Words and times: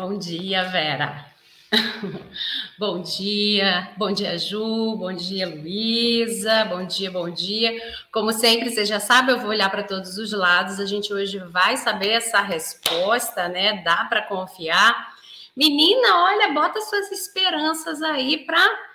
Bom 0.00 0.16
dia, 0.16 0.64
Vera. 0.64 1.26
bom 2.78 3.02
dia, 3.02 3.92
bom 3.98 4.10
dia, 4.10 4.38
Ju, 4.38 4.96
bom 4.96 5.12
dia, 5.12 5.46
Luísa, 5.46 6.64
bom 6.64 6.86
dia, 6.86 7.10
bom 7.10 7.28
dia. 7.28 7.78
Como 8.10 8.32
sempre, 8.32 8.70
você 8.70 8.86
já 8.86 8.98
sabe, 8.98 9.30
eu 9.30 9.38
vou 9.38 9.50
olhar 9.50 9.68
para 9.68 9.82
todos 9.82 10.16
os 10.16 10.32
lados. 10.32 10.80
A 10.80 10.86
gente 10.86 11.12
hoje 11.12 11.38
vai 11.38 11.76
saber 11.76 12.12
essa 12.12 12.40
resposta, 12.40 13.46
né? 13.50 13.82
Dá 13.82 14.06
para 14.06 14.22
confiar. 14.22 15.14
Menina, 15.54 16.22
olha, 16.22 16.50
bota 16.54 16.80
suas 16.80 17.12
esperanças 17.12 18.00
aí 18.00 18.38
para 18.38 18.90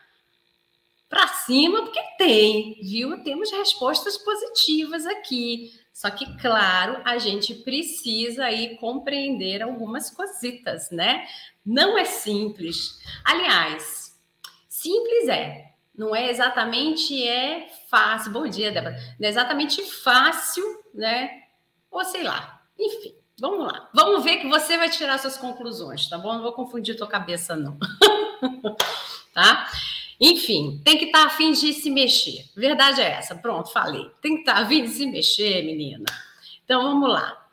para 1.08 1.28
cima, 1.28 1.84
porque 1.84 2.02
tem, 2.18 2.80
viu? 2.82 3.24
Temos 3.24 3.52
respostas 3.52 4.18
positivas 4.18 5.06
aqui. 5.06 5.72
Só 5.96 6.12
que, 6.12 6.26
claro, 6.40 7.00
a 7.06 7.18
gente 7.18 7.56
precisa 7.56 8.44
aí 8.44 8.76
compreender 8.76 9.64
algumas 9.64 10.10
cositas, 10.10 10.92
né? 10.92 11.26
Não 11.66 11.98
é 11.98 12.04
simples. 12.04 13.00
Aliás, 13.24 14.14
simples 14.68 15.30
é. 15.30 15.72
Não 15.98 16.14
é 16.14 16.30
exatamente 16.30 17.26
é 17.26 17.70
fácil. 17.90 18.34
Bom 18.34 18.46
dia, 18.46 18.74
Débora. 18.74 18.98
Não 19.18 19.26
é 19.26 19.30
exatamente 19.30 19.82
fácil, 19.84 20.66
né? 20.94 21.44
Ou 21.90 22.04
sei 22.04 22.24
lá. 22.24 22.62
Enfim, 22.78 23.16
vamos 23.40 23.66
lá. 23.66 23.90
Vamos 23.94 24.22
ver 24.22 24.42
que 24.42 24.50
você 24.50 24.78
vai 24.78 24.90
tirar 24.90 25.18
suas 25.18 25.38
conclusões, 25.38 26.10
tá 26.10 26.18
bom? 26.18 26.34
Não 26.34 26.42
vou 26.42 26.52
confundir 26.52 26.98
tua 26.98 27.08
cabeça, 27.08 27.56
não. 27.56 27.80
tá? 29.34 29.72
Enfim, 30.20 30.82
tem 30.84 30.98
que 30.98 31.06
estar 31.06 31.22
tá 31.22 31.28
afim 31.28 31.52
de 31.52 31.74
se 31.74 31.90
mexer. 31.90 32.46
Verdade 32.56 33.02
é 33.02 33.12
essa. 33.12 33.36
Pronto, 33.36 33.72
falei. 33.72 34.10
Tem 34.22 34.36
que 34.36 34.42
estar 34.42 34.56
tá 34.56 34.62
afim 34.62 34.84
de 34.84 34.90
se 34.90 35.06
mexer, 35.06 35.64
menina. 35.64 36.06
Então 36.64 36.82
vamos 36.84 37.10
lá. 37.10 37.46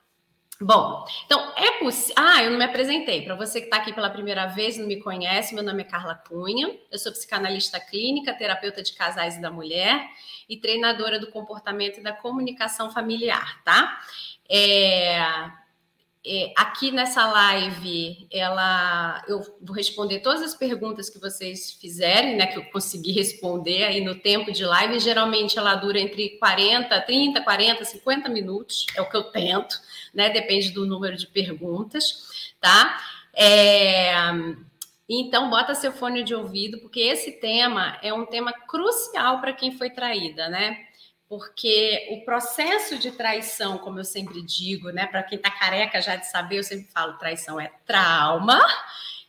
Bom, 0.61 1.05
então 1.27 1.53
é 1.57 1.79
possível. 1.81 2.15
Ah, 2.17 2.45
eu 2.45 2.51
não 2.51 2.59
me 2.59 2.65
apresentei. 2.65 3.23
Para 3.23 3.35
você 3.35 3.61
que 3.61 3.67
está 3.67 3.79
aqui 3.79 3.93
pela 3.93 4.09
primeira 4.09 4.47
vez, 4.47 4.79
não 4.79 4.87
me 4.87 5.01
conhece, 5.01 5.55
meu 5.55 5.65
nome 5.65 5.83
é 5.83 5.85
Carla 5.85 6.15
Cunha. 6.15 6.79
Eu 6.91 6.99
sou 6.99 7.11
psicanalista 7.11 7.81
clínica, 7.81 8.33
terapeuta 8.33 8.81
de 8.81 8.93
casais 8.93 9.37
e 9.37 9.41
da 9.41 9.51
mulher 9.51 10.09
e 10.49 10.57
treinadora 10.57 11.19
do 11.19 11.31
comportamento 11.31 11.99
e 11.99 12.03
da 12.03 12.13
comunicação 12.13 12.93
familiar, 12.93 13.61
tá? 13.65 13.99
É, 14.49 15.21
é, 16.25 16.53
aqui 16.57 16.93
nessa 16.93 17.27
live, 17.27 18.29
ela, 18.31 19.25
eu 19.27 19.41
vou 19.61 19.75
responder 19.75 20.21
todas 20.21 20.41
as 20.41 20.55
perguntas 20.55 21.11
que 21.11 21.19
vocês 21.19 21.73
fizerem, 21.73 22.37
né, 22.37 22.47
que 22.47 22.59
eu 22.59 22.65
consegui 22.67 23.11
responder 23.11 23.83
aí 23.83 24.01
no 24.01 24.15
tempo 24.15 24.53
de 24.53 24.65
live. 24.65 25.01
Geralmente 25.01 25.59
ela 25.59 25.75
dura 25.75 25.99
entre 25.99 26.39
40, 26.39 27.01
30, 27.01 27.41
40, 27.43 27.85
50 27.85 28.29
minutos, 28.29 28.87
é 28.95 29.03
o 29.03 29.11
que 29.11 29.17
eu 29.17 29.25
tento, 29.25 29.81
né? 30.15 30.31
Depende 30.31 30.71
do 30.71 30.87
número 30.87 31.17
de 31.17 31.27
perguntas, 31.27 32.53
tá? 32.61 33.01
É, 33.35 34.13
então, 35.09 35.51
bota 35.51 35.75
seu 35.75 35.93
fone 35.93 36.23
de 36.23 36.35
ouvido, 36.35 36.79
porque 36.79 37.01
esse 37.01 37.33
tema 37.33 37.99
é 38.01 38.15
um 38.15 38.25
tema 38.25 38.53
crucial 38.53 39.41
para 39.41 39.53
quem 39.53 39.77
foi 39.77 39.91
traída, 39.91 40.49
né? 40.49 40.87
Porque 41.33 42.09
o 42.11 42.27
processo 42.27 42.99
de 42.99 43.11
traição, 43.11 43.79
como 43.79 43.99
eu 43.99 44.05
sempre 44.05 44.43
digo, 44.43 44.91
né, 44.91 45.07
para 45.07 45.23
quem 45.23 45.37
está 45.37 45.51
careca 45.51 45.99
já 45.99 46.15
de 46.15 46.31
saber, 46.31 46.59
eu 46.59 46.63
sempre 46.63 46.93
falo, 46.93 47.17
traição 47.17 47.59
é 47.59 47.73
trauma 47.87 48.61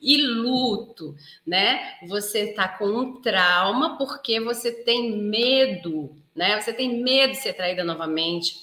e 0.01 0.17
luto, 0.17 1.15
né? 1.47 1.93
Você 2.09 2.49
está 2.49 2.67
com 2.67 2.87
um 2.87 3.21
trauma 3.21 3.97
porque 3.97 4.37
você 4.41 4.83
tem 4.83 5.17
medo, 5.17 6.13
né? 6.35 6.59
Você 6.59 6.73
tem 6.73 7.01
medo 7.01 7.31
de 7.31 7.37
ser 7.37 7.53
traída 7.53 7.85
novamente. 7.85 8.53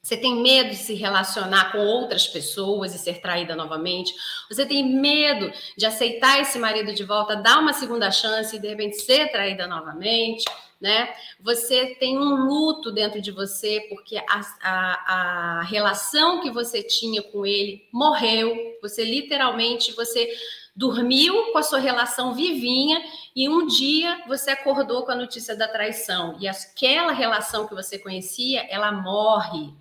Você 0.00 0.16
tem 0.16 0.36
medo 0.36 0.70
de 0.70 0.76
se 0.76 0.94
relacionar 0.94 1.70
com 1.72 1.80
outras 1.80 2.26
pessoas 2.26 2.94
e 2.94 2.98
ser 2.98 3.20
traída 3.20 3.54
novamente. 3.54 4.14
Você 4.48 4.64
tem 4.64 4.82
medo 4.98 5.52
de 5.76 5.84
aceitar 5.84 6.40
esse 6.40 6.58
marido 6.58 6.94
de 6.94 7.04
volta, 7.04 7.36
dar 7.36 7.58
uma 7.58 7.74
segunda 7.74 8.10
chance 8.10 8.56
e 8.56 8.58
de 8.58 8.68
repente 8.68 8.96
ser 8.96 9.30
traída 9.30 9.66
novamente 9.66 10.46
né? 10.80 11.12
Você 11.40 11.96
tem 11.98 12.16
um 12.16 12.46
luto 12.46 12.92
dentro 12.92 13.20
de 13.20 13.32
você 13.32 13.86
porque 13.88 14.16
a, 14.16 14.40
a, 14.62 15.58
a 15.60 15.62
relação 15.62 16.40
que 16.40 16.50
você 16.50 16.82
tinha 16.82 17.22
com 17.22 17.44
ele 17.44 17.86
morreu. 17.92 18.76
Você 18.80 19.04
literalmente 19.04 19.92
você 19.92 20.30
dormiu 20.78 21.50
com 21.50 21.58
a 21.58 21.62
sua 21.62 21.80
relação 21.80 22.34
vivinha 22.34 23.02
e 23.34 23.48
um 23.48 23.66
dia 23.66 24.22
você 24.28 24.52
acordou 24.52 25.04
com 25.04 25.10
a 25.10 25.16
notícia 25.16 25.56
da 25.56 25.66
traição 25.66 26.36
e 26.40 26.46
aquela 26.46 27.12
relação 27.12 27.66
que 27.66 27.74
você 27.74 27.98
conhecia, 27.98 28.64
ela 28.70 28.92
morre, 28.92 29.74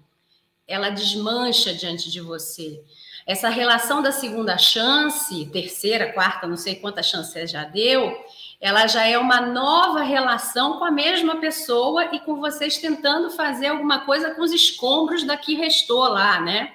ela 0.68 0.90
desmancha 0.90 1.72
diante 1.72 2.10
de 2.10 2.20
você. 2.20 2.84
Essa 3.28 3.48
relação 3.48 4.02
da 4.02 4.12
segunda 4.12 4.58
chance, 4.58 5.46
terceira, 5.48 6.14
quarta, 6.14 6.48
não 6.48 6.58
sei 6.58 6.76
quantas 6.76 7.06
chances 7.06 7.52
já 7.52 7.64
deu, 7.64 8.18
ela 8.60 8.88
já 8.88 9.06
é 9.06 9.18
uma 9.18 9.42
nova 9.42 10.02
relação 10.02 10.80
com 10.80 10.86
a 10.86 10.92
mesma 10.92 11.38
pessoa 11.38 12.16
e 12.16 12.20
com 12.20 12.38
vocês 12.38 12.78
tentando 12.78 13.30
fazer 13.32 13.68
alguma 13.68 14.06
coisa 14.06 14.34
com 14.34 14.42
os 14.42 14.52
escombros 14.52 15.24
da 15.24 15.38
que 15.38 15.56
restou 15.56 16.08
lá, 16.08 16.42
né? 16.42 16.74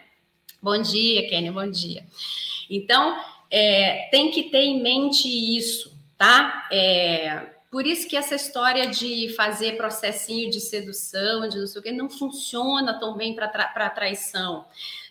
Bom 0.62 0.80
dia, 0.80 1.28
Kenny, 1.28 1.50
bom 1.50 1.68
dia. 1.68 2.04
Então, 2.70 3.16
é, 3.50 4.08
tem 4.12 4.30
que 4.30 4.44
ter 4.44 4.62
em 4.62 4.80
mente 4.80 5.26
isso, 5.26 5.92
tá? 6.16 6.68
É, 6.70 7.50
por 7.68 7.86
isso 7.86 8.08
que 8.08 8.16
essa 8.16 8.36
história 8.36 8.86
de 8.86 9.34
fazer 9.34 9.76
processinho 9.76 10.50
de 10.50 10.60
sedução, 10.60 11.48
de 11.48 11.58
não 11.58 11.66
sei 11.66 11.80
o 11.80 11.82
que, 11.82 11.90
não 11.90 12.08
funciona 12.08 13.00
tão 13.00 13.16
bem 13.16 13.34
para 13.34 13.48
tra 13.48 13.90
traição. 13.90 14.66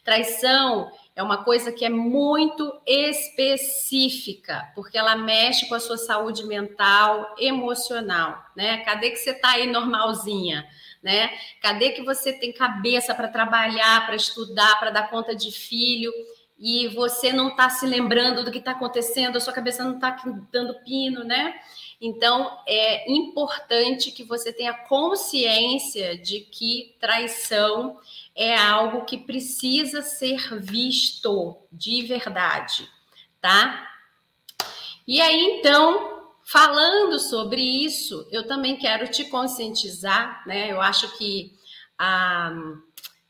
Traição 0.05 0.89
é 1.21 1.23
uma 1.23 1.43
coisa 1.43 1.71
que 1.71 1.85
é 1.85 1.89
muito 1.89 2.81
específica, 2.85 4.71
porque 4.73 4.97
ela 4.97 5.15
mexe 5.15 5.67
com 5.67 5.75
a 5.75 5.79
sua 5.79 5.97
saúde 5.97 6.43
mental, 6.45 7.35
emocional, 7.37 8.43
né? 8.55 8.77
Cadê 8.77 9.11
que 9.11 9.17
você 9.17 9.29
está 9.29 9.51
aí 9.51 9.67
normalzinha? 9.67 10.67
Né? 11.01 11.31
Cadê 11.61 11.91
que 11.91 12.03
você 12.03 12.33
tem 12.33 12.51
cabeça 12.51 13.15
para 13.15 13.27
trabalhar, 13.27 14.05
para 14.05 14.15
estudar, 14.15 14.79
para 14.79 14.91
dar 14.91 15.09
conta 15.09 15.35
de 15.35 15.51
filho 15.51 16.11
e 16.59 16.87
você 16.89 17.33
não 17.33 17.49
está 17.49 17.69
se 17.71 17.87
lembrando 17.87 18.43
do 18.43 18.51
que 18.51 18.59
está 18.59 18.71
acontecendo, 18.71 19.35
a 19.35 19.39
sua 19.39 19.53
cabeça 19.53 19.83
não 19.83 19.95
está 19.95 20.15
dando 20.51 20.75
pino, 20.83 21.23
né? 21.23 21.55
Então 22.01 22.59
é 22.67 23.11
importante 23.11 24.11
que 24.11 24.23
você 24.23 24.51
tenha 24.51 24.73
consciência 24.73 26.17
de 26.17 26.39
que 26.39 26.95
traição 26.99 27.99
é 28.35 28.57
algo 28.57 29.05
que 29.05 29.17
precisa 29.17 30.01
ser 30.01 30.59
visto 30.59 31.57
de 31.71 32.01
verdade, 32.01 32.89
tá? 33.39 33.87
E 35.07 35.21
aí, 35.21 35.59
então, 35.59 36.31
falando 36.43 37.19
sobre 37.19 37.61
isso, 37.61 38.27
eu 38.31 38.47
também 38.47 38.77
quero 38.77 39.07
te 39.07 39.25
conscientizar, 39.25 40.43
né? 40.47 40.71
Eu 40.71 40.81
acho 40.81 41.15
que 41.17 41.53
a, 41.97 42.51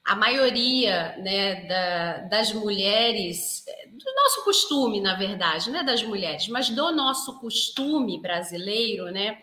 a 0.03 0.15
maioria 0.15 1.15
né, 1.17 1.65
da, 1.67 2.17
das 2.27 2.53
mulheres, 2.53 3.63
do 3.91 4.13
nosso 4.15 4.43
costume, 4.43 4.99
na 4.99 5.15
verdade, 5.15 5.69
né, 5.69 5.83
das 5.83 6.03
mulheres, 6.03 6.47
mas 6.47 6.69
do 6.69 6.91
nosso 6.91 7.39
costume 7.39 8.19
brasileiro, 8.19 9.05
né? 9.05 9.37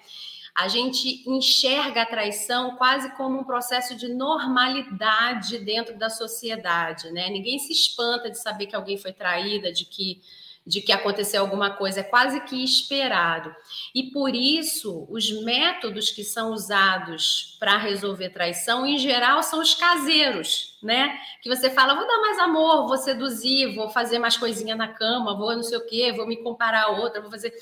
a 0.58 0.66
gente 0.66 1.22
enxerga 1.24 2.02
a 2.02 2.06
traição 2.06 2.74
quase 2.74 3.14
como 3.14 3.38
um 3.38 3.44
processo 3.44 3.94
de 3.94 4.08
normalidade 4.08 5.56
dentro 5.58 5.96
da 5.96 6.10
sociedade, 6.10 7.12
né? 7.12 7.30
Ninguém 7.30 7.60
se 7.60 7.72
espanta 7.72 8.28
de 8.28 8.42
saber 8.42 8.66
que 8.66 8.74
alguém 8.74 8.98
foi 8.98 9.12
traída, 9.12 9.70
de 9.70 9.84
que 9.84 10.20
de 10.68 10.82
que 10.82 10.92
aconteceu 10.92 11.40
alguma 11.40 11.70
coisa, 11.70 12.00
é 12.00 12.02
quase 12.02 12.40
que 12.42 12.62
esperado. 12.62 13.54
E 13.94 14.10
por 14.10 14.34
isso, 14.34 15.06
os 15.08 15.30
métodos 15.42 16.10
que 16.10 16.22
são 16.22 16.52
usados 16.52 17.56
para 17.58 17.78
resolver 17.78 18.28
traição, 18.28 18.86
em 18.86 18.98
geral, 18.98 19.42
são 19.42 19.60
os 19.60 19.74
caseiros, 19.74 20.78
né? 20.82 21.18
Que 21.42 21.48
você 21.48 21.70
fala, 21.70 21.94
vou 21.94 22.06
dar 22.06 22.20
mais 22.20 22.38
amor, 22.38 22.86
vou 22.86 22.98
seduzir, 22.98 23.74
vou 23.74 23.88
fazer 23.88 24.18
mais 24.18 24.36
coisinha 24.36 24.76
na 24.76 24.88
cama, 24.88 25.34
vou 25.34 25.56
não 25.56 25.62
sei 25.62 25.78
o 25.78 25.86
quê, 25.86 26.12
vou 26.12 26.26
me 26.26 26.36
comparar 26.36 26.84
a 26.84 26.90
outra, 26.90 27.22
vou 27.22 27.30
fazer. 27.30 27.54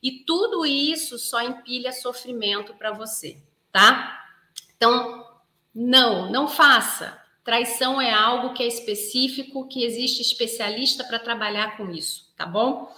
E 0.00 0.24
tudo 0.24 0.64
isso 0.64 1.18
só 1.18 1.42
empilha 1.42 1.92
sofrimento 1.92 2.72
para 2.74 2.92
você, 2.92 3.36
tá? 3.72 4.26
Então, 4.76 5.26
não, 5.74 6.30
não 6.30 6.46
faça. 6.46 7.20
Traição 7.48 7.98
é 7.98 8.12
algo 8.12 8.52
que 8.52 8.62
é 8.62 8.66
específico, 8.66 9.66
que 9.66 9.82
existe 9.82 10.20
especialista 10.20 11.02
para 11.02 11.18
trabalhar 11.18 11.78
com 11.78 11.90
isso, 11.90 12.30
tá 12.36 12.44
bom? 12.44 12.94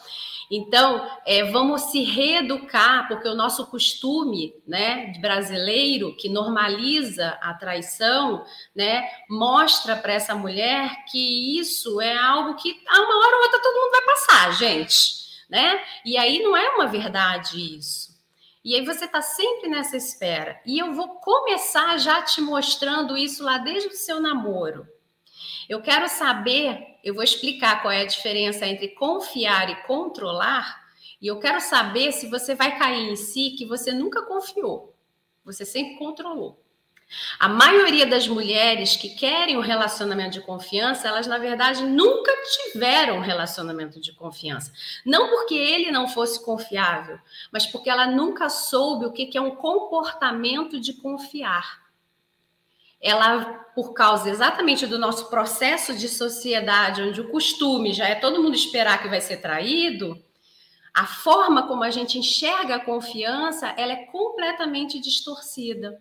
Então, 0.50 1.08
é, 1.25 1.44
vamos 1.44 1.82
se 1.82 2.02
reeducar, 2.02 3.06
porque 3.06 3.29
o 3.29 3.37
nosso 3.37 3.64
costume 3.69 4.52
né, 4.67 5.12
brasileiro, 5.20 6.17
que 6.17 6.29
normaliza 6.29 7.38
a 7.41 7.55
traição, 7.55 8.44
né, 8.75 9.08
mostra 9.29 9.94
para 9.94 10.14
essa 10.14 10.35
mulher 10.35 11.05
que 11.12 11.61
isso 11.61 12.00
é 12.00 12.17
algo 12.17 12.56
que, 12.56 12.82
a 12.88 13.00
uma 13.02 13.19
hora 13.19 13.37
ou 13.37 13.43
outra, 13.44 13.62
todo 13.62 13.81
mundo 13.81 13.91
vai 13.93 14.02
passar, 14.02 14.52
gente 14.58 15.20
né? 15.50 15.85
E 16.05 16.17
aí 16.17 16.41
não 16.41 16.56
é 16.56 16.69
uma 16.70 16.87
verdade 16.87 17.76
isso. 17.76 18.10
E 18.62 18.75
aí 18.75 18.85
você 18.85 19.07
está 19.07 19.23
sempre 19.23 19.69
nessa 19.69 19.97
espera. 19.97 20.61
E 20.67 20.79
eu 20.79 20.93
vou 20.93 21.17
começar 21.17 21.97
já 21.99 22.23
te 22.23 22.41
mostrando 22.41 23.17
isso 23.17 23.43
lá 23.43 23.59
desde 23.59 23.89
o 23.89 23.97
seu 23.97 24.21
namoro. 24.21 24.87
Eu 25.69 25.81
quero 25.81 26.09
saber, 26.09 26.99
eu 27.03 27.15
vou 27.15 27.23
explicar 27.23 27.81
qual 27.81 27.93
é 27.93 28.03
a 28.03 28.07
diferença 28.07 28.67
entre 28.67 28.89
confiar 28.89 29.71
e 29.71 29.83
controlar, 29.87 30.81
e 31.21 31.27
eu 31.27 31.39
quero 31.39 31.61
saber 31.61 32.12
se 32.12 32.29
você 32.29 32.55
vai 32.55 32.79
cair 32.79 33.11
em 33.11 33.17
si 33.17 33.51
que 33.51 33.65
você 33.65 33.93
nunca 33.93 34.23
confiou, 34.23 34.95
você 35.45 35.65
sempre 35.65 35.97
controlou. 35.97 36.62
A 37.39 37.49
maioria 37.49 38.07
das 38.07 38.29
mulheres 38.29 38.97
que 38.97 39.11
querem 39.11 39.57
um 39.57 39.62
relacionamento 39.62 40.33
de 40.33 40.41
confiança, 40.41 41.09
elas 41.09 41.27
na 41.27 41.39
verdade 41.39 41.83
nunca 41.85 42.33
tiveram 42.73 43.17
um 43.17 43.21
relacionamento 43.21 44.01
de 44.01 44.12
confiança. 44.12 44.73
Não 45.05 45.29
porque 45.29 45.55
ele 45.55 45.91
não 45.91 46.07
fosse 46.07 46.45
confiável, 46.45 47.19
mas 47.51 47.67
porque 47.67 47.91
ela 47.91 48.07
nunca 48.07 48.49
soube 48.49 49.07
o 49.07 49.12
que 49.12 49.37
é 49.37 49.41
um 49.41 49.57
comportamento 49.57 50.79
de 50.79 50.93
confiar. 50.95 51.81
Ela, 53.01 53.45
por 53.75 53.93
causa 53.95 54.29
exatamente 54.29 54.87
do 54.87 54.99
nosso 54.99 55.31
processo 55.31 55.97
de 55.97 56.09
sociedade, 56.09 57.03
onde 57.03 57.21
o 57.21 57.31
costume 57.31 57.93
já 57.93 58.07
é 58.07 58.15
todo 58.15 58.43
mundo 58.43 58.55
esperar 58.55 59.03
que 59.03 59.09
vai 59.09 59.21
ser 59.21 59.39
traído, 59.39 60.23
a 60.93 61.07
forma 61.07 61.67
como 61.67 61.83
a 61.83 61.91
gente 61.91 62.19
enxerga 62.19 62.77
a 62.77 62.85
confiança, 62.85 63.69
ela 63.77 63.93
é 63.93 64.05
completamente 64.07 65.01
distorcida. 65.01 66.01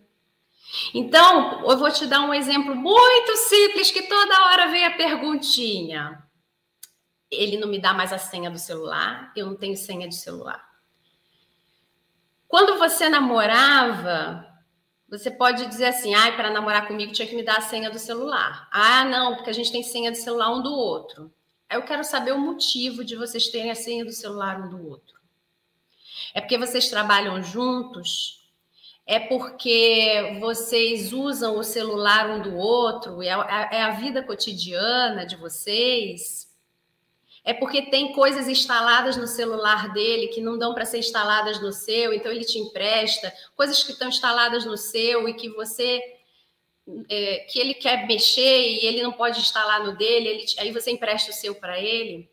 Então, 0.94 1.68
eu 1.68 1.76
vou 1.76 1.90
te 1.90 2.06
dar 2.06 2.20
um 2.20 2.34
exemplo 2.34 2.74
muito 2.74 3.36
simples 3.36 3.90
que 3.90 4.02
toda 4.02 4.46
hora 4.46 4.68
vem 4.68 4.84
a 4.84 4.96
perguntinha. 4.96 6.22
Ele 7.30 7.56
não 7.56 7.68
me 7.68 7.80
dá 7.80 7.92
mais 7.92 8.12
a 8.12 8.18
senha 8.18 8.50
do 8.50 8.58
celular, 8.58 9.32
eu 9.36 9.46
não 9.46 9.56
tenho 9.56 9.76
senha 9.76 10.08
de 10.08 10.14
celular. 10.14 10.64
Quando 12.48 12.78
você 12.78 13.08
namorava, 13.08 14.44
você 15.08 15.30
pode 15.30 15.66
dizer 15.66 15.86
assim: 15.86 16.14
"Ai, 16.14 16.34
para 16.34 16.50
namorar 16.50 16.86
comigo 16.86 17.12
tinha 17.12 17.28
que 17.28 17.36
me 17.36 17.44
dar 17.44 17.58
a 17.58 17.62
senha 17.62 17.90
do 17.90 17.98
celular". 17.98 18.68
Ah, 18.72 19.04
não, 19.04 19.36
porque 19.36 19.50
a 19.50 19.54
gente 19.54 19.70
tem 19.70 19.82
senha 19.82 20.10
de 20.10 20.18
celular 20.18 20.52
um 20.52 20.62
do 20.62 20.72
outro. 20.72 21.32
Eu 21.70 21.82
quero 21.82 22.02
saber 22.02 22.32
o 22.32 22.38
motivo 22.38 23.04
de 23.04 23.14
vocês 23.14 23.48
terem 23.48 23.70
a 23.70 23.76
senha 23.76 24.04
do 24.04 24.12
celular 24.12 24.60
um 24.60 24.68
do 24.68 24.88
outro. 24.88 25.20
É 26.34 26.40
porque 26.40 26.58
vocês 26.58 26.88
trabalham 26.88 27.40
juntos 27.42 28.39
é 29.10 29.18
porque 29.18 30.36
vocês 30.38 31.12
usam 31.12 31.58
o 31.58 31.64
celular 31.64 32.30
um 32.30 32.40
do 32.40 32.56
outro, 32.56 33.20
é 33.20 33.30
a, 33.30 33.68
é 33.72 33.82
a 33.82 33.90
vida 33.90 34.22
cotidiana 34.22 35.26
de 35.26 35.34
vocês. 35.34 36.48
É 37.44 37.52
porque 37.52 37.90
tem 37.90 38.12
coisas 38.12 38.46
instaladas 38.46 39.16
no 39.16 39.26
celular 39.26 39.92
dele 39.92 40.28
que 40.28 40.40
não 40.40 40.56
dão 40.56 40.74
para 40.74 40.84
ser 40.84 40.98
instaladas 40.98 41.60
no 41.60 41.72
seu, 41.72 42.12
então 42.12 42.30
ele 42.30 42.44
te 42.44 42.56
empresta, 42.56 43.34
coisas 43.56 43.82
que 43.82 43.90
estão 43.90 44.08
instaladas 44.08 44.64
no 44.64 44.76
seu 44.76 45.28
e 45.28 45.34
que 45.34 45.48
você 45.48 46.00
é, 47.08 47.38
que 47.50 47.58
ele 47.58 47.74
quer 47.74 48.06
mexer 48.06 48.60
e 48.60 48.86
ele 48.86 49.02
não 49.02 49.10
pode 49.10 49.40
instalar 49.40 49.84
no 49.84 49.96
dele, 49.96 50.28
ele, 50.28 50.44
aí 50.56 50.70
você 50.70 50.92
empresta 50.92 51.32
o 51.32 51.34
seu 51.34 51.56
para 51.56 51.80
ele 51.80 52.30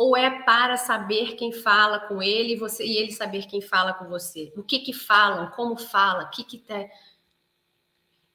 ou 0.00 0.16
é 0.16 0.30
para 0.44 0.78
saber 0.78 1.36
quem 1.36 1.52
fala 1.52 2.00
com 2.00 2.22
ele 2.22 2.54
e 2.54 2.56
você 2.56 2.86
e 2.86 2.96
ele 2.96 3.12
saber 3.12 3.44
quem 3.44 3.60
fala 3.60 3.92
com 3.92 4.06
você? 4.06 4.50
O 4.56 4.62
que 4.62 4.78
que 4.78 4.94
falam, 4.94 5.50
como 5.50 5.76
fala, 5.76 6.24
o 6.24 6.30
que 6.30 6.42
que 6.42 6.56
tá... 6.56 6.86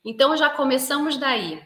Então 0.05 0.37
já 0.37 0.47
começamos 0.47 1.17
daí. 1.17 1.65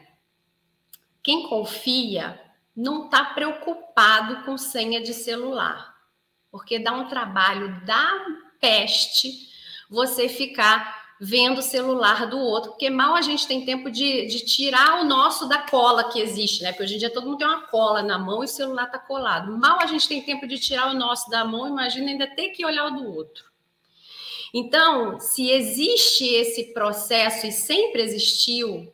Quem 1.22 1.50
confia 1.50 2.40
não 2.74 3.08
está 3.08 3.26
preocupado 3.26 4.46
com 4.46 4.58
senha 4.58 5.04
de 5.04 5.14
celular, 5.14 5.94
porque 6.50 6.80
dá 6.80 6.94
um 6.94 7.10
trabalho 7.10 7.86
da 7.86 8.26
peste 8.58 9.50
você 9.90 10.30
ficar 10.30 10.99
vendo 11.20 11.58
o 11.58 11.64
celular 11.64 12.28
do 12.28 12.40
outro, 12.40 12.72
porque 12.72 12.90
mal 12.90 13.14
a 13.14 13.22
gente 13.22 13.46
tem 13.46 13.66
tempo 13.66 13.92
de, 13.92 14.26
de 14.28 14.40
tirar 14.46 15.02
o 15.02 15.04
nosso 15.04 15.50
da 15.50 15.58
cola 15.58 16.10
que 16.10 16.20
existe, 16.20 16.64
né? 16.64 16.72
Porque 16.72 16.84
hoje 16.84 16.96
em 16.96 16.98
dia 16.98 17.10
todo 17.10 17.26
mundo 17.26 17.40
tem 17.40 17.48
uma 17.48 17.68
cola 17.68 18.02
na 18.02 18.18
mão 18.18 18.42
e 18.42 18.46
o 18.46 18.48
celular 18.48 18.86
está 18.86 18.98
colado. 18.98 19.58
Mal 19.58 19.82
a 19.82 19.86
gente 19.86 20.08
tem 20.08 20.22
tempo 20.22 20.48
de 20.48 20.58
tirar 20.58 20.90
o 20.90 20.98
nosso 20.98 21.30
da 21.30 21.44
mão, 21.44 21.68
imagina 21.68 22.10
ainda 22.10 22.26
ter 22.26 22.50
que 22.50 22.66
olhar 22.66 22.88
o 22.88 22.92
do 22.92 23.14
outro. 23.14 23.50
Então, 24.54 25.20
se 25.20 25.52
existe 25.52 26.26
esse 26.26 26.74
processo 26.74 27.46
e 27.46 27.52
sempre 27.52 28.02
existiu 28.02 28.92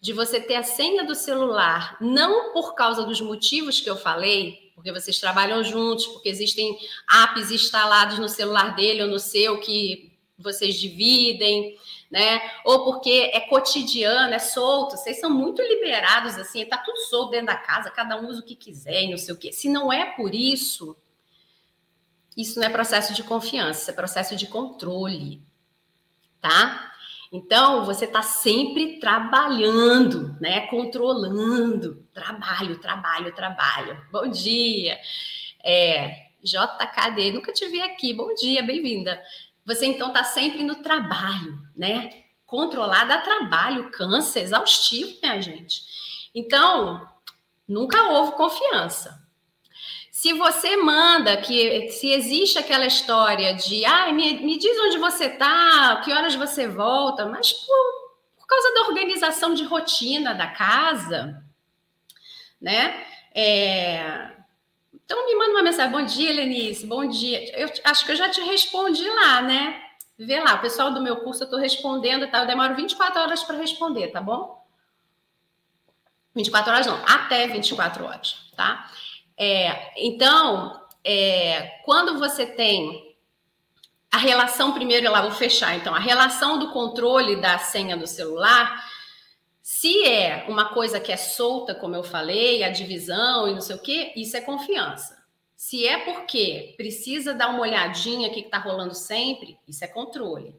de 0.00 0.12
você 0.12 0.40
ter 0.40 0.56
a 0.56 0.62
senha 0.62 1.04
do 1.04 1.14
celular, 1.14 1.96
não 2.00 2.52
por 2.52 2.74
causa 2.74 3.04
dos 3.04 3.20
motivos 3.20 3.80
que 3.80 3.88
eu 3.88 3.96
falei, 3.96 4.70
porque 4.74 4.92
vocês 4.92 5.18
trabalham 5.18 5.64
juntos, 5.64 6.06
porque 6.06 6.28
existem 6.28 6.76
apps 7.08 7.50
instalados 7.50 8.18
no 8.18 8.28
celular 8.28 8.74
dele 8.74 9.02
ou 9.02 9.08
no 9.08 9.18
seu 9.18 9.58
que 9.58 10.11
vocês 10.42 10.78
dividem, 10.78 11.78
né? 12.10 12.40
Ou 12.64 12.84
porque 12.84 13.30
é 13.32 13.40
cotidiano, 13.40 14.34
é 14.34 14.38
solto, 14.38 14.96
vocês 14.96 15.18
são 15.18 15.30
muito 15.30 15.62
liberados, 15.62 16.36
assim, 16.36 16.64
tá 16.66 16.76
tudo 16.78 16.98
solto 16.98 17.30
dentro 17.30 17.46
da 17.46 17.56
casa, 17.56 17.90
cada 17.90 18.20
um 18.20 18.28
usa 18.28 18.40
o 18.40 18.44
que 18.44 18.54
quiser 18.54 19.04
e 19.04 19.10
não 19.10 19.18
sei 19.18 19.34
o 19.34 19.38
quê. 19.38 19.52
Se 19.52 19.68
não 19.68 19.92
é 19.92 20.04
por 20.12 20.34
isso, 20.34 20.96
isso 22.36 22.58
não 22.58 22.66
é 22.66 22.70
processo 22.70 23.14
de 23.14 23.22
confiança, 23.22 23.90
é 23.90 23.94
processo 23.94 24.36
de 24.36 24.46
controle, 24.46 25.42
tá? 26.40 26.92
Então, 27.32 27.86
você 27.86 28.04
está 28.04 28.20
sempre 28.20 28.98
trabalhando, 28.98 30.36
né? 30.38 30.66
Controlando. 30.66 32.06
Trabalho, 32.12 32.78
trabalho, 32.78 33.34
trabalho. 33.34 34.06
Bom 34.12 34.28
dia. 34.28 34.98
É, 35.64 36.26
JKD, 36.42 37.32
nunca 37.32 37.50
te 37.50 37.66
vi 37.68 37.80
aqui. 37.80 38.12
Bom 38.12 38.34
dia, 38.34 38.62
bem-vinda. 38.62 39.18
Você 39.64 39.86
então 39.86 40.08
está 40.08 40.24
sempre 40.24 40.62
no 40.64 40.76
trabalho, 40.76 41.58
né? 41.76 42.24
Controlar 42.44 43.04
dá 43.04 43.18
trabalho, 43.18 43.90
cansa, 43.90 44.40
exaustivo, 44.40 45.18
minha 45.22 45.40
gente. 45.40 45.82
Então, 46.34 47.08
nunca 47.66 48.10
houve 48.10 48.32
confiança. 48.32 49.22
Se 50.10 50.32
você 50.34 50.76
manda 50.76 51.36
que 51.38 51.90
se 51.90 52.12
existe 52.12 52.58
aquela 52.58 52.86
história 52.86 53.54
de 53.54 53.84
ah, 53.84 54.12
me, 54.12 54.34
me 54.40 54.58
diz 54.58 54.78
onde 54.78 54.98
você 54.98 55.26
está, 55.26 56.00
que 56.04 56.12
horas 56.12 56.34
você 56.34 56.68
volta, 56.68 57.26
mas 57.26 57.52
por, 57.52 58.12
por 58.38 58.46
causa 58.46 58.74
da 58.74 58.82
organização 58.82 59.54
de 59.54 59.64
rotina 59.64 60.34
da 60.34 60.48
casa, 60.48 61.42
né? 62.60 63.04
É, 63.34 64.30
então 65.04 65.26
me 65.26 65.34
manda 65.34 65.50
uma 65.52 65.62
mensagem. 65.62 65.92
Bom 65.92 66.04
dia, 66.04 66.32
Lenice. 66.32 66.86
Bom 66.86 67.06
dia. 67.06 67.58
Eu 67.58 67.70
acho 67.84 68.04
que 68.04 68.12
eu 68.12 68.16
já 68.16 68.28
te 68.28 68.40
respondi 68.40 69.08
lá, 69.08 69.42
né? 69.42 69.82
Vê 70.18 70.40
lá, 70.40 70.54
o 70.54 70.60
pessoal 70.60 70.92
do 70.92 71.02
meu 71.02 71.16
curso 71.16 71.42
eu 71.42 71.46
estou 71.46 71.58
respondendo, 71.58 72.30
tá? 72.30 72.40
Eu 72.40 72.46
demoro 72.46 72.74
24 72.74 73.20
horas 73.20 73.42
para 73.42 73.56
responder, 73.56 74.08
tá 74.08 74.20
bom? 74.20 74.62
24 76.34 76.72
horas 76.72 76.86
não, 76.86 77.02
até 77.06 77.46
24 77.48 78.04
horas, 78.04 78.50
tá? 78.56 78.90
É, 79.36 79.92
então, 79.96 80.80
é, 81.04 81.80
quando 81.84 82.18
você 82.18 82.46
tem 82.46 83.16
a 84.10 84.18
relação, 84.18 84.72
primeiro 84.72 85.10
lá 85.10 85.22
vou 85.22 85.30
fechar, 85.30 85.74
então, 85.74 85.94
a 85.94 85.98
relação 85.98 86.58
do 86.58 86.70
controle 86.70 87.40
da 87.40 87.58
senha 87.58 87.96
do 87.96 88.06
celular 88.06 88.84
se 89.74 90.04
é 90.06 90.44
uma 90.48 90.66
coisa 90.66 91.00
que 91.00 91.10
é 91.10 91.16
solta, 91.16 91.74
como 91.74 91.96
eu 91.96 92.04
falei, 92.04 92.62
a 92.62 92.68
divisão 92.68 93.48
e 93.48 93.54
não 93.54 93.62
sei 93.62 93.74
o 93.74 93.78
quê, 93.78 94.12
isso 94.14 94.36
é 94.36 94.40
confiança. 94.42 95.24
Se 95.56 95.88
é 95.88 95.96
porque 96.04 96.74
precisa 96.76 97.32
dar 97.32 97.48
uma 97.48 97.62
olhadinha 97.62 98.28
o 98.28 98.32
que 98.34 98.40
está 98.40 98.58
rolando 98.58 98.94
sempre, 98.94 99.58
isso 99.66 99.82
é 99.82 99.88
controle. 99.88 100.54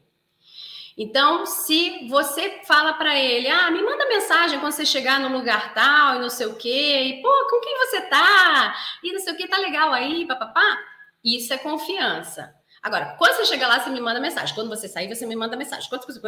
Então, 0.98 1.46
se 1.46 2.08
você 2.08 2.62
fala 2.66 2.94
para 2.94 3.16
ele, 3.16 3.48
ah, 3.48 3.70
me 3.70 3.82
manda 3.82 4.08
mensagem 4.08 4.58
quando 4.58 4.72
você 4.72 4.84
chegar 4.84 5.20
no 5.20 5.28
lugar 5.28 5.72
tal 5.74 6.16
e 6.16 6.18
não 6.18 6.28
sei 6.28 6.46
o 6.46 6.56
quê, 6.56 7.02
e 7.04 7.22
pô, 7.22 7.28
com 7.48 7.60
quem 7.60 7.78
você 7.78 8.00
tá? 8.02 8.74
E 9.00 9.12
não 9.12 9.20
sei 9.20 9.32
o 9.32 9.36
que, 9.36 9.46
tá 9.46 9.58
legal 9.58 9.92
aí, 9.92 10.26
papapá, 10.26 10.76
isso 11.24 11.54
é 11.54 11.58
confiança. 11.58 12.52
Agora, 12.84 13.16
quando 13.16 13.36
você 13.36 13.46
chega 13.46 13.66
lá, 13.66 13.80
você 13.80 13.88
me 13.88 13.98
manda 13.98 14.20
mensagem. 14.20 14.54
Quando 14.54 14.68
você 14.68 14.86
sair, 14.86 15.08
você 15.08 15.24
me 15.24 15.34
manda 15.34 15.56
mensagem. 15.56 15.88
Quando 15.88 16.04
você 16.04 16.18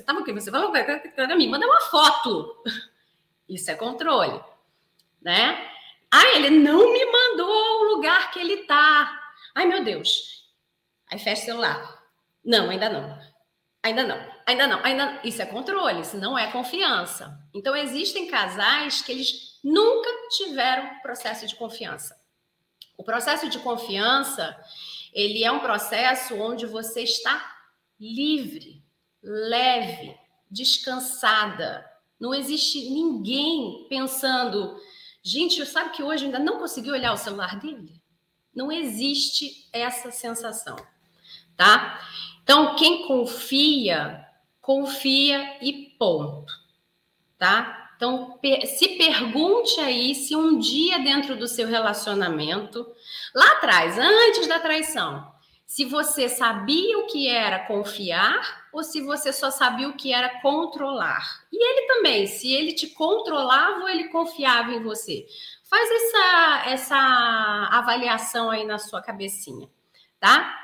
estava 0.00 0.20
aqui, 0.20 0.32
você 0.32 0.50
falou, 0.50 0.72
me 1.36 1.46
manda 1.46 1.66
uma 1.66 1.80
foto. 1.82 2.64
Isso 3.46 3.70
é 3.70 3.74
controle, 3.74 4.40
né? 5.20 5.68
Ah, 6.10 6.26
ele 6.36 6.48
não 6.48 6.90
me 6.90 7.04
mandou 7.04 7.50
o 7.50 7.94
lugar 7.94 8.30
que 8.30 8.38
ele 8.38 8.64
tá. 8.64 9.20
Ai, 9.54 9.66
meu 9.66 9.84
Deus. 9.84 10.50
Aí 11.10 11.18
fecha 11.18 11.42
o 11.42 11.44
celular. 11.44 12.02
Não, 12.42 12.70
ainda 12.70 12.88
não. 12.88 13.18
Ainda 13.82 14.04
não. 14.04 14.32
Ainda 14.46 14.66
não. 14.66 14.82
Ainda 14.82 15.06
não. 15.06 15.20
Isso 15.22 15.42
é 15.42 15.46
controle, 15.46 16.00
isso 16.00 16.16
não 16.16 16.38
é 16.38 16.50
confiança. 16.50 17.38
Então 17.52 17.76
existem 17.76 18.26
casais 18.26 19.02
que 19.02 19.12
eles 19.12 19.60
nunca 19.62 20.08
tiveram 20.30 20.98
processo 21.00 21.46
de 21.46 21.54
confiança. 21.56 22.18
O 22.96 23.04
processo 23.04 23.50
de 23.50 23.58
confiança, 23.58 24.56
ele 25.12 25.44
é 25.44 25.52
um 25.52 25.60
processo 25.60 26.34
onde 26.36 26.66
você 26.66 27.02
está 27.02 27.54
livre, 28.00 28.82
leve, 29.22 30.16
descansada. 30.50 31.84
Não 32.18 32.34
existe 32.34 32.88
ninguém 32.90 33.86
pensando, 33.88 34.76
gente, 35.22 35.64
sabe 35.66 35.90
que 35.90 36.02
hoje 36.02 36.24
ainda 36.24 36.38
não 36.38 36.58
consegui 36.58 36.90
olhar 36.90 37.12
o 37.12 37.18
celular 37.18 37.58
dele? 37.58 38.00
Não 38.54 38.70
existe 38.70 39.68
essa 39.72 40.10
sensação, 40.10 40.76
tá? 41.56 42.00
Então, 42.42 42.76
quem 42.76 43.06
confia, 43.06 44.26
confia 44.60 45.58
e 45.64 45.94
ponto, 45.98 46.52
tá? 47.38 47.81
Então, 48.02 48.36
se 48.66 48.88
pergunte 48.98 49.78
aí 49.80 50.12
se 50.12 50.34
um 50.34 50.58
dia 50.58 50.98
dentro 50.98 51.36
do 51.36 51.46
seu 51.46 51.68
relacionamento, 51.68 52.84
lá 53.32 53.46
atrás, 53.52 53.96
antes 53.96 54.48
da 54.48 54.58
traição, 54.58 55.32
se 55.64 55.84
você 55.84 56.28
sabia 56.28 56.98
o 56.98 57.06
que 57.06 57.28
era 57.28 57.60
confiar 57.60 58.66
ou 58.72 58.82
se 58.82 59.00
você 59.00 59.32
só 59.32 59.52
sabia 59.52 59.88
o 59.88 59.96
que 59.96 60.12
era 60.12 60.40
controlar. 60.40 61.44
E 61.52 61.64
ele 61.64 61.86
também, 61.86 62.26
se 62.26 62.52
ele 62.52 62.72
te 62.72 62.88
controlava 62.88 63.82
ou 63.82 63.88
ele 63.88 64.08
confiava 64.08 64.72
em 64.72 64.82
você. 64.82 65.24
Faz 65.70 65.88
essa, 65.88 66.70
essa 66.70 67.68
avaliação 67.70 68.50
aí 68.50 68.64
na 68.64 68.78
sua 68.78 69.00
cabecinha, 69.00 69.70
tá? 70.18 70.61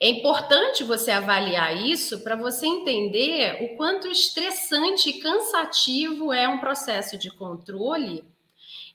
É 0.00 0.08
importante 0.08 0.82
você 0.82 1.10
avaliar 1.10 1.76
isso 1.76 2.20
para 2.22 2.36
você 2.36 2.66
entender 2.66 3.62
o 3.62 3.76
quanto 3.76 4.08
estressante 4.08 5.10
e 5.10 5.20
cansativo 5.20 6.32
é 6.32 6.48
um 6.48 6.58
processo 6.58 7.16
de 7.16 7.30
controle 7.30 8.24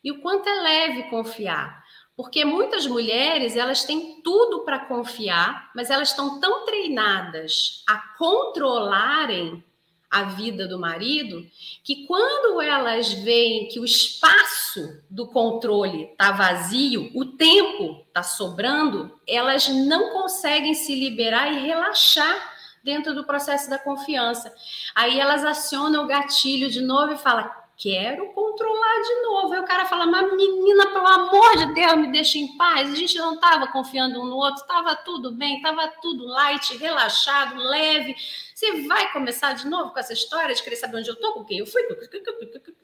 e 0.03 0.11
o 0.11 0.21
quanto 0.21 0.47
é 0.47 0.61
leve 0.61 1.03
confiar. 1.09 1.83
Porque 2.15 2.43
muitas 2.43 2.85
mulheres, 2.85 3.55
elas 3.55 3.85
têm 3.85 4.21
tudo 4.21 4.65
para 4.65 4.79
confiar, 4.79 5.71
mas 5.73 5.89
elas 5.89 6.09
estão 6.09 6.39
tão 6.39 6.65
treinadas 6.65 7.81
a 7.87 7.97
controlarem 8.17 9.63
a 10.09 10.23
vida 10.23 10.67
do 10.67 10.79
marido, 10.79 11.45
que 11.83 12.05
quando 12.07 12.61
elas 12.61 13.13
veem 13.13 13.67
que 13.67 13.79
o 13.79 13.85
espaço 13.85 15.03
do 15.09 15.27
controle 15.27 16.05
está 16.05 16.31
vazio, 16.31 17.11
o 17.13 17.25
tempo 17.25 18.03
está 18.07 18.23
sobrando, 18.23 19.19
elas 19.27 19.67
não 19.67 20.11
conseguem 20.11 20.73
se 20.73 20.95
liberar 20.95 21.53
e 21.53 21.59
relaxar 21.59 22.53
dentro 22.83 23.13
do 23.13 23.25
processo 23.25 23.69
da 23.69 23.77
confiança. 23.77 24.53
Aí 24.95 25.19
elas 25.19 25.45
acionam 25.45 26.05
o 26.05 26.07
gatilho 26.07 26.69
de 26.69 26.81
novo 26.81 27.13
e 27.13 27.17
falam: 27.17 27.49
quero 27.79 28.33
controlar 28.33 29.01
de 29.01 29.21
novo. 29.21 29.53
Aí 29.53 29.59
o 29.61 29.65
cara 29.65 29.85
fala, 29.85 30.05
mas 30.05 30.33
menina, 30.35 30.87
pelo 30.87 31.07
amor 31.07 31.57
de 31.57 31.73
Deus, 31.73 31.95
me 31.95 32.11
deixa 32.11 32.37
em 32.37 32.57
paz. 32.57 32.91
A 32.91 32.95
gente 32.95 33.17
não 33.17 33.35
estava 33.35 33.67
confiando 33.67 34.21
um 34.21 34.25
no 34.25 34.35
outro, 34.35 34.61
estava 34.61 34.97
tudo 34.97 35.31
bem, 35.31 35.55
estava 35.55 35.87
tudo 36.01 36.27
light, 36.27 36.77
relaxado, 36.77 37.57
leve. 37.57 38.15
Você 38.53 38.81
vai 38.85 39.11
começar 39.13 39.53
de 39.53 39.65
novo 39.65 39.91
com 39.91 39.99
essa 39.99 40.11
história 40.11 40.53
de 40.53 40.61
querer 40.61 40.75
saber 40.75 40.97
onde 40.97 41.09
eu 41.09 41.13
estou, 41.13 41.33
com 41.33 41.45
quem 41.45 41.59
eu 41.59 41.65
fui, 41.65 41.81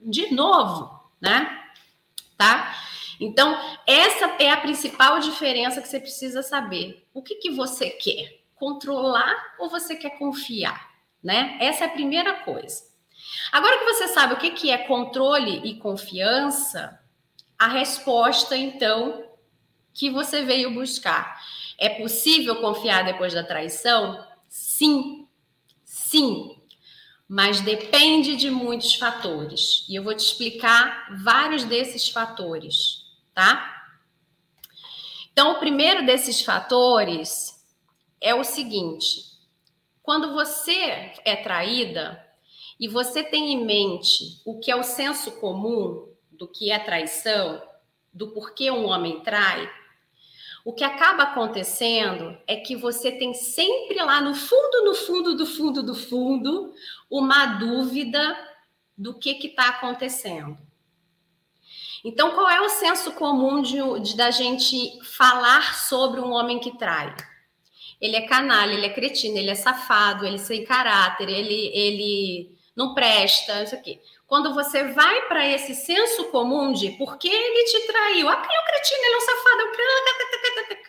de 0.02 0.34
novo, 0.34 0.90
né? 1.20 1.64
Tá? 2.38 2.74
Então, 3.20 3.58
essa 3.86 4.26
é 4.40 4.50
a 4.50 4.58
principal 4.58 5.20
diferença 5.20 5.82
que 5.82 5.90
você 5.90 6.00
precisa 6.00 6.42
saber. 6.42 7.06
O 7.14 7.22
que, 7.22 7.36
que 7.36 7.52
você 7.52 7.90
quer? 7.90 8.40
Controlar 8.56 9.56
ou 9.60 9.70
você 9.70 9.96
quer 9.96 10.18
confiar? 10.18 10.90
Né? 11.22 11.58
Essa 11.60 11.84
é 11.84 11.88
a 11.88 11.92
primeira 11.92 12.36
coisa. 12.44 12.95
Agora 13.52 13.80
que 13.80 13.86
você 13.86 14.08
sabe 14.08 14.34
o 14.34 14.38
que, 14.38 14.70
é 14.70 14.78
controle 14.78 15.62
e 15.64 15.76
confiança, 15.78 17.00
a 17.58 17.68
resposta, 17.68 18.56
então, 18.56 19.30
que 19.94 20.10
você 20.10 20.44
veio 20.44 20.74
buscar. 20.74 21.42
É 21.78 21.90
possível 21.90 22.58
confiar 22.58 23.06
depois 23.06 23.34
da 23.34 23.44
traição? 23.44 24.26
Sim, 24.48 25.28
sim. 25.84 26.62
Mas 27.28 27.62
depende 27.62 28.36
de 28.36 28.52
muitos 28.52 28.96
fatores. 28.96 29.86
E 29.90 29.96
eu 29.96 30.04
vou 30.04 30.14
te 30.14 30.26
explicar 30.26 31.08
vários 31.24 31.64
desses 31.64 32.10
fatores, 32.10 33.04
tá? 33.34 33.72
Então, 35.32 35.52
o 35.52 35.60
primeiro 35.60 36.06
desses 36.06 36.42
fatores 36.42 37.62
é 38.22 38.34
o 38.34 38.44
seguinte: 38.44 39.36
quando 40.02 40.34
você 40.34 41.14
é 41.26 41.36
traída, 41.36 42.25
e 42.80 42.88
você 42.88 43.24
tem 43.24 43.54
em 43.54 43.66
mente 43.66 44.42
o 44.46 44.60
que 44.60 44.70
é 44.70 44.76
o 44.76 44.84
senso 44.84 45.32
comum 45.34 46.10
do 46.32 46.48
que 46.48 46.72
é 46.72 46.80
traição, 46.80 47.62
do 48.14 48.30
porquê 48.30 48.72
um 48.72 48.86
homem 48.86 49.22
trai, 49.22 49.70
o 50.66 50.74
que 50.74 50.84
acaba 50.84 51.24
acontecendo 51.24 52.36
é 52.48 52.56
que 52.56 52.76
você 52.76 53.12
tem 53.12 53.36
sempre 53.36 54.02
lá 54.02 54.20
no 54.20 54.34
fundo, 54.34 54.84
no 54.84 54.96
fundo, 54.96 55.36
do 55.36 55.46
fundo, 55.46 55.84
do 55.84 55.94
fundo, 55.94 56.74
uma 57.08 57.46
dúvida 57.46 58.36
do 58.98 59.14
que 59.14 59.30
está 59.46 59.70
acontecendo. 59.70 60.58
Então, 62.04 62.32
qual 62.32 62.50
é 62.50 62.62
o 62.62 62.70
senso 62.70 63.12
comum 63.12 63.62
de, 63.62 63.78
de, 64.02 64.18
da 64.18 64.32
gente 64.32 65.00
falar 65.04 65.76
sobre 65.76 66.20
um 66.20 66.32
homem 66.32 66.60
que 66.60 66.76
trai? 66.78 67.16
Ele 68.02 68.16
é 68.16 68.28
canalha, 68.28 68.74
ele 68.74 68.88
é 68.88 68.94
cretino, 68.94 69.38
ele 69.38 69.52
é 69.52 69.56
safado, 69.56 70.26
ele 70.26 70.36
é 70.36 70.40
sem 70.40 70.66
caráter, 70.66 71.30
ele, 71.30 71.72
ele 71.76 72.55
não 72.76 72.94
presta, 72.94 73.64
isso 73.64 73.76
aqui. 73.76 74.02
Quando 74.28 74.54
você 74.54 74.84
vai 74.92 75.28
para 75.28 75.48
esse 75.48 75.74
senso 75.76 76.26
comum 76.26 76.74
de 76.74 76.92
por 76.92 77.18
que 77.18 77.30
ele 77.30 77.66
te 77.66 77.88
traiu, 77.88 78.28
ah, 78.28 78.44
ele 78.44 78.56
é 78.56 78.62
um 78.62 78.66
cretino, 78.66 79.04
ele 79.04 79.14
é 79.14 79.18
um 79.18 79.22
safado. 79.22 80.86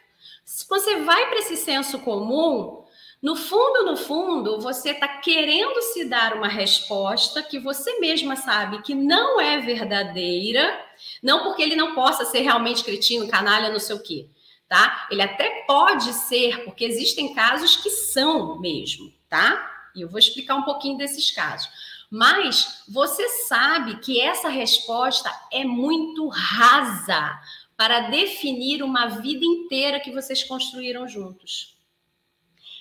Quando 0.66 0.83
você 0.83 0.97
vai 0.97 1.28
para 1.28 1.38
esse 1.38 1.57
senso 1.57 1.99
comum, 2.00 2.85
no 3.23 3.35
fundo, 3.37 3.85
no 3.85 3.97
fundo, 3.97 4.61
você 4.61 4.90
está 4.90 5.09
querendo 5.09 5.81
se 5.83 6.05
dar 6.05 6.35
uma 6.35 6.49
resposta 6.49 7.43
que 7.43 7.59
você 7.59 7.99
mesma 7.99 8.37
sabe 8.37 8.83
que 8.83 8.95
não 8.95 9.40
é 9.40 9.59
verdadeira, 9.59 10.78
não 11.23 11.43
porque 11.43 11.62
ele 11.62 11.76
não 11.76 11.95
possa 11.95 12.25
ser 12.25 12.40
realmente 12.40 12.85
cretino, 12.85 13.28
canalha, 13.28 13.71
não 13.71 13.78
sei 13.78 13.97
o 13.97 14.02
quê, 14.02 14.28
tá? 14.69 15.09
Ele 15.11 15.23
até 15.23 15.64
pode 15.66 16.12
ser, 16.12 16.64
porque 16.64 16.85
existem 16.85 17.35
casos 17.35 17.76
que 17.76 17.90
são 17.90 18.59
mesmo, 18.59 19.12
tá? 19.28 19.75
E 19.96 20.02
eu 20.02 20.08
vou 20.08 20.18
explicar 20.18 20.54
um 20.54 20.62
pouquinho 20.62 20.98
desses 20.98 21.30
casos. 21.30 21.68
Mas 22.10 22.84
você 22.88 23.28
sabe 23.48 23.98
que 23.98 24.20
essa 24.20 24.48
resposta 24.48 25.30
é 25.52 25.64
muito 25.64 26.28
rasa 26.28 27.40
para 27.76 28.08
definir 28.08 28.82
uma 28.82 29.06
vida 29.06 29.44
inteira 29.44 30.00
que 30.00 30.12
vocês 30.12 30.44
construíram 30.44 31.08
juntos. 31.08 31.76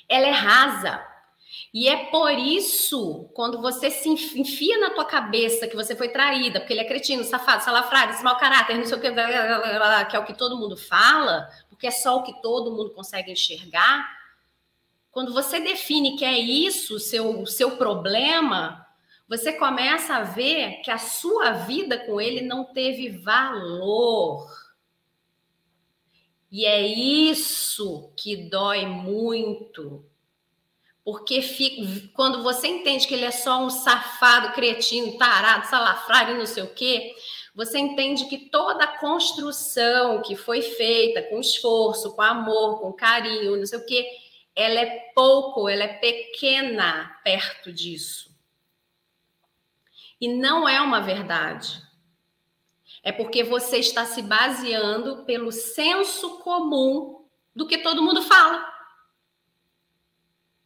Ela 0.07 0.27
é 0.27 0.31
rasa. 0.31 1.03
E 1.73 1.89
é 1.89 2.05
por 2.05 2.31
isso, 2.31 3.29
quando 3.33 3.61
você 3.61 3.89
se 3.91 4.07
enfia 4.09 4.77
na 4.77 4.91
tua 4.91 5.05
cabeça 5.05 5.67
que 5.67 5.75
você 5.75 5.95
foi 5.95 6.09
traída, 6.09 6.59
porque 6.59 6.71
ele 6.71 6.81
é 6.81 6.85
cretino, 6.85 7.23
safado, 7.23 7.63
salafrário, 7.63 8.13
esse 8.13 8.23
mau 8.23 8.37
caráter, 8.37 8.77
não 8.77 8.85
sei 8.85 8.97
o 8.97 9.01
que, 9.01 9.11
que 9.11 10.15
é 10.15 10.19
o 10.19 10.25
que 10.25 10.33
todo 10.33 10.57
mundo 10.57 10.77
fala, 10.77 11.49
porque 11.69 11.87
é 11.87 11.91
só 11.91 12.17
o 12.17 12.23
que 12.23 12.41
todo 12.41 12.71
mundo 12.71 12.91
consegue 12.91 13.31
enxergar, 13.31 14.07
quando 15.15 15.31
você 15.31 15.61
define 15.61 16.17
que 16.17 16.25
é 16.25 16.37
isso 16.37 16.97
o 16.97 16.99
seu, 16.99 17.45
seu 17.45 17.77
problema, 17.77 18.85
você 19.29 19.53
começa 19.53 20.13
a 20.13 20.23
ver 20.23 20.81
que 20.81 20.91
a 20.91 20.97
sua 20.97 21.51
vida 21.51 21.97
com 21.99 22.19
ele 22.19 22.41
não 22.41 22.65
teve 22.65 23.11
valor. 23.11 24.45
E 26.51 26.65
é 26.65 26.85
isso 26.85 28.11
que 28.17 28.35
dói 28.35 28.85
muito. 28.85 30.05
Porque 31.01 31.41
fica, 31.41 32.09
quando 32.13 32.43
você 32.43 32.67
entende 32.67 33.07
que 33.07 33.13
ele 33.13 33.23
é 33.23 33.31
só 33.31 33.63
um 33.63 33.69
safado, 33.69 34.51
cretino, 34.51 35.17
tarado, 35.17 35.65
salafrário, 35.67 36.37
não 36.37 36.45
sei 36.45 36.63
o 36.63 36.73
quê, 36.73 37.15
você 37.55 37.79
entende 37.79 38.25
que 38.25 38.49
toda 38.49 38.83
a 38.83 38.97
construção 38.99 40.21
que 40.21 40.35
foi 40.35 40.61
feita 40.61 41.21
com 41.21 41.39
esforço, 41.39 42.13
com 42.13 42.21
amor, 42.21 42.81
com 42.81 42.91
carinho, 42.91 43.55
não 43.55 43.65
sei 43.65 43.79
o 43.79 43.85
quê, 43.85 44.24
ela 44.55 44.79
é 44.79 45.11
pouco, 45.13 45.67
ela 45.67 45.83
é 45.83 45.93
pequena 45.99 47.19
perto 47.23 47.73
disso. 47.73 48.33
E 50.19 50.29
não 50.29 50.67
é 50.67 50.79
uma 50.79 51.01
verdade. 51.01 51.83
É 53.03 53.11
porque 53.11 53.43
você 53.43 53.77
está 53.77 54.05
se 54.05 54.21
baseando 54.21 55.25
pelo 55.25 55.51
senso 55.51 56.39
comum 56.39 57.27
do 57.53 57.67
que 57.67 57.79
todo 57.79 58.01
mundo 58.01 58.21
fala. 58.21 58.73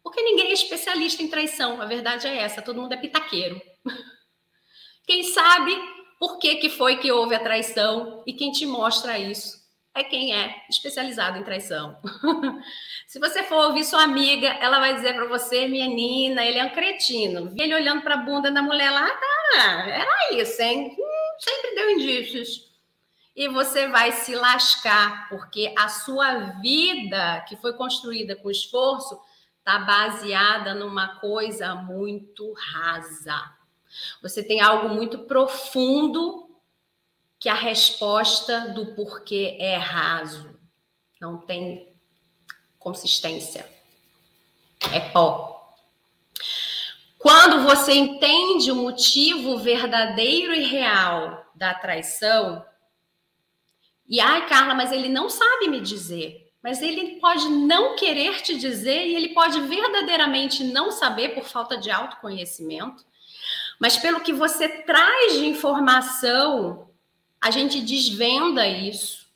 Porque 0.04 0.22
ninguém 0.22 0.50
é 0.50 0.54
especialista 0.54 1.24
em 1.24 1.28
traição, 1.28 1.82
a 1.82 1.86
verdade 1.86 2.28
é 2.28 2.38
essa, 2.38 2.62
todo 2.62 2.80
mundo 2.80 2.94
é 2.94 2.98
pitaqueiro. 2.98 3.60
Quem 5.06 5.24
sabe 5.24 5.76
por 6.20 6.38
que, 6.38 6.56
que 6.56 6.70
foi 6.70 6.98
que 6.98 7.12
houve 7.12 7.34
a 7.34 7.44
traição 7.44 8.24
e 8.28 8.34
quem 8.34 8.52
te 8.52 8.66
mostra 8.66 9.18
isso 9.18 9.60
é 9.96 10.04
quem 10.04 10.34
é 10.34 10.64
especializado 10.70 11.38
em 11.38 11.44
traição. 11.44 11.98
Se 13.08 13.20
você 13.20 13.44
for 13.44 13.68
ouvir 13.68 13.84
sua 13.84 14.04
amiga, 14.04 14.48
ela 14.48 14.80
vai 14.80 14.94
dizer 14.96 15.14
para 15.16 15.28
você, 15.28 15.68
menina, 15.68 16.46
ele 16.46 16.60
é 16.60 16.66
um 16.66 16.70
cretino. 16.70 17.50
Vi 17.50 17.62
ele 17.62 17.76
olhando 17.76 18.02
para 18.02 18.16
a 18.16 18.18
bunda 18.24 18.52
da 18.52 18.62
mulher 18.62 18.92
lá, 18.92 19.10
tá, 19.10 19.88
era 19.88 20.34
isso, 20.34 20.62
hein? 20.62 20.96
Hum, 20.98 21.38
sempre 21.40 21.76
deu 21.76 21.90
indícios. 21.92 22.70
E 23.36 23.48
você 23.48 23.88
vai 23.88 24.12
se 24.12 24.36
lascar, 24.36 25.30
porque 25.30 25.74
a 25.78 25.88
sua 25.88 26.60
vida, 26.62 27.46
que 27.48 27.56
foi 27.56 27.74
construída 27.74 28.36
com 28.36 28.52
esforço, 28.52 29.20
está 29.60 29.80
baseada 29.80 30.74
numa 30.74 31.20
coisa 31.20 31.76
muito 31.76 32.54
rasa. 32.54 33.54
Você 34.22 34.44
tem 34.44 34.62
algo 34.62 34.90
muito 34.90 35.20
profundo 35.20 36.49
que 37.40 37.48
a 37.48 37.54
resposta 37.54 38.74
do 38.74 38.94
porquê 38.96 39.56
é 39.60 39.78
raso, 39.78 40.60
não 41.22 41.38
tem 41.38 41.96
consistência, 42.78 43.68
é 44.92 45.00
pó. 45.00 45.76
Quando 47.18 47.64
você 47.64 47.94
entende 47.94 48.72
o 48.72 48.76
motivo 48.76 49.58
verdadeiro 49.58 50.54
e 50.54 50.64
real 50.64 51.46
da 51.56 51.74
traição, 51.74 52.66
e 54.08 54.20
ai, 54.20 54.48
Carla, 54.48 54.74
mas 54.74 54.92
ele 54.92 55.08
não 55.08 55.30
sabe 55.30 55.68
me 55.68 55.80
dizer. 55.80 56.50
Mas 56.62 56.82
ele 56.82 57.20
pode 57.22 57.48
não 57.48 57.96
querer 57.96 58.42
te 58.42 58.58
dizer 58.58 59.08
e 59.08 59.16
ele 59.16 59.30
pode 59.30 59.62
verdadeiramente 59.62 60.64
não 60.64 60.92
saber 60.92 61.30
por 61.30 61.46
falta 61.46 61.78
de 61.78 61.90
autoconhecimento. 61.90 63.06
Mas 63.80 63.98
pelo 63.98 64.20
que 64.20 64.34
você 64.34 64.68
traz 64.68 65.34
de 65.34 65.46
informação, 65.46 66.89
a 67.42 67.52
gente 67.52 67.82
desvenda 67.82 68.68
isso. 68.68 69.28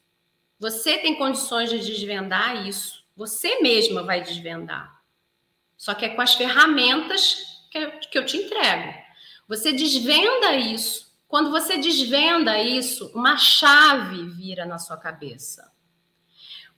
Você 0.59 0.97
tem 0.97 1.15
condições 1.15 1.69
de 1.69 1.79
desvendar 1.79 2.67
isso. 2.67 3.03
Você 3.15 3.61
mesma 3.61 4.03
vai 4.03 4.21
desvendar. 4.21 5.01
Só 5.77 5.93
que 5.93 6.05
é 6.05 6.09
com 6.09 6.21
as 6.21 6.33
ferramentas 6.33 7.53
que 7.69 8.17
eu, 8.17 8.25
te 8.25 8.37
entrego. 8.37 8.93
Você 9.47 9.73
desvenda 9.73 10.55
isso. 10.55 11.11
Quando 11.27 11.49
você 11.49 11.77
desvenda 11.77 12.59
isso, 12.61 13.11
uma 13.15 13.37
chave 13.37 14.29
vira 14.29 14.65
na 14.65 14.77
sua 14.77 14.97
cabeça. 14.97 15.71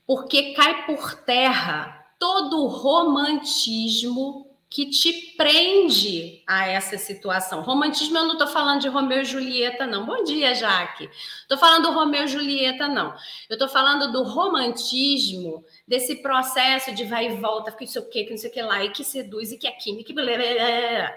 Porque 0.06 0.54
cai 0.54 0.86
por 0.86 1.14
terra 1.16 2.06
todo 2.18 2.64
o 2.64 2.68
romantismo 2.68 4.45
que 4.70 4.90
te 4.90 5.34
prende 5.38 6.44
a 6.46 6.68
essa 6.68 6.98
situação. 6.98 7.62
Romantismo, 7.62 8.18
eu 8.18 8.26
não 8.26 8.34
estou 8.34 8.48
falando 8.48 8.82
de 8.82 8.90
Romeu 8.90 9.22
e 9.22 9.26
Julieta, 9.26 9.86
não. 9.86 10.06
Bom 10.06 10.24
dia, 10.24 10.54
Jaque. 10.54 11.10
Estou 11.42 11.58
falando 11.58 11.84
do 11.84 11.94
Romeu 11.94 12.26
e 12.26 12.28
Julieta, 12.28 12.88
não. 12.88 13.16
Eu 13.50 13.54
estou 13.54 13.70
falando 13.70 14.12
do 14.12 14.24
romantismo, 14.24 15.64
desse 15.88 16.18
processo 16.18 16.94
de 16.94 17.06
vai 17.06 17.28
e 17.28 17.36
volta, 17.38 17.72
que 17.72 17.86
não 17.86 17.92
sei 17.92 18.02
o 18.02 18.10
que, 18.10 18.24
que 18.26 18.32
não 18.32 18.38
sei 18.38 18.50
o 18.50 18.54
que 18.54 18.62
lá, 18.62 18.84
e 18.84 18.92
que 18.92 19.04
seduz, 19.04 19.52
e 19.52 19.58
que 19.58 19.68
é 19.68 19.72
química, 19.72 20.14
blá, 20.14 20.26
blá. 20.26 21.16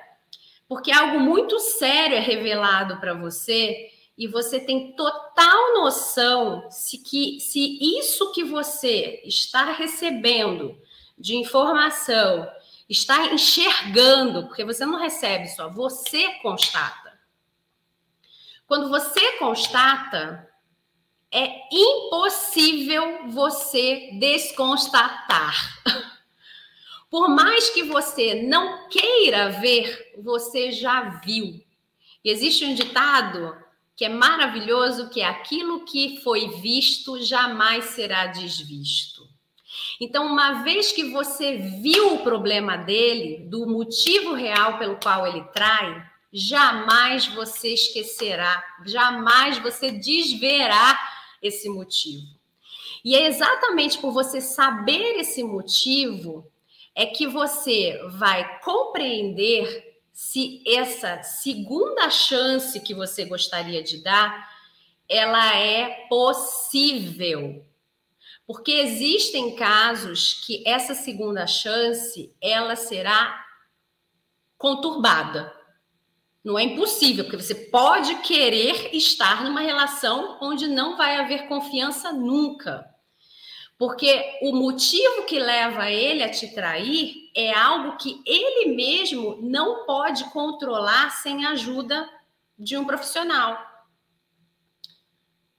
porque 0.69 0.93
algo 0.93 1.19
muito 1.19 1.59
sério 1.59 2.17
é 2.17 2.21
revelado 2.21 2.99
para 2.99 3.15
você 3.15 3.91
e 4.17 4.27
você 4.27 4.59
tem 4.59 4.93
total 4.93 5.75
noção 5.75 6.67
se 6.71 6.99
que 6.99 7.39
se 7.39 7.79
isso 7.81 8.33
que 8.33 8.43
você 8.43 9.23
está 9.25 9.73
recebendo 9.73 10.77
de 11.17 11.37
informação 11.37 12.49
está 12.89 13.27
enxergando, 13.27 14.47
porque 14.47 14.65
você 14.65 14.87
não 14.87 14.99
recebe 14.99 15.49
só, 15.49 15.69
você 15.69 16.35
constata. 16.41 17.19
Quando 18.67 18.89
você 18.89 19.33
constata, 19.39 20.49
é 21.31 21.69
impossível 21.71 23.29
você 23.29 24.11
desconstatar. 24.19 25.55
Por 27.11 27.29
mais 27.29 27.71
que 27.71 27.83
você 27.83 28.43
não 28.43 28.89
queira 28.89 29.51
ver, 29.61 30.15
você 30.23 30.71
já 30.71 31.21
viu. 31.21 31.65
E 32.25 32.31
existe 32.31 32.65
um 32.65 32.75
ditado 32.75 33.57
que 33.97 34.05
é 34.05 34.09
maravilhoso, 34.09 35.09
que 35.09 35.21
é 35.21 35.25
aquilo 35.25 35.85
que 35.85 36.21
foi 36.23 36.49
visto 36.61 37.21
jamais 37.23 37.87
será 37.87 38.27
desvisto. 38.27 39.28
Então, 40.01 40.27
uma 40.27 40.63
vez 40.63 40.93
que 40.93 41.11
você 41.11 41.57
viu 41.57 42.15
o 42.15 42.23
problema 42.23 42.77
dele, 42.77 43.45
do 43.49 43.67
motivo 43.67 44.33
real 44.33 44.79
pelo 44.79 44.97
qual 44.97 45.27
ele 45.27 45.43
trai, 45.53 46.07
jamais 46.33 47.27
você 47.27 47.75
esquecerá, 47.75 48.63
jamais 48.87 49.59
você 49.59 49.91
desverá 49.91 50.99
esse 51.43 51.69
motivo. 51.69 52.27
E 53.05 53.15
é 53.17 53.27
exatamente 53.27 53.99
por 53.99 54.13
você 54.13 54.41
saber 54.41 55.19
esse 55.19 55.43
motivo 55.43 56.47
é 56.95 57.07
que 57.07 57.27
você 57.27 57.99
vai 58.11 58.61
compreender 58.61 59.89
se 60.13 60.63
essa 60.67 61.23
segunda 61.23 62.11
chance 62.11 62.81
que 62.81 62.93
você 62.93 63.25
gostaria 63.25 63.83
de 63.83 64.03
dar, 64.03 64.51
ela 65.09 65.57
é 65.57 66.07
possível. 66.09 67.65
Porque 68.49 68.73
existem 68.73 69.55
casos 69.55 70.43
que 70.47 70.67
essa 70.67 70.95
segunda 70.95 71.47
chance 71.47 72.35
ela 72.41 72.77
será 72.77 73.45
conturbada. 74.57 75.55
Não 76.43 76.59
é 76.59 76.63
impossível, 76.63 77.25
porque 77.25 77.43
você 77.43 77.55
pode 77.55 78.15
querer 78.23 78.97
estar 78.97 79.45
numa 79.45 79.61
relação 79.61 80.39
onde 80.41 80.67
não 80.67 80.97
vai 80.97 81.19
haver 81.19 81.47
confiança 81.47 82.11
nunca. 82.11 82.89
Porque 83.77 84.39
o 84.41 84.57
motivo 84.57 85.27
que 85.27 85.39
leva 85.39 85.91
ele 85.91 86.23
a 86.23 86.31
te 86.31 86.49
trair 86.55 87.31
é 87.37 87.53
algo 87.53 87.99
que 87.99 88.23
ele 88.25 88.75
mesmo 88.75 89.39
não 89.43 89.85
pode 89.85 90.25
controlar 90.31 91.11
sem 91.11 91.45
a 91.45 91.51
ajuda 91.51 92.09
de 92.59 92.79
um 92.79 92.87
profissional. 92.87 93.68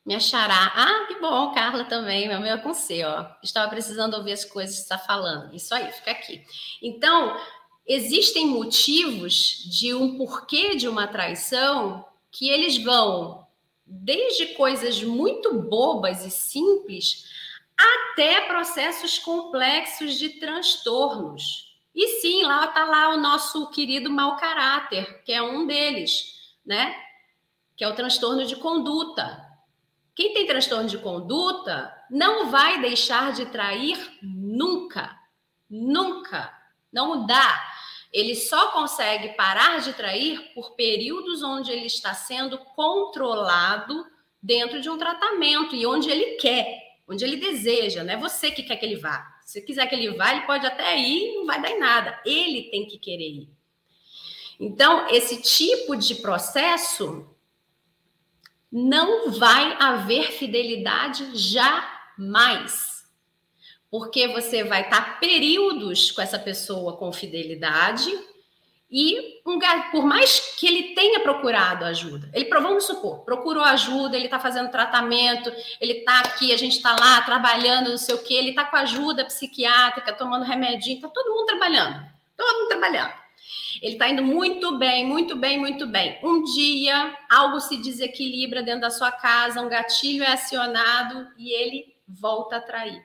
Me 0.10 0.16
achará. 0.16 0.74
Ah, 0.76 1.06
que 1.08 1.20
bom, 1.20 1.52
Carla 1.52 1.86
também, 1.86 2.28
meu 2.28 2.40
meu 2.40 2.56
é 2.56 2.58
com 2.58 2.74
C, 2.74 3.06
ó. 3.06 3.28
Estava 3.44 3.70
precisando 3.70 4.16
ouvir 4.16 4.32
as 4.32 4.44
coisas 4.44 4.78
que 4.78 4.82
está 4.82 4.98
falando. 4.98 5.54
Isso 5.54 5.72
aí, 5.72 5.92
fica 5.92 6.10
aqui. 6.10 6.44
Então, 6.82 7.40
existem 7.86 8.48
motivos 8.48 9.64
de 9.70 9.94
um 9.94 10.18
porquê 10.18 10.76
de 10.76 10.88
uma 10.88 11.06
traição 11.06 12.04
que 12.32 12.50
eles 12.50 12.84
vão 12.84 13.46
desde 13.86 14.48
coisas 14.56 15.00
muito 15.04 15.54
bobas 15.62 16.26
e 16.26 16.32
simples 16.32 17.26
até 17.78 18.42
processos 18.48 19.20
complexos 19.20 20.18
de 20.18 20.40
transtornos. 20.40 21.78
E 21.94 22.20
sim, 22.20 22.42
lá 22.42 22.66
está 22.66 22.84
lá 22.84 23.14
o 23.14 23.20
nosso 23.20 23.70
querido 23.70 24.10
mau 24.10 24.38
caráter, 24.38 25.22
que 25.24 25.32
é 25.32 25.40
um 25.40 25.68
deles, 25.68 26.34
né? 26.66 26.96
Que 27.78 27.84
é 27.84 27.88
o 27.88 27.94
transtorno 27.94 28.44
de 28.44 28.56
conduta. 28.56 29.48
Quem 30.16 30.34
tem 30.34 30.46
transtorno 30.46 30.88
de 30.88 30.98
conduta 30.98 31.94
não 32.10 32.50
vai 32.50 32.82
deixar 32.82 33.32
de 33.34 33.46
trair 33.46 33.98
nunca. 34.22 35.18
Nunca. 35.70 36.54
Não 36.92 37.26
dá. 37.26 37.64
Ele 38.12 38.36
só 38.36 38.72
consegue 38.72 39.30
parar 39.30 39.80
de 39.82 39.94
trair 39.94 40.54
por 40.54 40.76
períodos 40.76 41.44
onde 41.44 41.72
ele 41.72 41.86
está 41.86 42.14
sendo 42.14 42.58
controlado 42.58 44.06
dentro 44.42 44.82
de 44.82 44.90
um 44.90 44.98
tratamento 44.98 45.76
e 45.76 45.86
onde 45.86 46.10
ele 46.10 46.38
quer, 46.38 46.66
onde 47.08 47.24
ele 47.24 47.38
deseja, 47.38 48.04
não 48.04 48.14
é 48.14 48.18
você 48.18 48.50
que 48.50 48.64
quer 48.64 48.78
que 48.78 48.86
ele 48.86 48.96
vá. 48.96 49.40
Se 49.46 49.62
quiser 49.62 49.88
que 49.88 49.96
ele 49.96 50.12
vá, 50.16 50.32
ele 50.32 50.46
pode 50.46 50.66
até 50.66 50.98
ir, 50.98 51.36
não 51.36 51.46
vai 51.46 51.62
dar 51.62 51.72
em 51.72 51.80
nada. 51.80 52.20
Ele 52.26 52.64
tem 52.70 52.88
que 52.88 52.98
querer 52.98 53.30
ir. 53.30 53.50
Então, 54.60 55.08
esse 55.10 55.42
tipo 55.42 55.96
de 55.96 56.16
processo 56.16 57.28
não 58.72 59.32
vai 59.32 59.76
haver 59.80 60.32
fidelidade 60.32 61.36
jamais. 61.36 63.04
Porque 63.90 64.28
você 64.28 64.64
vai 64.64 64.84
estar 64.84 65.20
períodos 65.20 66.12
com 66.12 66.22
essa 66.22 66.38
pessoa 66.38 66.98
com 66.98 67.12
fidelidade 67.12 68.12
e 68.92 69.42
um, 69.46 69.60
por 69.92 70.04
mais 70.04 70.56
que 70.58 70.66
ele 70.66 70.96
tenha 70.96 71.20
procurado 71.20 71.86
ajuda, 71.86 72.28
ele 72.34 72.50
vamos 72.50 72.86
supor, 72.86 73.20
procurou 73.20 73.64
ajuda, 73.64 74.16
ele 74.16 74.26
está 74.26 74.40
fazendo 74.40 74.72
tratamento, 74.72 75.52
ele 75.80 76.00
está 76.00 76.22
aqui, 76.22 76.52
a 76.52 76.58
gente 76.58 76.78
está 76.78 76.96
lá 77.00 77.22
trabalhando, 77.22 77.92
não 77.92 78.00
sei 78.00 78.16
o 78.16 78.24
que, 78.24 78.34
ele 78.34 78.50
está 78.50 78.66
com 78.66 78.78
ajuda 78.78 79.26
psiquiátrica, 79.26 80.12
tomando 80.14 80.44
remedinho, 80.44 80.96
está 80.96 81.08
todo 81.08 81.36
mundo 81.36 81.46
trabalhando, 81.46 82.04
todo 82.36 82.58
mundo 82.58 82.68
trabalhando. 82.68 83.14
Ele 83.82 83.94
está 83.94 84.10
indo 84.10 84.24
muito 84.24 84.78
bem, 84.78 85.06
muito 85.06 85.36
bem, 85.36 85.60
muito 85.60 85.88
bem. 85.88 86.20
Um 86.24 86.44
dia, 86.44 87.18
algo 87.30 87.60
se 87.60 87.78
desequilibra 87.78 88.62
dentro 88.62 88.82
da 88.82 88.90
sua 88.90 89.12
casa, 89.12 89.62
um 89.62 89.70
gatilho 89.70 90.24
é 90.24 90.34
acionado 90.34 91.28
e 91.38 91.52
ele 91.52 91.96
volta 92.08 92.58
a 92.58 92.62
trair. 92.62 93.04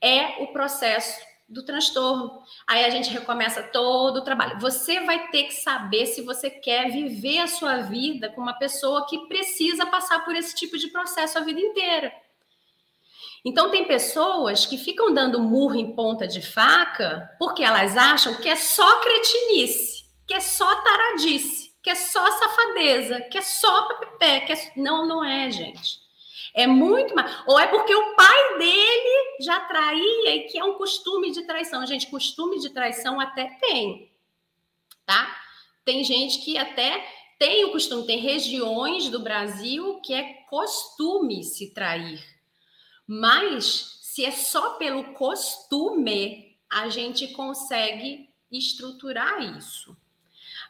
É 0.00 0.42
o 0.42 0.48
processo 0.48 1.20
do 1.48 1.64
transtorno. 1.64 2.42
Aí 2.66 2.84
a 2.84 2.90
gente 2.90 3.10
recomeça 3.10 3.62
todo 3.62 4.18
o 4.18 4.24
trabalho. 4.24 4.58
Você 4.58 5.00
vai 5.00 5.28
ter 5.28 5.44
que 5.44 5.54
saber 5.54 6.06
se 6.06 6.22
você 6.22 6.50
quer 6.50 6.90
viver 6.90 7.38
a 7.38 7.46
sua 7.46 7.78
vida 7.78 8.28
com 8.30 8.40
uma 8.40 8.54
pessoa 8.58 9.06
que 9.06 9.26
precisa 9.28 9.86
passar 9.86 10.24
por 10.24 10.34
esse 10.34 10.54
tipo 10.54 10.76
de 10.76 10.88
processo 10.88 11.38
a 11.38 11.42
vida 11.42 11.60
inteira. 11.60 12.12
Então, 13.48 13.70
tem 13.70 13.84
pessoas 13.84 14.66
que 14.66 14.76
ficam 14.76 15.14
dando 15.14 15.38
murro 15.38 15.76
em 15.76 15.94
ponta 15.94 16.26
de 16.26 16.42
faca 16.42 17.30
porque 17.38 17.62
elas 17.62 17.96
acham 17.96 18.34
que 18.34 18.48
é 18.48 18.56
só 18.56 18.98
cretinice, 18.98 20.04
que 20.26 20.34
é 20.34 20.40
só 20.40 20.66
taradice, 20.82 21.72
que 21.80 21.88
é 21.88 21.94
só 21.94 22.28
safadeza, 22.28 23.20
que 23.20 23.38
é 23.38 23.40
só 23.40 23.82
papipé, 23.86 24.40
que 24.40 24.52
é... 24.52 24.72
Não, 24.74 25.06
não 25.06 25.24
é, 25.24 25.48
gente. 25.48 26.00
É 26.56 26.66
muito 26.66 27.14
mais. 27.14 27.32
Ou 27.46 27.56
é 27.60 27.68
porque 27.68 27.94
o 27.94 28.16
pai 28.16 28.58
dele 28.58 29.36
já 29.40 29.60
traía 29.60 30.34
e 30.34 30.48
que 30.48 30.58
é 30.58 30.64
um 30.64 30.74
costume 30.74 31.30
de 31.30 31.46
traição. 31.46 31.86
Gente, 31.86 32.08
costume 32.08 32.58
de 32.58 32.70
traição 32.70 33.20
até 33.20 33.44
tem, 33.60 34.10
tá? 35.04 35.36
Tem 35.84 36.02
gente 36.02 36.40
que 36.40 36.58
até 36.58 37.06
tem 37.38 37.64
o 37.64 37.70
costume, 37.70 38.08
tem 38.08 38.18
regiões 38.18 39.08
do 39.08 39.20
Brasil 39.20 40.00
que 40.00 40.12
é 40.12 40.24
costume 40.50 41.44
se 41.44 41.72
trair 41.72 42.35
mas 43.06 43.98
se 44.02 44.24
é 44.24 44.30
só 44.30 44.74
pelo 44.74 45.12
costume, 45.14 46.56
a 46.70 46.88
gente 46.88 47.28
consegue 47.28 48.28
estruturar 48.50 49.42
isso. 49.56 49.96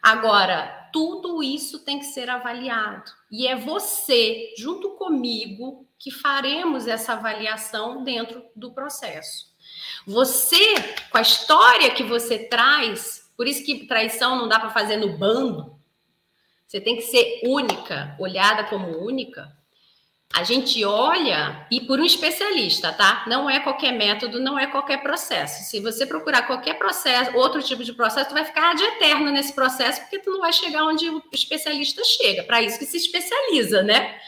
Agora, 0.03 0.89
tudo 0.93 1.43
isso 1.43 1.81
tem 1.81 1.99
que 1.99 2.07
ser 2.07 2.29
avaliado. 2.29 3.11
E 3.31 3.47
é 3.47 3.57
você, 3.57 4.55
junto 4.57 4.91
comigo, 4.91 5.87
que 5.99 6.11
faremos 6.11 6.87
essa 6.87 7.15
avaliação 7.15 8.05
dentro 8.05 8.45
do 8.55 8.73
processo. 8.73 9.47
Você, 10.07 10.75
com 11.11 11.19
a 11.19 11.23
história 11.23 11.95
que 11.95 12.03
você 12.03 12.39
traz, 12.39 13.31
por 13.37 13.47
isso 13.47 13.65
que 13.65 13.87
traição 13.87 14.37
não 14.37 14.49
dá 14.49 14.61
para 14.61 14.71
fazer 14.71 14.97
no 14.97 15.17
bando, 15.17 15.77
você 16.67 16.81
tem 16.81 16.97
que 16.97 17.03
ser 17.03 17.41
única, 17.45 18.17
olhada 18.19 18.65
como 18.65 18.99
única. 18.99 19.56
A 20.35 20.43
gente 20.45 20.85
olha 20.85 21.67
e 21.71 21.81
por 21.81 21.99
um 21.99 22.05
especialista, 22.05 22.93
tá? 22.93 23.25
Não 23.27 23.49
é 23.49 23.59
qualquer 23.61 23.93
método, 23.93 24.39
não 24.39 24.59
é 24.59 24.67
qualquer 24.67 25.03
processo. 25.03 25.65
Se 25.71 25.81
você 25.81 26.05
procurar 26.05 26.47
qualquer 26.47 26.75
processo, 26.75 27.35
outro 27.37 27.63
tipo 27.63 27.83
de 27.83 27.93
processo, 27.95 28.29
tu 28.29 28.35
vai 28.35 28.45
ficar 28.45 28.75
de 28.75 28.85
eterno 28.85 29.31
nesse 29.31 29.55
processo, 29.55 30.01
porque 30.03 30.19
tu 30.19 30.31
não 30.31 30.41
vai 30.41 30.53
chegar 30.53 30.85
onde 30.85 31.09
o 31.09 31.23
especialista 31.33 32.03
chega. 32.05 32.43
Para 32.43 32.61
isso 32.61 32.79
que 32.79 32.85
se 32.85 32.99
especializa, 32.99 33.83
né? 33.83 34.21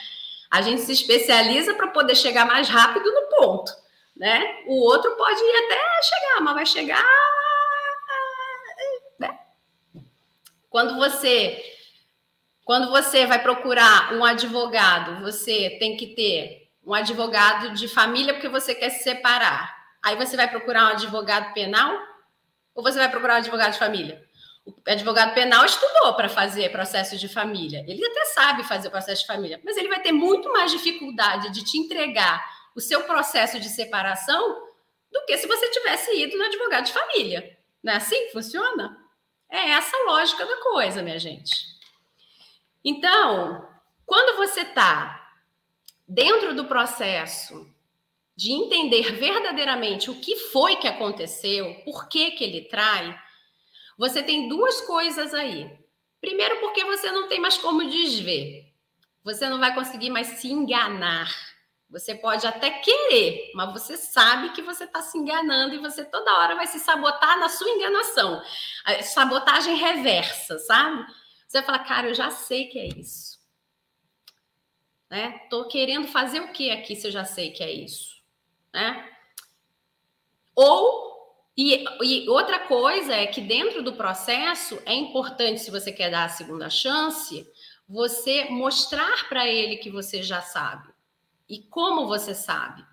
A 0.50 0.62
gente 0.62 0.80
se 0.80 0.92
especializa 0.92 1.74
para 1.74 1.88
poder 1.88 2.14
chegar 2.14 2.46
mais 2.46 2.68
rápido 2.68 3.04
no 3.12 3.28
ponto, 3.36 3.70
né? 4.16 4.62
O 4.66 4.82
outro 4.82 5.14
pode 5.16 5.40
ir 5.40 5.56
até 5.64 5.78
chegar, 6.02 6.40
mas 6.40 6.54
vai 6.54 6.66
chegar. 6.66 7.04
Né? 9.18 9.38
Quando 10.70 10.96
você 10.96 11.77
quando 12.68 12.90
você 12.90 13.24
vai 13.24 13.42
procurar 13.42 14.12
um 14.12 14.22
advogado, 14.22 15.22
você 15.22 15.78
tem 15.80 15.96
que 15.96 16.08
ter 16.08 16.68
um 16.84 16.92
advogado 16.92 17.72
de 17.72 17.88
família 17.88 18.34
porque 18.34 18.46
você 18.46 18.74
quer 18.74 18.90
se 18.90 19.02
separar. 19.02 19.74
Aí 20.04 20.14
você 20.16 20.36
vai 20.36 20.46
procurar 20.50 20.84
um 20.84 20.88
advogado 20.88 21.54
penal 21.54 21.98
ou 22.74 22.82
você 22.82 22.98
vai 22.98 23.10
procurar 23.10 23.36
um 23.36 23.38
advogado 23.38 23.72
de 23.72 23.78
família? 23.78 24.22
O 24.66 24.74
advogado 24.86 25.32
penal 25.32 25.64
estudou 25.64 26.12
para 26.12 26.28
fazer 26.28 26.70
processo 26.70 27.16
de 27.16 27.26
família. 27.26 27.82
Ele 27.88 28.04
até 28.04 28.26
sabe 28.26 28.62
fazer 28.64 28.90
processo 28.90 29.22
de 29.22 29.26
família, 29.28 29.58
mas 29.64 29.78
ele 29.78 29.88
vai 29.88 30.02
ter 30.02 30.12
muito 30.12 30.52
mais 30.52 30.70
dificuldade 30.70 31.50
de 31.50 31.64
te 31.64 31.78
entregar 31.78 32.44
o 32.76 32.82
seu 32.82 33.04
processo 33.04 33.58
de 33.58 33.70
separação 33.70 34.68
do 35.10 35.24
que 35.24 35.38
se 35.38 35.46
você 35.46 35.70
tivesse 35.70 36.14
ido 36.22 36.36
no 36.36 36.44
advogado 36.44 36.84
de 36.84 36.92
família. 36.92 37.58
Não 37.82 37.94
é 37.94 37.96
assim 37.96 38.26
que 38.26 38.32
funciona? 38.32 38.94
É 39.50 39.70
essa 39.70 39.96
a 39.96 40.10
lógica 40.10 40.44
da 40.44 40.56
coisa, 40.58 41.00
minha 41.00 41.18
gente. 41.18 41.77
Então, 42.84 43.68
quando 44.06 44.36
você 44.36 44.62
está 44.62 45.32
dentro 46.06 46.54
do 46.54 46.64
processo 46.64 47.68
de 48.36 48.52
entender 48.52 49.12
verdadeiramente 49.12 50.10
o 50.10 50.20
que 50.20 50.36
foi 50.36 50.76
que 50.76 50.86
aconteceu, 50.86 51.74
por 51.84 52.08
que, 52.08 52.30
que 52.32 52.44
ele 52.44 52.62
trai, 52.62 53.18
você 53.98 54.22
tem 54.22 54.48
duas 54.48 54.80
coisas 54.82 55.34
aí. 55.34 55.68
Primeiro, 56.20 56.60
porque 56.60 56.84
você 56.84 57.10
não 57.10 57.28
tem 57.28 57.40
mais 57.40 57.58
como 57.58 57.90
desver. 57.90 58.72
Você 59.24 59.48
não 59.48 59.58
vai 59.58 59.74
conseguir 59.74 60.10
mais 60.10 60.28
se 60.28 60.48
enganar. 60.48 61.34
Você 61.90 62.14
pode 62.14 62.46
até 62.46 62.70
querer, 62.70 63.50
mas 63.54 63.72
você 63.72 63.96
sabe 63.96 64.50
que 64.50 64.62
você 64.62 64.84
está 64.84 65.00
se 65.02 65.16
enganando 65.18 65.74
e 65.74 65.78
você 65.78 66.04
toda 66.04 66.38
hora 66.38 66.54
vai 66.54 66.66
se 66.66 66.78
sabotar 66.78 67.38
na 67.40 67.48
sua 67.48 67.68
enganação. 67.70 68.42
Sabotagem 69.02 69.74
reversa, 69.74 70.58
sabe? 70.60 71.04
Você 71.48 71.58
vai 71.58 71.66
falar, 71.66 71.78
cara, 71.84 72.08
eu 72.08 72.14
já 72.14 72.30
sei 72.30 72.66
que 72.66 72.78
é 72.78 72.86
isso. 72.86 73.38
Né? 75.10 75.38
Tô 75.48 75.66
querendo 75.66 76.06
fazer 76.06 76.40
o 76.40 76.52
que 76.52 76.70
aqui 76.70 76.94
se 76.94 77.06
eu 77.06 77.10
já 77.10 77.24
sei 77.24 77.50
que 77.50 77.64
é 77.64 77.72
isso, 77.72 78.22
né? 78.72 79.10
Ou 80.54 81.08
e, 81.56 81.84
e, 82.02 82.28
outra 82.28 82.60
coisa 82.60 83.14
é 83.14 83.26
que 83.26 83.40
dentro 83.40 83.82
do 83.82 83.94
processo 83.94 84.80
é 84.84 84.94
importante, 84.94 85.60
se 85.60 85.70
você 85.70 85.90
quer 85.90 86.10
dar 86.10 86.26
a 86.26 86.28
segunda 86.28 86.68
chance, 86.68 87.50
você 87.88 88.44
mostrar 88.50 89.28
para 89.28 89.48
ele 89.48 89.78
que 89.78 89.90
você 89.90 90.22
já 90.22 90.42
sabe 90.42 90.92
e 91.48 91.62
como 91.62 92.06
você 92.06 92.34
sabe. 92.34 92.84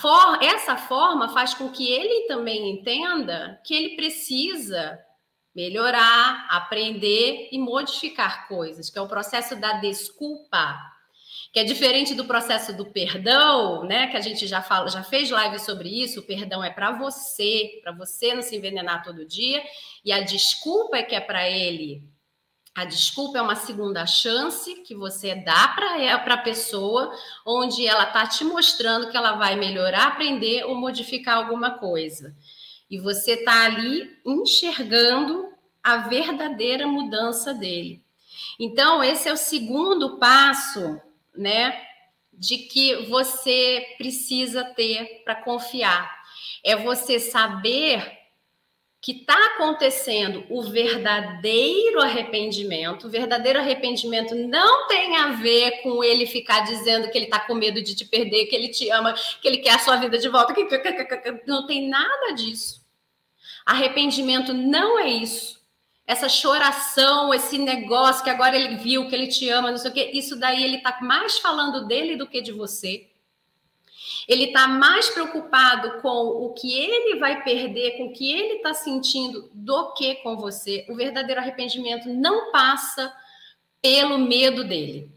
For, 0.00 0.42
essa 0.42 0.76
forma 0.76 1.28
faz 1.30 1.54
com 1.54 1.70
que 1.70 1.90
ele 1.90 2.26
também 2.26 2.70
entenda 2.70 3.60
que 3.64 3.74
ele 3.74 3.96
precisa 3.96 4.98
melhorar, 5.54 6.46
aprender 6.50 7.48
e 7.52 7.58
modificar 7.58 8.48
coisas, 8.48 8.88
que 8.88 8.98
é 8.98 9.02
o 9.02 9.08
processo 9.08 9.54
da 9.56 9.74
desculpa, 9.74 10.78
que 11.52 11.60
é 11.60 11.64
diferente 11.64 12.14
do 12.14 12.24
processo 12.24 12.74
do 12.74 12.86
perdão, 12.86 13.84
né? 13.84 14.06
Que 14.06 14.16
a 14.16 14.20
gente 14.22 14.46
já 14.46 14.62
fala, 14.62 14.88
já 14.88 15.02
fez 15.02 15.28
live 15.30 15.58
sobre 15.58 15.88
isso. 15.88 16.20
O 16.20 16.22
perdão 16.22 16.64
é 16.64 16.70
para 16.70 16.92
você, 16.92 17.80
para 17.82 17.92
você 17.92 18.34
não 18.34 18.42
se 18.42 18.56
envenenar 18.56 19.04
todo 19.04 19.26
dia, 19.26 19.62
e 20.02 20.10
a 20.10 20.20
desculpa 20.20 20.96
é 20.96 21.02
que 21.02 21.14
é 21.14 21.20
para 21.20 21.46
ele. 21.48 22.02
A 22.74 22.86
desculpa 22.86 23.36
é 23.36 23.42
uma 23.42 23.54
segunda 23.54 24.06
chance 24.06 24.76
que 24.76 24.94
você 24.94 25.34
dá 25.34 25.68
para 25.68 26.34
a 26.34 26.38
pessoa, 26.38 27.14
onde 27.46 27.86
ela 27.86 28.04
está 28.04 28.26
te 28.26 28.44
mostrando 28.44 29.10
que 29.10 29.16
ela 29.16 29.32
vai 29.32 29.56
melhorar, 29.56 30.06
aprender 30.06 30.64
ou 30.64 30.74
modificar 30.74 31.36
alguma 31.36 31.72
coisa. 31.72 32.34
E 32.92 32.98
você 32.98 33.32
está 33.32 33.64
ali 33.64 34.18
enxergando 34.22 35.48
a 35.82 35.96
verdadeira 36.08 36.86
mudança 36.86 37.54
dele. 37.54 38.02
Então, 38.60 39.02
esse 39.02 39.30
é 39.30 39.32
o 39.32 39.36
segundo 39.36 40.18
passo, 40.18 41.00
né, 41.34 41.82
de 42.34 42.58
que 42.58 43.06
você 43.06 43.82
precisa 43.96 44.62
ter 44.62 45.22
para 45.24 45.36
confiar. 45.36 46.22
É 46.62 46.76
você 46.76 47.18
saber 47.18 48.18
que 49.00 49.12
está 49.12 49.46
acontecendo 49.54 50.44
o 50.50 50.62
verdadeiro 50.62 51.98
arrependimento. 51.98 53.06
O 53.06 53.10
verdadeiro 53.10 53.58
arrependimento 53.58 54.34
não 54.34 54.86
tem 54.86 55.16
a 55.16 55.28
ver 55.32 55.82
com 55.82 56.04
ele 56.04 56.26
ficar 56.26 56.60
dizendo 56.60 57.10
que 57.10 57.16
ele 57.16 57.24
está 57.24 57.40
com 57.40 57.54
medo 57.54 57.82
de 57.82 57.94
te 57.94 58.04
perder, 58.04 58.46
que 58.46 58.54
ele 58.54 58.68
te 58.68 58.90
ama, 58.90 59.14
que 59.40 59.48
ele 59.48 59.58
quer 59.58 59.76
a 59.76 59.78
sua 59.78 59.96
vida 59.96 60.18
de 60.18 60.28
volta. 60.28 60.54
Não 61.46 61.66
tem 61.66 61.88
nada 61.88 62.32
disso. 62.34 62.81
Arrependimento 63.64 64.52
não 64.52 64.98
é 64.98 65.08
isso. 65.08 65.60
Essa 66.06 66.28
choração, 66.28 67.32
esse 67.32 67.56
negócio 67.58 68.24
que 68.24 68.30
agora 68.30 68.56
ele 68.56 68.76
viu, 68.76 69.08
que 69.08 69.14
ele 69.14 69.28
te 69.28 69.48
ama, 69.48 69.70
não 69.70 69.78
sei 69.78 69.90
o 69.90 69.94
quê, 69.94 70.10
isso 70.12 70.38
daí 70.38 70.62
ele 70.62 70.76
está 70.78 70.98
mais 71.00 71.38
falando 71.38 71.86
dele 71.86 72.16
do 72.16 72.26
que 72.26 72.40
de 72.40 72.52
você. 72.52 73.08
Ele 74.28 74.44
está 74.44 74.66
mais 74.66 75.08
preocupado 75.10 76.00
com 76.00 76.44
o 76.44 76.52
que 76.52 76.72
ele 76.72 77.18
vai 77.18 77.42
perder, 77.42 77.96
com 77.98 78.06
o 78.06 78.12
que 78.12 78.30
ele 78.30 78.54
está 78.54 78.74
sentindo, 78.74 79.48
do 79.52 79.92
que 79.94 80.16
com 80.16 80.36
você. 80.36 80.86
O 80.88 80.94
verdadeiro 80.94 81.40
arrependimento 81.40 82.08
não 82.08 82.50
passa 82.50 83.14
pelo 83.80 84.18
medo 84.18 84.64
dele. 84.64 85.10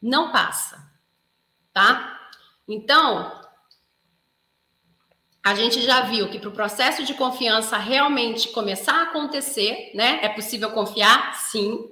Não 0.00 0.30
passa. 0.30 0.90
Tá? 1.72 2.30
Então, 2.66 3.40
a 5.46 5.54
gente 5.54 5.80
já 5.80 6.00
viu 6.00 6.28
que 6.28 6.40
para 6.40 6.48
o 6.48 6.52
processo 6.52 7.04
de 7.04 7.14
confiança 7.14 7.78
realmente 7.78 8.48
começar 8.48 8.94
a 8.94 9.02
acontecer, 9.04 9.92
né? 9.94 10.18
É 10.20 10.28
possível 10.28 10.72
confiar? 10.72 11.36
Sim. 11.36 11.88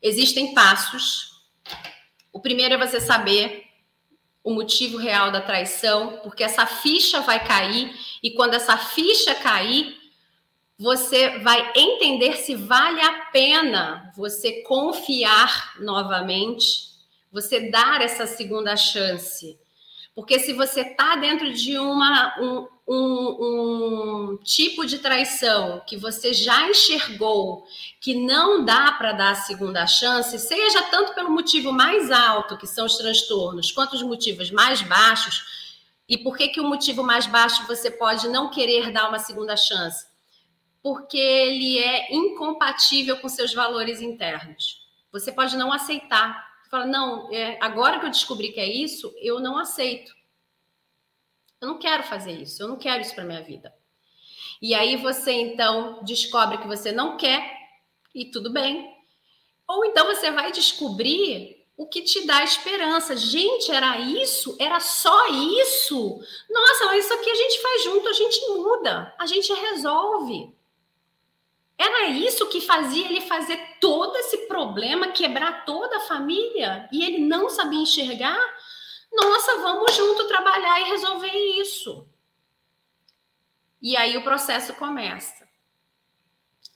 Existem 0.00 0.54
passos. 0.54 1.42
O 2.32 2.38
primeiro 2.38 2.74
é 2.74 2.78
você 2.78 3.00
saber 3.00 3.64
o 4.44 4.54
motivo 4.54 4.98
real 4.98 5.32
da 5.32 5.40
traição, 5.40 6.20
porque 6.22 6.44
essa 6.44 6.64
ficha 6.64 7.20
vai 7.22 7.44
cair 7.44 7.92
e 8.22 8.30
quando 8.34 8.54
essa 8.54 8.76
ficha 8.76 9.34
cair, 9.34 9.98
você 10.78 11.40
vai 11.40 11.72
entender 11.74 12.36
se 12.36 12.54
vale 12.54 13.00
a 13.00 13.24
pena 13.32 14.12
você 14.16 14.62
confiar 14.62 15.74
novamente, 15.80 16.84
você 17.32 17.68
dar 17.68 18.00
essa 18.00 18.28
segunda 18.28 18.76
chance. 18.76 19.58
Porque 20.20 20.38
se 20.38 20.52
você 20.52 20.82
está 20.82 21.16
dentro 21.16 21.50
de 21.50 21.78
uma, 21.78 22.38
um, 22.38 22.68
um, 22.86 24.32
um, 24.34 24.36
tipo 24.44 24.84
de 24.84 24.98
traição 24.98 25.82
que 25.86 25.96
você 25.96 26.34
já 26.34 26.68
enxergou 26.68 27.66
que 27.98 28.14
não 28.14 28.62
dá 28.62 28.92
para 28.92 29.12
dar 29.12 29.30
a 29.30 29.34
segunda 29.36 29.86
chance, 29.86 30.38
seja 30.38 30.82
tanto 30.90 31.14
pelo 31.14 31.30
motivo 31.30 31.72
mais 31.72 32.10
alto, 32.10 32.58
que 32.58 32.66
são 32.66 32.84
os 32.84 32.98
transtornos, 32.98 33.72
quanto 33.72 33.94
os 33.94 34.02
motivos 34.02 34.50
mais 34.50 34.82
baixos, 34.82 35.42
e 36.06 36.18
por 36.18 36.36
que, 36.36 36.48
que 36.48 36.60
o 36.60 36.68
motivo 36.68 37.02
mais 37.02 37.24
baixo 37.24 37.66
você 37.66 37.90
pode 37.90 38.28
não 38.28 38.50
querer 38.50 38.92
dar 38.92 39.08
uma 39.08 39.18
segunda 39.18 39.56
chance? 39.56 40.04
Porque 40.82 41.16
ele 41.16 41.78
é 41.78 42.14
incompatível 42.14 43.16
com 43.16 43.28
seus 43.30 43.54
valores 43.54 44.02
internos. 44.02 44.82
Você 45.10 45.32
pode 45.32 45.56
não 45.56 45.72
aceitar 45.72 46.49
fala, 46.70 46.86
não, 46.86 47.32
é, 47.32 47.58
agora 47.60 47.98
que 47.98 48.06
eu 48.06 48.10
descobri 48.10 48.52
que 48.52 48.60
é 48.60 48.66
isso, 48.66 49.12
eu 49.18 49.40
não 49.40 49.58
aceito. 49.58 50.14
Eu 51.60 51.68
não 51.68 51.78
quero 51.78 52.04
fazer 52.04 52.32
isso, 52.32 52.62
eu 52.62 52.68
não 52.68 52.78
quero 52.78 53.02
isso 53.02 53.14
para 53.14 53.24
minha 53.24 53.42
vida. 53.42 53.74
E 54.62 54.74
aí 54.74 54.96
você 54.96 55.32
então 55.32 56.02
descobre 56.04 56.58
que 56.58 56.66
você 56.66 56.92
não 56.92 57.16
quer 57.16 57.58
e 58.14 58.26
tudo 58.26 58.50
bem. 58.50 58.94
Ou 59.66 59.84
então 59.84 60.06
você 60.06 60.30
vai 60.30 60.52
descobrir 60.52 61.66
o 61.76 61.86
que 61.86 62.02
te 62.02 62.26
dá 62.26 62.44
esperança. 62.44 63.16
Gente, 63.16 63.72
era 63.72 63.98
isso? 63.98 64.56
Era 64.60 64.80
só 64.80 65.28
isso? 65.28 66.20
Nossa, 66.48 66.86
mas 66.86 67.04
isso 67.04 67.14
aqui 67.14 67.30
a 67.30 67.34
gente 67.34 67.62
faz 67.62 67.84
junto, 67.84 68.08
a 68.08 68.12
gente 68.12 68.48
muda, 68.48 69.14
a 69.18 69.26
gente 69.26 69.52
resolve. 69.52 70.54
Era 71.78 72.08
isso 72.08 72.46
que 72.48 72.60
fazia 72.60 73.06
ele 73.06 73.22
fazer 73.22 73.56
todo 73.80 74.16
esse 74.16 74.46
problema, 74.46 75.08
quebrar 75.12 75.64
toda 75.64 75.96
a 75.96 76.00
família 76.00 76.88
e 76.92 77.02
ele 77.02 77.18
não 77.26 77.48
sabia 77.48 77.80
enxergar? 77.80 78.38
Nossa, 79.12 79.56
vamos 79.58 79.94
junto 79.94 80.28
trabalhar 80.28 80.80
e 80.80 80.90
resolver 80.90 81.32
isso. 81.60 82.06
E 83.82 83.96
aí 83.96 84.16
o 84.16 84.22
processo 84.22 84.74
começa. 84.74 85.48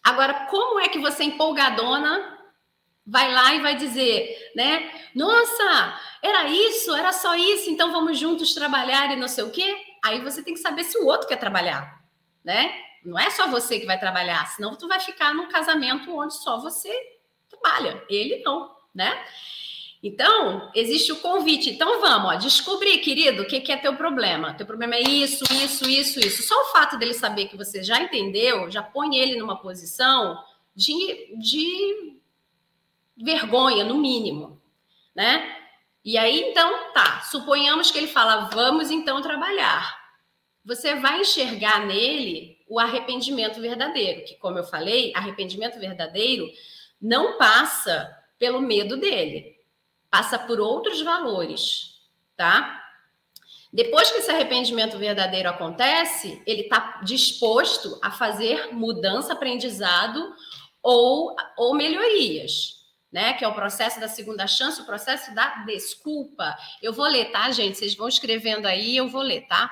Agora, 0.03 0.47
como 0.47 0.81
é 0.81 0.89
que 0.89 0.99
você 0.99 1.25
empolgadona 1.25 2.35
vai 3.07 3.33
lá 3.33 3.55
e 3.55 3.61
vai 3.61 3.77
dizer, 3.77 4.53
né? 4.57 4.91
Nossa, 5.15 6.01
era 6.23 6.49
isso, 6.49 6.95
era 6.95 7.13
só 7.13 7.35
isso, 7.35 7.71
então 7.71 7.93
vamos 7.93 8.19
juntos 8.19 8.55
trabalhar 8.55 9.13
e 9.13 9.17
não 9.17 9.29
sei 9.29 9.45
o 9.45 9.51
quê? 9.51 9.77
Aí 10.03 10.21
você 10.21 10.43
tem 10.43 10.55
que 10.55 10.61
saber 10.61 10.85
se 10.85 10.99
o 10.99 11.07
outro 11.07 11.29
quer 11.29 11.37
trabalhar, 11.37 12.03
né? 12.43 12.75
Não 13.05 13.19
é 13.19 13.31
só 13.31 13.49
você 13.49 13.79
que 13.79 13.87
vai 13.87 13.99
trabalhar, 13.99 14.47
senão 14.47 14.75
tu 14.75 14.89
vai 14.89 14.99
ficar 14.99 15.35
num 15.35 15.49
casamento 15.49 16.17
onde 16.17 16.35
só 16.35 16.59
você 16.59 16.91
trabalha, 17.49 18.03
ele 18.09 18.43
não, 18.43 18.75
né? 18.95 19.25
Então, 20.03 20.71
existe 20.75 21.13
o 21.13 21.21
convite. 21.21 21.71
Então, 21.71 21.99
vamos, 21.99 22.31
ó, 22.31 22.35
descobrir, 22.35 22.99
querido, 22.99 23.43
o 23.43 23.47
que, 23.47 23.59
que 23.61 23.73
é 23.73 23.77
teu 23.79 23.97
problema. 23.97 24.53
Teu 24.53 24.67
problema 24.67 24.97
é 24.97 25.01
isso, 25.01 25.45
isso, 25.51 25.89
isso, 25.89 26.21
isso. 26.21 26.43
Só 26.43 26.55
o 26.61 26.73
fato 26.73 26.99
dele 26.99 27.15
saber 27.15 27.47
que 27.47 27.57
você 27.57 27.83
já 27.83 28.03
entendeu, 28.03 28.71
já 28.71 28.83
põe 28.83 29.17
ele 29.17 29.39
numa 29.39 29.57
posição 29.57 30.45
de, 30.77 31.35
de 31.39 32.19
vergonha, 33.17 33.83
no 33.83 33.97
mínimo, 33.97 34.61
né? 35.17 35.57
E 36.05 36.19
aí, 36.19 36.51
então, 36.51 36.93
tá. 36.93 37.23
Suponhamos 37.23 37.91
que 37.91 37.97
ele 37.97 38.09
fala, 38.09 38.51
vamos 38.53 38.91
então 38.91 39.23
trabalhar. 39.23 39.99
Você 40.67 40.97
vai 40.97 41.23
enxergar 41.23 41.87
nele 41.87 42.54
o 42.67 42.79
arrependimento 42.79 43.61
verdadeiro, 43.61 44.25
que, 44.25 44.37
como 44.37 44.59
eu 44.59 44.65
falei, 44.65 45.13
arrependimento 45.15 45.79
verdadeiro 45.79 46.51
não 47.01 47.37
passa 47.39 48.17
pelo 48.39 48.61
medo 48.61 48.97
dele 48.97 49.55
passa 50.15 50.39
por 50.39 50.61
outros 50.61 51.03
valores, 51.03 52.01
tá? 52.37 52.81
Depois 53.73 54.13
que 54.13 54.19
esse 54.19 54.31
arrependimento 54.31 54.97
verdadeiro 54.97 55.49
acontece, 55.49 56.41
ele 56.47 56.61
está 56.61 57.01
disposto 57.03 57.99
a 58.01 58.13
fazer 58.13 58.73
mudança, 58.73 59.33
aprendizado 59.33 60.33
ou, 60.81 61.35
ou 61.57 61.75
melhorias, 61.75 62.87
né? 63.11 63.33
Que 63.33 63.45
é 63.45 63.49
o 63.49 63.57
processo 63.57 63.99
da 63.99 64.07
segunda 64.07 64.47
chance, 64.47 64.81
o 64.81 64.87
processo 64.87 65.35
da 65.35 65.65
desculpa. 65.65 66.57
Eu 66.81 66.93
vou 66.93 67.09
ler, 67.09 67.33
tá, 67.33 67.51
gente? 67.51 67.77
Vocês 67.77 67.97
vão 67.97 68.07
escrevendo 68.07 68.67
aí, 68.67 68.97
eu 68.97 69.09
vou 69.09 69.23
ler, 69.23 69.49
tá? 69.49 69.69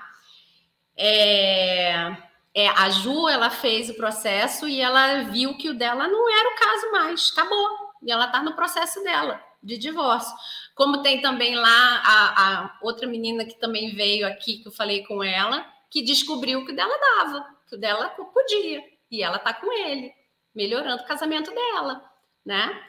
É, 0.96 2.16
é, 2.54 2.68
a 2.68 2.90
Ju, 2.90 3.28
ela 3.28 3.50
fez 3.50 3.88
o 3.88 3.94
processo 3.94 4.68
e 4.68 4.80
ela 4.80 5.22
viu 5.22 5.56
que 5.56 5.70
o 5.70 5.74
dela 5.74 6.06
não 6.06 6.30
era 6.30 6.48
o 6.50 6.58
caso 6.58 6.92
mais, 6.92 7.30
acabou. 7.32 7.92
E 8.02 8.10
ela 8.10 8.26
está 8.26 8.42
no 8.42 8.54
processo 8.54 9.02
dela 9.02 9.42
de 9.62 9.78
divórcio. 9.78 10.34
Como 10.74 11.02
tem 11.02 11.22
também 11.22 11.54
lá 11.54 12.02
a, 12.04 12.64
a, 12.64 12.78
outra 12.82 13.06
menina 13.06 13.44
que 13.44 13.54
também 13.54 13.94
veio 13.94 14.26
aqui, 14.26 14.58
que 14.58 14.68
eu 14.68 14.72
falei 14.72 15.04
com 15.04 15.22
ela, 15.22 15.64
que 15.90 16.02
descobriu 16.02 16.64
que 16.64 16.72
o 16.72 16.76
dela 16.76 16.98
dava, 16.98 17.46
que 17.68 17.76
o 17.76 17.78
dela 17.78 18.08
podia, 18.08 18.82
e 19.10 19.22
ela 19.22 19.38
tá 19.38 19.54
com 19.54 19.72
ele, 19.72 20.12
melhorando 20.54 21.02
o 21.02 21.06
casamento 21.06 21.54
dela, 21.54 22.02
né? 22.44 22.82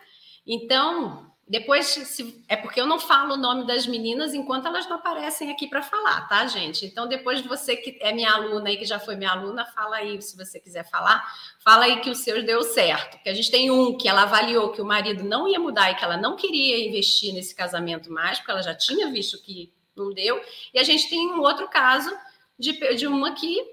Então, 0.47 1.33
depois, 1.54 1.86
se, 1.86 2.44
é 2.48 2.56
porque 2.56 2.82
eu 2.82 2.88
não 2.88 3.00
falo 3.00 3.36
o 3.36 3.38
nome 3.38 3.68
das 3.68 3.86
meninas 3.86 4.34
enquanto 4.34 4.66
elas 4.66 4.89
não 4.89 4.96
aparecem 4.96 5.52
aqui 5.52 5.68
para 5.68 5.84
falar, 5.84 6.28
tá, 6.28 6.48
gente? 6.48 6.84
Então, 6.84 7.08
depois 7.08 7.42
você 7.42 7.76
que 7.76 7.96
é 8.02 8.12
minha 8.12 8.32
aluna 8.32 8.72
e 8.72 8.78
que 8.78 8.86
já 8.86 8.98
foi 8.98 9.16
minha 9.16 9.30
aluna, 9.30 9.63
fala 9.63 9.98
aí, 9.98 10.20
se 10.20 10.36
você 10.36 10.60
quiser 10.60 10.89
falar, 10.89 11.24
fala 11.60 11.86
aí 11.86 12.02
que 12.02 12.10
o 12.10 12.16
seu 12.16 12.44
deu 12.44 12.63
certo. 12.63 13.22
Que 13.22 13.30
a 13.30 13.36
gente 13.36 13.52
tem 13.52 13.70
um 13.70 13.96
que 13.96 14.10
ela 14.10 14.24
avaliou 14.24 14.72
que 14.72 14.82
o 14.82 14.86
marido 14.86 15.24
não 15.24 15.48
ia 15.48 15.60
mudar 15.60 15.92
e 15.92 15.96
que 15.96 16.04
ela 16.04 16.18
não 16.18 16.36
queria 16.36 16.88
investir 16.88 17.32
nesse 17.36 17.54
casamento 17.54 18.12
mais, 18.12 18.39
porque 18.39 18.50
ela 18.50 18.63
já 18.63 18.74
tinha 18.74 19.12
visto 19.12 19.39
que 19.44 19.72
não 19.96 20.12
deu. 20.12 20.42
E 20.74 20.80
a 20.80 20.84
gente 20.84 21.08
tem 21.08 21.20
um 21.28 21.39
outro 21.39 21.68
caso 21.68 22.12
de, 22.58 22.96
de 22.96 23.06
uma 23.06 23.32
que 23.36 23.63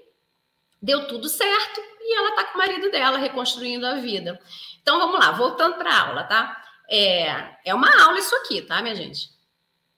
deu 0.79 1.07
tudo 1.07 1.27
certo 1.27 1.81
e 1.99 2.15
ela 2.15 2.35
tá 2.35 2.43
com 2.43 2.53
o 2.53 2.57
marido 2.59 2.91
dela 2.91 3.17
reconstruindo 3.17 3.87
a 3.87 3.95
vida. 3.95 4.39
Então, 4.83 4.99
vamos 4.99 5.19
lá, 5.19 5.31
voltando 5.31 5.77
para 5.77 5.91
a 5.91 6.07
aula, 6.09 6.23
tá? 6.25 6.60
É, 6.93 7.55
é 7.63 7.73
uma 7.73 7.89
aula 8.03 8.19
isso 8.19 8.35
aqui, 8.35 8.61
tá, 8.61 8.81
minha 8.81 8.93
gente? 8.93 9.29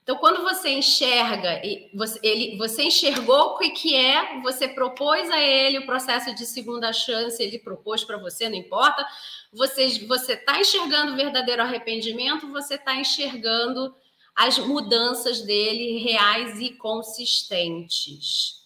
Então, 0.04 0.16
quando 0.16 0.42
você 0.42 0.68
enxerga, 0.68 1.60
você, 1.94 2.20
ele, 2.22 2.56
você 2.56 2.84
enxergou 2.84 3.54
o 3.54 3.58
que, 3.58 3.96
é, 3.96 4.40
você 4.42 4.68
propôs 4.68 5.28
a 5.30 5.40
ele 5.40 5.78
o 5.78 5.86
processo 5.86 6.32
de 6.34 6.46
segunda 6.46 6.92
chance, 6.92 7.42
ele 7.42 7.58
propôs 7.58 8.04
para 8.04 8.18
você, 8.18 8.48
não 8.48 8.56
importa. 8.56 9.04
Você 9.52 9.82
está 9.84 10.60
enxergando 10.60 11.14
o 11.14 11.16
verdadeiro 11.16 11.62
arrependimento, 11.62 12.52
você 12.52 12.74
está 12.74 12.94
enxergando 12.94 13.92
as 14.36 14.58
mudanças 14.58 15.40
dele 15.40 15.98
reais 15.98 16.60
e 16.60 16.70
consistentes. 16.76 18.63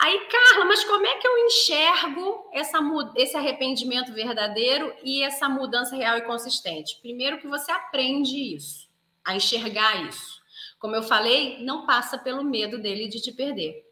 Aí, 0.00 0.26
Carla, 0.26 0.64
mas 0.64 0.84
como 0.84 1.04
é 1.04 1.16
que 1.16 1.26
eu 1.26 1.38
enxergo 1.46 2.48
essa, 2.52 2.78
esse 3.16 3.36
arrependimento 3.36 4.12
verdadeiro 4.12 4.94
e 5.02 5.22
essa 5.24 5.48
mudança 5.48 5.96
real 5.96 6.16
e 6.16 6.22
consistente? 6.22 6.98
Primeiro 7.02 7.38
que 7.38 7.48
você 7.48 7.72
aprende 7.72 8.54
isso, 8.54 8.88
a 9.24 9.34
enxergar 9.34 10.08
isso. 10.08 10.40
Como 10.78 10.94
eu 10.94 11.02
falei, 11.02 11.64
não 11.64 11.84
passa 11.84 12.16
pelo 12.16 12.44
medo 12.44 12.78
dele 12.78 13.08
de 13.08 13.20
te 13.20 13.32
perder. 13.32 13.84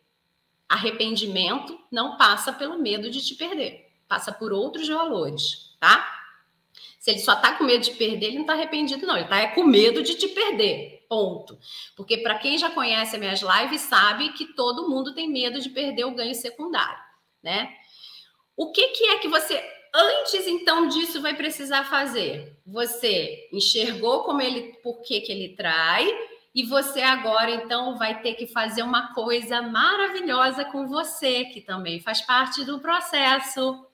Arrependimento 0.69 1.77
não 1.91 2.17
passa 2.17 2.53
pelo 2.53 2.79
medo 2.79 3.11
de 3.11 3.25
te 3.25 3.35
perder, 3.35 3.91
passa 4.07 4.31
por 4.33 4.53
outros 4.53 4.89
valores, 4.89 5.77
tá? 5.81 6.25
Se 7.01 7.11
ele 7.11 7.21
só 7.21 7.35
tá 7.35 7.57
com 7.57 7.65
medo 7.65 7.83
de 7.83 7.93
perder, 7.93 8.27
ele 8.27 8.39
não 8.39 8.47
tá 8.47 8.53
arrependido, 8.53 9.07
não. 9.07 9.17
Ele 9.17 9.29
tá 9.29 9.39
é 9.39 9.49
com 9.49 9.65
medo 9.65 10.03
de 10.03 10.15
te 10.15 10.29
perder. 10.29 10.96
Ponto. 11.09 11.59
Porque 11.97 12.19
para 12.19 12.39
quem 12.39 12.59
já 12.59 12.71
conhece 12.71 13.17
as 13.17 13.21
minhas 13.21 13.41
lives 13.41 13.83
sabe 13.83 14.33
que 14.33 14.55
todo 14.55 14.89
mundo 14.89 15.15
tem 15.15 15.29
medo 15.29 15.61
de 15.61 15.71
perder 15.71 16.05
o 16.05 16.15
ganho 16.15 16.35
secundário, 16.35 17.03
né? 17.43 17.75
O 18.57 18.73
que, 18.73 18.89
que 18.89 19.05
é 19.05 19.19
que 19.19 19.29
você 19.29 19.63
antes 19.95 20.47
então 20.47 20.89
disso 20.89 21.23
vai 21.23 21.35
precisar 21.35 21.85
fazer? 21.85 22.59
Você 22.67 23.49
enxergou 23.53 24.25
como 24.25 24.41
ele, 24.41 24.75
por 24.83 25.03
que, 25.03 25.21
que 25.21 25.33
ele 25.33 25.55
trai, 25.55 26.09
e 26.55 26.65
você 26.65 27.03
agora 27.03 27.51
então 27.51 27.99
vai 27.99 28.23
ter 28.23 28.35
que 28.35 28.47
fazer 28.47 28.83
uma 28.83 29.13
coisa 29.13 29.61
maravilhosa 29.61 30.65
com 30.65 30.89
você, 30.89 31.45
que 31.45 31.61
também 31.61 32.01
faz 32.01 32.23
parte 32.23 32.65
do 32.65 32.81
processo. 32.81 33.87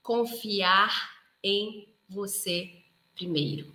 Confiar 0.00 1.10
em 1.42 1.88
você 2.08 2.70
primeiro. 3.14 3.74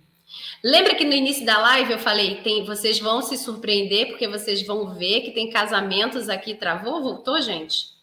Lembra 0.62 0.94
que 0.94 1.04
no 1.04 1.12
início 1.12 1.44
da 1.44 1.58
live 1.58 1.92
eu 1.92 1.98
falei, 1.98 2.42
tem, 2.42 2.64
vocês 2.64 2.98
vão 2.98 3.22
se 3.22 3.36
surpreender 3.38 4.08
porque 4.08 4.28
vocês 4.28 4.64
vão 4.66 4.94
ver 4.94 5.22
que 5.22 5.32
tem 5.32 5.50
casamentos 5.50 6.28
aqui 6.28 6.54
travou, 6.54 7.02
voltou, 7.02 7.40
gente? 7.40 7.98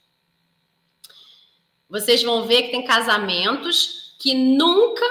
Vocês 1.90 2.24
vão 2.24 2.46
ver 2.46 2.64
que 2.64 2.72
tem 2.72 2.84
casamentos 2.84 4.16
que 4.20 4.34
nunca 4.34 5.06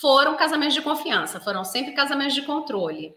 foram 0.00 0.36
casamentos 0.36 0.74
de 0.74 0.82
confiança, 0.82 1.40
foram 1.40 1.64
sempre 1.64 1.92
casamentos 1.92 2.34
de 2.34 2.42
controle. 2.42 3.14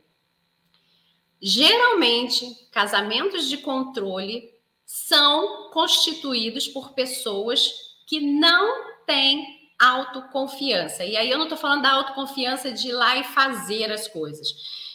Geralmente, 1.42 2.68
casamentos 2.72 3.48
de 3.48 3.58
controle 3.58 4.50
são 4.86 5.70
constituídos 5.72 6.68
por 6.68 6.94
pessoas 6.94 7.72
que 8.08 8.20
não 8.20 8.96
têm 9.06 9.55
autoconfiança. 9.86 11.04
E 11.04 11.16
aí 11.16 11.30
eu 11.30 11.38
não 11.38 11.46
estou 11.46 11.58
falando 11.58 11.84
da 11.84 11.92
autoconfiança 11.92 12.72
de 12.72 12.90
ir 12.90 12.94
lá 12.94 13.18
e 13.18 13.24
fazer 13.24 13.92
as 13.92 14.08
coisas. 14.08 14.48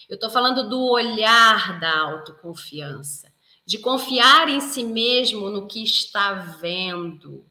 Eu 0.09 0.17
estou 0.17 0.31
falando 0.31 0.69
do 0.69 0.91
olhar 0.91 1.79
da 1.79 1.99
autoconfiança, 2.01 3.33
de 3.65 3.79
confiar 3.79 4.49
em 4.49 4.61
si 4.61 4.83
mesmo 4.83 5.51
no 5.51 5.69
que 5.69 5.83
está 5.83 6.33
vendo. 6.33 7.45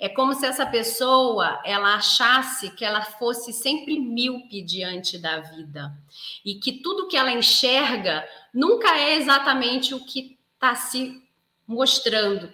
É 0.00 0.08
como 0.08 0.34
se 0.34 0.44
essa 0.46 0.66
pessoa 0.66 1.60
ela 1.64 1.94
achasse 1.94 2.70
que 2.70 2.84
ela 2.84 3.02
fosse 3.02 3.52
sempre 3.52 3.98
míope 3.98 4.62
diante 4.62 5.18
da 5.18 5.40
vida 5.40 5.92
e 6.44 6.56
que 6.56 6.80
tudo 6.82 7.08
que 7.08 7.16
ela 7.16 7.32
enxerga 7.32 8.26
nunca 8.52 8.96
é 8.96 9.16
exatamente 9.16 9.94
o 9.94 10.04
que 10.04 10.38
está 10.54 10.74
se 10.74 11.22
mostrando 11.66 12.50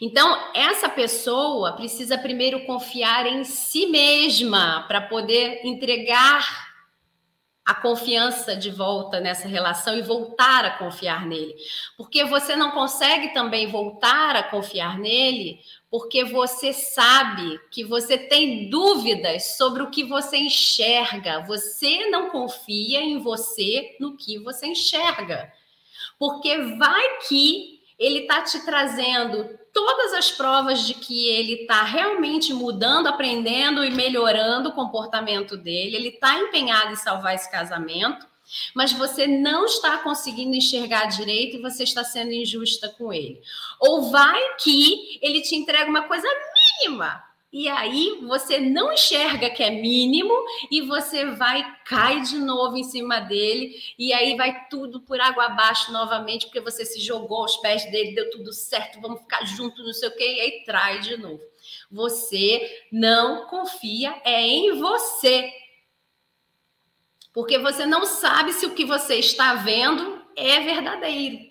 então, 0.00 0.50
essa 0.54 0.88
pessoa 0.88 1.72
precisa 1.72 2.16
primeiro 2.16 2.64
confiar 2.64 3.26
em 3.26 3.44
si 3.44 3.86
mesma 3.86 4.84
para 4.88 5.02
poder 5.02 5.60
entregar 5.62 6.70
a 7.66 7.74
confiança 7.74 8.56
de 8.56 8.70
volta 8.70 9.20
nessa 9.20 9.46
relação 9.46 9.96
e 9.96 10.02
voltar 10.02 10.64
a 10.64 10.78
confiar 10.78 11.26
nele. 11.26 11.54
Porque 11.96 12.24
você 12.24 12.56
não 12.56 12.70
consegue 12.70 13.34
também 13.34 13.66
voltar 13.66 14.34
a 14.34 14.42
confiar 14.42 14.98
nele 14.98 15.60
porque 15.90 16.24
você 16.24 16.72
sabe 16.72 17.60
que 17.70 17.84
você 17.84 18.16
tem 18.16 18.70
dúvidas 18.70 19.56
sobre 19.56 19.82
o 19.82 19.90
que 19.90 20.02
você 20.02 20.38
enxerga. 20.38 21.44
Você 21.46 22.08
não 22.08 22.30
confia 22.30 23.00
em 23.00 23.18
você 23.18 23.96
no 24.00 24.16
que 24.16 24.38
você 24.38 24.68
enxerga. 24.68 25.52
Porque 26.18 26.56
vai 26.76 27.18
que 27.28 27.79
ele 28.00 28.20
está 28.20 28.40
te 28.42 28.58
trazendo 28.64 29.60
todas 29.72 30.14
as 30.14 30.32
provas 30.32 30.86
de 30.86 30.94
que 30.94 31.28
ele 31.28 31.62
está 31.62 31.82
realmente 31.82 32.52
mudando, 32.52 33.06
aprendendo 33.06 33.84
e 33.84 33.90
melhorando 33.90 34.70
o 34.70 34.72
comportamento 34.72 35.56
dele, 35.56 35.94
ele 35.94 36.08
está 36.08 36.40
empenhado 36.40 36.92
em 36.92 36.96
salvar 36.96 37.34
esse 37.34 37.50
casamento, 37.50 38.26
mas 38.74 38.92
você 38.92 39.26
não 39.26 39.66
está 39.66 39.98
conseguindo 39.98 40.56
enxergar 40.56 41.06
direito 41.06 41.56
e 41.56 41.62
você 41.62 41.84
está 41.84 42.02
sendo 42.02 42.32
injusta 42.32 42.88
com 42.88 43.12
ele. 43.12 43.40
Ou 43.78 44.10
vai 44.10 44.40
que 44.56 45.20
ele 45.22 45.42
te 45.42 45.54
entrega 45.54 45.88
uma 45.88 46.08
coisa 46.08 46.26
mínima, 46.82 47.22
e 47.52 47.68
aí 47.68 48.20
você 48.22 48.60
não 48.60 48.92
enxerga 48.92 49.50
que 49.50 49.62
é 49.62 49.70
mínimo 49.70 50.32
e 50.70 50.82
você 50.82 51.26
vai 51.26 51.64
cai 51.84 52.20
de 52.20 52.36
novo 52.36 52.76
em 52.76 52.84
cima 52.84 53.18
dele 53.18 53.74
e 53.98 54.12
aí 54.12 54.36
vai 54.36 54.68
tudo 54.68 55.00
por 55.00 55.20
água 55.20 55.46
abaixo 55.46 55.92
novamente 55.92 56.46
porque 56.46 56.60
você 56.60 56.84
se 56.84 57.00
jogou 57.00 57.38
aos 57.38 57.56
pés 57.56 57.90
dele, 57.90 58.14
deu 58.14 58.30
tudo 58.30 58.52
certo, 58.52 59.00
vamos 59.00 59.22
ficar 59.22 59.44
juntos, 59.44 59.84
não 59.84 59.92
sei 59.92 60.08
o 60.08 60.16
quê, 60.16 60.36
e 60.36 60.40
aí 60.40 60.64
trai 60.64 61.00
de 61.00 61.16
novo. 61.16 61.40
Você 61.90 62.84
não 62.92 63.46
confia 63.46 64.20
é 64.24 64.40
em 64.42 64.78
você. 64.78 65.52
Porque 67.32 67.58
você 67.58 67.84
não 67.84 68.06
sabe 68.06 68.52
se 68.52 68.66
o 68.66 68.74
que 68.74 68.84
você 68.84 69.16
está 69.16 69.54
vendo 69.54 70.24
é 70.36 70.60
verdadeiro. 70.60 71.50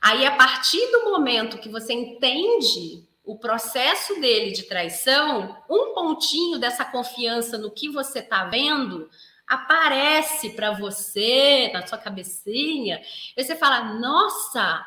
Aí 0.00 0.26
a 0.26 0.36
partir 0.36 0.90
do 0.90 1.04
momento 1.04 1.58
que 1.58 1.68
você 1.68 1.92
entende 1.92 3.06
o 3.24 3.38
processo 3.38 4.20
dele 4.20 4.52
de 4.52 4.64
traição, 4.64 5.62
um 5.70 5.94
pontinho 5.94 6.58
dessa 6.58 6.84
confiança 6.84 7.56
no 7.56 7.70
que 7.70 7.88
você 7.88 8.18
está 8.18 8.44
vendo 8.44 9.08
aparece 9.46 10.50
para 10.50 10.72
você, 10.72 11.70
na 11.72 11.86
sua 11.86 11.98
cabecinha, 11.98 13.02
e 13.36 13.44
você 13.44 13.54
fala: 13.54 13.94
nossa, 13.94 14.84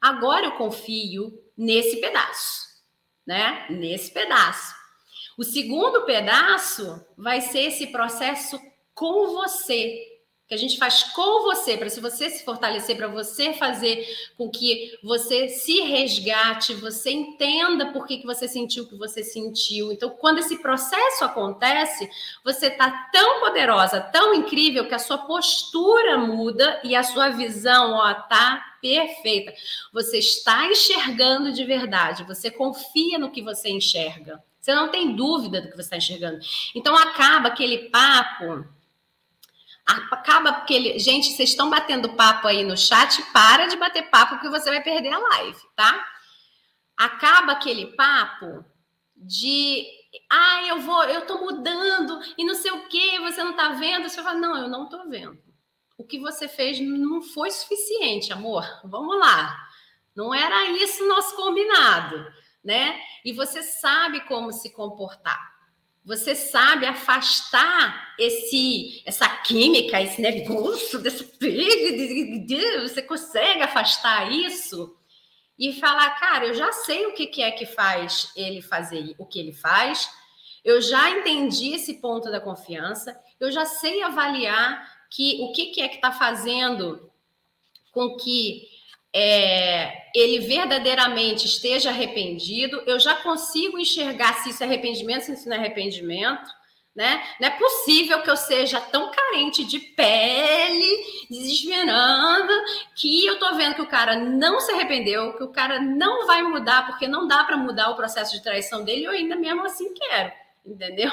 agora 0.00 0.46
eu 0.46 0.52
confio 0.52 1.38
nesse 1.56 2.00
pedaço, 2.00 2.62
né? 3.26 3.66
Nesse 3.70 4.10
pedaço. 4.10 4.74
O 5.38 5.44
segundo 5.44 6.06
pedaço 6.06 7.04
vai 7.16 7.40
ser 7.40 7.66
esse 7.66 7.88
processo 7.88 8.58
com 8.94 9.26
você, 9.34 10.15
que 10.48 10.54
a 10.54 10.58
gente 10.58 10.78
faz 10.78 11.02
com 11.02 11.42
você, 11.42 11.76
para 11.76 11.90
se 11.90 12.00
você 12.00 12.30
se 12.30 12.44
fortalecer, 12.44 12.96
para 12.96 13.08
você 13.08 13.52
fazer 13.54 14.06
com 14.38 14.48
que 14.48 14.96
você 15.02 15.48
se 15.48 15.80
resgate, 15.80 16.72
você 16.74 17.10
entenda 17.10 17.92
por 17.92 18.06
que, 18.06 18.18
que 18.18 18.26
você 18.26 18.46
sentiu 18.46 18.84
o 18.84 18.88
que 18.88 18.96
você 18.96 19.24
sentiu. 19.24 19.90
Então, 19.90 20.10
quando 20.10 20.38
esse 20.38 20.58
processo 20.58 21.24
acontece, 21.24 22.08
você 22.44 22.68
está 22.68 23.08
tão 23.12 23.40
poderosa, 23.40 24.00
tão 24.00 24.34
incrível, 24.34 24.86
que 24.86 24.94
a 24.94 25.00
sua 25.00 25.18
postura 25.18 26.16
muda 26.16 26.80
e 26.84 26.94
a 26.94 27.02
sua 27.02 27.30
visão, 27.30 27.94
ó, 27.94 28.14
tá 28.14 28.64
perfeita. 28.80 29.52
Você 29.92 30.18
está 30.18 30.66
enxergando 30.66 31.52
de 31.52 31.64
verdade, 31.64 32.22
você 32.22 32.52
confia 32.52 33.18
no 33.18 33.32
que 33.32 33.42
você 33.42 33.68
enxerga. 33.68 34.40
Você 34.60 34.74
não 34.74 34.88
tem 34.88 35.14
dúvida 35.14 35.60
do 35.60 35.70
que 35.70 35.76
você 35.76 35.82
está 35.82 35.96
enxergando. 35.96 36.38
Então, 36.74 36.96
acaba 36.96 37.48
aquele 37.48 37.88
papo 37.88 38.75
Acaba 39.86 40.52
porque 40.52 40.74
ele. 40.74 40.98
Gente, 40.98 41.28
vocês 41.28 41.50
estão 41.50 41.70
batendo 41.70 42.14
papo 42.14 42.48
aí 42.48 42.64
no 42.64 42.76
chat, 42.76 43.22
para 43.32 43.66
de 43.66 43.76
bater 43.76 44.10
papo, 44.10 44.34
porque 44.34 44.48
você 44.48 44.68
vai 44.68 44.82
perder 44.82 45.12
a 45.12 45.18
live, 45.18 45.60
tá? 45.76 46.04
Acaba 46.96 47.52
aquele 47.52 47.94
papo 47.94 48.64
de. 49.14 49.86
Ah, 50.30 50.66
eu 50.66 50.80
vou, 50.80 51.04
eu 51.04 51.26
tô 51.26 51.38
mudando 51.38 52.18
e 52.36 52.44
não 52.44 52.54
sei 52.54 52.72
o 52.72 52.88
que, 52.88 53.20
você 53.20 53.44
não 53.44 53.54
tá 53.54 53.70
vendo. 53.70 54.08
Você 54.08 54.22
fala, 54.22 54.38
não, 54.38 54.56
eu 54.56 54.68
não 54.68 54.88
tô 54.88 55.08
vendo. 55.08 55.38
O 55.96 56.04
que 56.04 56.18
você 56.18 56.48
fez 56.48 56.80
não 56.80 57.22
foi 57.22 57.50
suficiente, 57.50 58.32
amor. 58.32 58.64
Vamos 58.84 59.18
lá. 59.18 59.56
Não 60.16 60.34
era 60.34 60.64
isso 60.70 61.06
nosso 61.06 61.36
combinado, 61.36 62.26
né? 62.64 62.98
E 63.24 63.32
você 63.32 63.62
sabe 63.62 64.20
como 64.22 64.50
se 64.52 64.72
comportar. 64.72 65.55
Você 66.06 66.36
sabe 66.36 66.86
afastar 66.86 68.14
esse 68.16 69.02
essa 69.04 69.28
química, 69.38 70.00
esse 70.00 70.22
negócio 70.22 71.00
desse 71.00 71.24
você 72.88 73.02
consegue 73.02 73.62
afastar 73.62 74.30
isso? 74.30 74.96
E 75.58 75.72
falar, 75.72 76.10
cara, 76.20 76.46
eu 76.46 76.54
já 76.54 76.70
sei 76.70 77.06
o 77.06 77.14
que, 77.14 77.42
é 77.42 77.50
que 77.50 77.66
faz 77.66 78.30
ele 78.36 78.62
fazer 78.62 79.16
o 79.18 79.26
que 79.26 79.40
ele 79.40 79.52
faz, 79.52 80.08
eu 80.64 80.80
já 80.80 81.10
entendi 81.10 81.74
esse 81.74 81.94
ponto 81.94 82.30
da 82.30 82.40
confiança, 82.40 83.18
eu 83.40 83.50
já 83.50 83.64
sei 83.64 84.02
avaliar 84.02 84.86
que 85.10 85.40
o 85.40 85.52
que 85.52 85.80
é 85.80 85.88
que 85.88 85.96
está 85.96 86.12
fazendo 86.12 87.10
com 87.90 88.14
que 88.16 88.68
é, 89.18 90.10
ele 90.14 90.40
verdadeiramente 90.40 91.46
esteja 91.46 91.88
arrependido, 91.88 92.82
eu 92.86 93.00
já 93.00 93.14
consigo 93.14 93.78
enxergar 93.78 94.34
se 94.42 94.50
isso 94.50 94.62
é 94.62 94.66
arrependimento, 94.66 95.22
se 95.22 95.32
isso 95.32 95.48
não 95.48 95.56
é 95.56 95.58
arrependimento. 95.58 96.54
Né? 96.94 97.22
Não 97.38 97.48
é 97.48 97.50
possível 97.50 98.22
que 98.22 98.30
eu 98.30 98.36
seja 98.36 98.80
tão 98.80 99.10
carente 99.10 99.64
de 99.64 99.78
pele, 99.78 101.04
desesperando, 101.30 102.52
que 102.94 103.26
eu 103.26 103.38
tô 103.38 103.54
vendo 103.54 103.74
que 103.74 103.82
o 103.82 103.86
cara 103.86 104.16
não 104.16 104.60
se 104.60 104.72
arrependeu, 104.72 105.34
que 105.34 105.44
o 105.44 105.52
cara 105.52 105.80
não 105.80 106.26
vai 106.26 106.42
mudar, 106.42 106.86
porque 106.86 107.06
não 107.06 107.26
dá 107.26 107.44
para 107.44 107.56
mudar 107.56 107.90
o 107.90 107.96
processo 107.96 108.32
de 108.34 108.42
traição 108.42 108.82
dele, 108.82 109.04
eu 109.04 109.10
ainda 109.10 109.36
mesmo 109.36 109.62
assim 109.64 109.92
quero, 109.92 110.32
entendeu? 110.64 111.10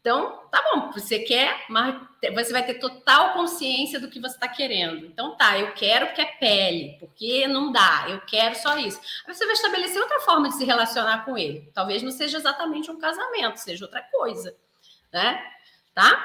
Então, 0.00 0.40
tá 0.50 0.60
bom, 0.72 0.90
você 0.90 1.20
quer, 1.20 1.64
mas 1.68 1.94
você 2.30 2.52
vai 2.52 2.64
ter 2.64 2.74
total 2.74 3.32
consciência 3.32 3.98
do 3.98 4.08
que 4.08 4.20
você 4.20 4.34
está 4.34 4.46
querendo. 4.46 5.06
Então, 5.06 5.36
tá, 5.36 5.58
eu 5.58 5.72
quero 5.72 6.06
porque 6.06 6.20
é 6.20 6.26
pele, 6.26 6.96
porque 7.00 7.48
não 7.48 7.72
dá, 7.72 8.06
eu 8.08 8.20
quero 8.20 8.54
só 8.54 8.78
isso. 8.78 9.00
Aí 9.26 9.34
você 9.34 9.44
vai 9.44 9.54
estabelecer 9.54 10.00
outra 10.00 10.20
forma 10.20 10.48
de 10.48 10.54
se 10.54 10.64
relacionar 10.64 11.24
com 11.24 11.36
ele. 11.36 11.68
Talvez 11.74 12.02
não 12.02 12.12
seja 12.12 12.38
exatamente 12.38 12.90
um 12.90 12.98
casamento, 12.98 13.56
seja 13.56 13.84
outra 13.84 14.02
coisa, 14.02 14.56
né? 15.12 15.42
Tá? 15.92 16.24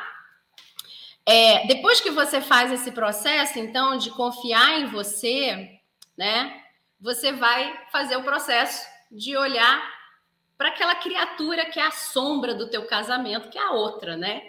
É, 1.25 1.65
depois 1.65 1.99
que 1.99 2.12
você 2.12 2.41
faz 2.41 2.71
esse 2.71 2.91
processo, 2.91 3.57
então, 3.57 3.97
de 3.97 4.12
confiar 4.12 4.79
em 4.79 4.86
você, 4.86 5.79
né? 6.15 6.63
Você 7.01 7.31
vai 7.31 7.86
fazer 7.91 8.15
o 8.17 8.23
processo 8.23 8.88
de 9.12 9.36
olhar 9.36 9.97
para 10.57 10.69
aquela 10.69 10.95
criatura 10.95 11.65
que 11.65 11.79
é 11.79 11.86
a 11.86 11.91
sombra 11.91 12.53
do 12.53 12.69
teu 12.69 12.86
casamento, 12.86 13.49
que 13.49 13.57
é 13.57 13.62
a 13.62 13.71
outra, 13.71 14.15
né? 14.15 14.41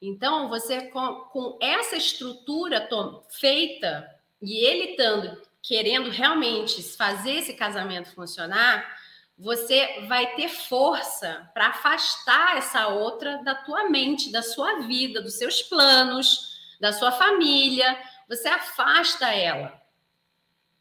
Então, 0.00 0.48
você 0.48 0.88
com, 0.88 1.14
com 1.32 1.58
essa 1.60 1.96
estrutura 1.96 2.88
feita 3.28 4.08
e 4.40 4.64
ele 4.64 4.92
estando 4.92 5.42
querendo 5.62 6.08
realmente 6.08 6.82
fazer 6.96 7.32
esse 7.32 7.52
casamento 7.52 8.14
funcionar, 8.14 8.98
você 9.36 10.04
vai 10.06 10.34
ter 10.34 10.48
força 10.48 11.50
para 11.52 11.68
afastar 11.68 12.56
essa 12.56 12.88
outra 12.88 13.42
da 13.42 13.54
tua 13.54 13.88
mente, 13.88 14.32
da 14.32 14.42
sua 14.42 14.80
vida, 14.80 15.20
dos 15.20 15.38
seus 15.38 15.62
planos, 15.62 16.76
da 16.80 16.92
sua 16.92 17.12
família. 17.12 17.98
Você 18.28 18.48
afasta 18.48 19.28
ela. 19.28 19.80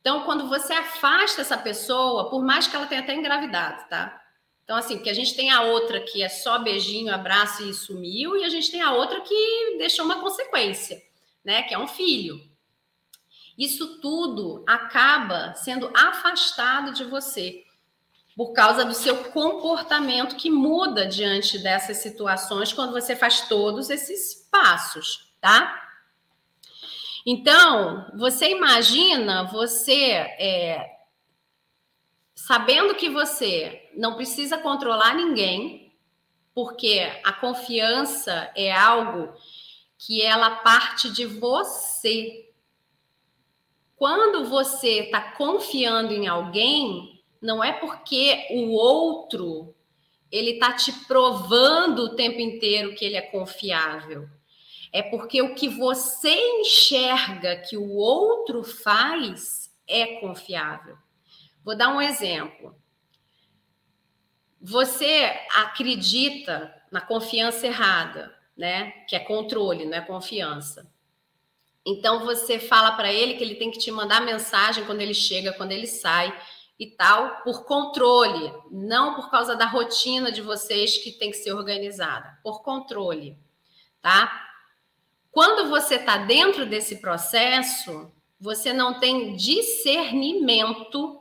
Então, 0.02 0.24
quando 0.24 0.48
você 0.48 0.74
afasta 0.74 1.42
essa 1.42 1.58
pessoa, 1.58 2.30
por 2.30 2.44
mais 2.44 2.68
que 2.68 2.76
ela 2.76 2.86
tenha 2.86 3.02
até 3.02 3.14
engravidado, 3.14 3.88
tá? 3.90 4.22
Então, 4.70 4.78
assim, 4.78 5.00
que 5.00 5.10
a 5.10 5.16
gente 5.16 5.36
tem 5.36 5.50
a 5.50 5.64
outra 5.64 6.00
que 6.00 6.22
é 6.22 6.30
só 6.30 6.60
beijinho, 6.60 7.12
abraço 7.12 7.68
e 7.68 7.74
sumiu, 7.74 8.38
e 8.38 8.44
a 8.44 8.50
gente 8.50 8.70
tem 8.70 8.84
a 8.84 8.92
outra 8.92 9.20
que 9.22 9.78
deixou 9.80 10.06
uma 10.06 10.22
consequência, 10.22 11.02
né? 11.44 11.64
Que 11.64 11.74
é 11.74 11.80
um 11.80 11.88
filho. 11.88 12.40
Isso 13.58 14.00
tudo 14.00 14.64
acaba 14.68 15.56
sendo 15.56 15.92
afastado 15.98 16.94
de 16.94 17.04
você 17.04 17.64
por 18.38 18.54
causa 18.54 18.86
do 18.86 18.94
seu 18.94 19.32
comportamento 19.32 20.36
que 20.36 20.52
muda 20.52 21.08
diante 21.08 21.58
dessas 21.58 21.98
situações 21.98 22.72
quando 22.72 22.92
você 22.92 23.16
faz 23.16 23.48
todos 23.48 23.90
esses 23.90 24.48
passos, 24.52 25.34
tá? 25.42 25.82
Então, 27.26 28.06
você 28.16 28.52
imagina 28.52 29.46
você 29.46 30.12
é, 30.12 31.00
sabendo 32.36 32.96
que 32.96 33.10
você 33.10 33.89
não 34.00 34.16
precisa 34.16 34.58
controlar 34.58 35.14
ninguém, 35.14 35.92
porque 36.54 37.02
a 37.22 37.34
confiança 37.34 38.50
é 38.56 38.72
algo 38.72 39.34
que 39.98 40.22
ela 40.22 40.52
parte 40.52 41.12
de 41.12 41.26
você. 41.26 42.50
Quando 43.98 44.46
você 44.46 45.02
está 45.02 45.34
confiando 45.34 46.14
em 46.14 46.28
alguém, 46.28 47.22
não 47.42 47.62
é 47.62 47.74
porque 47.74 48.48
o 48.52 48.70
outro 48.72 49.76
ele 50.32 50.52
está 50.52 50.72
te 50.72 50.94
provando 51.06 52.04
o 52.04 52.16
tempo 52.16 52.40
inteiro 52.40 52.96
que 52.96 53.04
ele 53.04 53.18
é 53.18 53.22
confiável. 53.22 54.30
É 54.94 55.02
porque 55.02 55.42
o 55.42 55.54
que 55.56 55.68
você 55.68 56.34
enxerga 56.62 57.58
que 57.58 57.76
o 57.76 57.96
outro 57.96 58.64
faz 58.64 59.70
é 59.86 60.22
confiável. 60.22 60.98
Vou 61.66 61.76
dar 61.76 61.94
um 61.94 62.02
exemplo. 62.02 62.80
Você 64.62 65.32
acredita 65.56 66.74
na 66.92 67.02
confiança 67.02 67.66
errada, 67.66 68.36
né? 68.58 68.92
Que 69.08 69.16
é 69.16 69.20
controle, 69.20 69.86
não 69.86 69.98
é 69.98 70.02
confiança. 70.02 70.92
Então 71.86 72.26
você 72.26 72.60
fala 72.60 72.92
para 72.92 73.12
ele 73.12 73.36
que 73.36 73.44
ele 73.44 73.56
tem 73.56 73.72
que 73.72 73.80
te 73.80 73.92
mandar 73.92 74.22
mensagem 74.22 74.86
quando 74.86 75.02
ele 75.02 75.14
chega, 75.14 75.54
quando 75.54 75.72
ele 75.72 75.88
sai 75.88 76.38
e 76.78 76.88
tal, 76.88 77.42
por 77.44 77.66
controle, 77.66 78.54
não 78.72 79.16
por 79.16 79.30
causa 79.30 79.56
da 79.56 79.66
rotina 79.66 80.32
de 80.32 80.42
vocês 80.42 80.98
que 80.98 81.12
tem 81.12 81.32
que 81.32 81.38
ser 81.38 81.52
organizada, 81.52 82.38
por 82.42 82.62
controle, 82.64 83.38
tá? 84.02 84.48
Quando 85.32 85.70
você 85.70 85.96
está 85.96 86.18
dentro 86.18 86.66
desse 86.66 86.98
processo, 86.98 88.12
você 88.40 88.72
não 88.72 89.00
tem 89.00 89.36
discernimento 89.36 91.19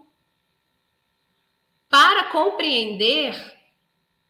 para 1.98 2.30
compreender 2.30 3.34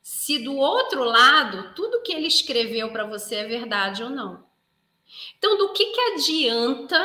se 0.00 0.38
do 0.38 0.56
outro 0.56 1.04
lado 1.04 1.74
tudo 1.74 2.00
que 2.00 2.14
ele 2.14 2.26
escreveu 2.26 2.90
para 2.90 3.04
você 3.04 3.34
é 3.34 3.46
verdade 3.46 4.02
ou 4.02 4.08
não. 4.08 4.42
Então, 5.36 5.58
do 5.58 5.74
que, 5.74 5.84
que 5.84 6.00
adianta 6.00 6.98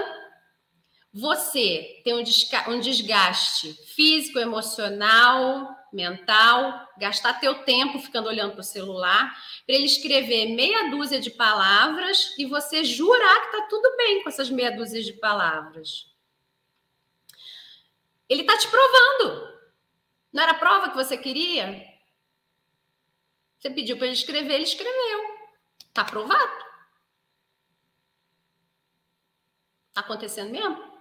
você 1.14 2.02
ter 2.06 2.14
um 2.14 2.80
desgaste 2.80 3.74
físico, 3.94 4.40
emocional, 4.40 5.76
mental, 5.92 6.88
gastar 6.98 7.42
teu 7.42 7.66
tempo 7.66 8.00
ficando 8.00 8.30
olhando 8.30 8.54
para 8.54 8.62
o 8.62 8.64
celular, 8.64 9.36
para 9.66 9.76
ele 9.76 9.84
escrever 9.84 10.56
meia 10.56 10.90
dúzia 10.90 11.20
de 11.20 11.32
palavras 11.32 12.34
e 12.38 12.46
você 12.46 12.86
jurar 12.86 13.42
que 13.42 13.58
está 13.58 13.68
tudo 13.68 13.98
bem 13.98 14.24
com 14.24 14.30
essas 14.30 14.50
meia 14.50 14.72
dúzia 14.72 15.04
de 15.04 15.12
palavras. 15.12 16.08
Ele 18.30 18.44
está 18.44 18.58
te 18.58 18.70
provando. 18.70 19.53
Não 20.34 20.44
era 20.44 20.54
a 20.54 20.58
prova 20.58 20.90
que 20.90 20.96
você 20.96 21.16
queria? 21.16 21.94
Você 23.58 23.70
pediu 23.70 23.96
para 23.96 24.08
ele 24.08 24.16
escrever, 24.16 24.56
ele 24.56 24.64
escreveu. 24.64 25.38
Está 25.80 26.02
aprovado. 26.02 26.66
Está 29.88 30.02
acontecendo 30.02 30.52
mesmo? 30.52 30.92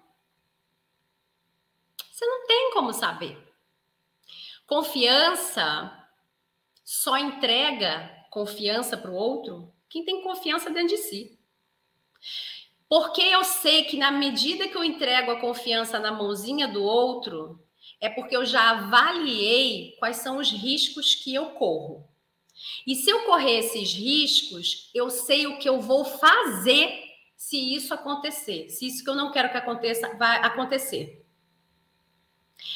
Você 2.10 2.26
não 2.26 2.46
tem 2.46 2.70
como 2.72 2.92
saber. 2.92 3.36
Confiança 4.66 6.06
só 6.84 7.16
entrega 7.16 8.26
confiança 8.30 8.96
para 8.96 9.10
o 9.10 9.14
outro 9.14 9.72
quem 9.92 10.04
tem 10.06 10.22
confiança 10.22 10.70
dentro 10.70 10.96
de 10.96 10.96
si. 10.96 11.38
Porque 12.88 13.20
eu 13.20 13.44
sei 13.44 13.84
que 13.84 13.98
na 13.98 14.10
medida 14.10 14.66
que 14.66 14.76
eu 14.76 14.82
entrego 14.82 15.30
a 15.30 15.40
confiança 15.40 15.98
na 15.98 16.10
mãozinha 16.10 16.66
do 16.66 16.82
outro, 16.82 17.61
é 18.02 18.10
porque 18.10 18.36
eu 18.36 18.44
já 18.44 18.70
avaliei 18.70 19.94
quais 20.00 20.16
são 20.16 20.38
os 20.38 20.50
riscos 20.50 21.14
que 21.14 21.32
eu 21.32 21.50
corro. 21.50 22.04
E 22.84 22.96
se 22.96 23.08
eu 23.08 23.24
correr 23.26 23.60
esses 23.60 23.94
riscos, 23.94 24.90
eu 24.92 25.08
sei 25.08 25.46
o 25.46 25.56
que 25.60 25.68
eu 25.68 25.80
vou 25.80 26.04
fazer 26.04 27.00
se 27.36 27.56
isso 27.56 27.94
acontecer, 27.94 28.68
se 28.70 28.88
isso 28.88 29.04
que 29.04 29.08
eu 29.08 29.14
não 29.14 29.30
quero 29.30 29.50
que 29.52 29.56
aconteça 29.56 30.16
vai 30.16 30.38
acontecer. 30.38 31.24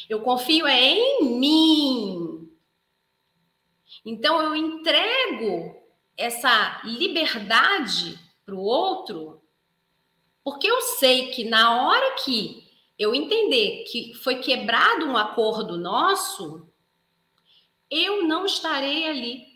Eu 0.08 0.22
confio 0.22 0.64
é 0.64 0.80
em 0.80 1.24
mim. 1.24 2.48
Então 4.04 4.40
eu 4.40 4.54
entrego 4.54 5.74
essa 6.16 6.80
liberdade 6.84 8.16
para 8.44 8.54
o 8.54 8.60
outro, 8.60 9.42
porque 10.44 10.70
eu 10.70 10.80
sei 10.82 11.32
que 11.32 11.42
na 11.42 11.84
hora 11.84 12.14
que 12.14 12.65
eu 12.98 13.14
entender 13.14 13.84
que 13.84 14.14
foi 14.14 14.36
quebrado 14.36 15.06
um 15.06 15.16
acordo 15.16 15.76
nosso, 15.76 16.66
eu 17.90 18.24
não 18.24 18.46
estarei 18.46 19.08
ali. 19.08 19.46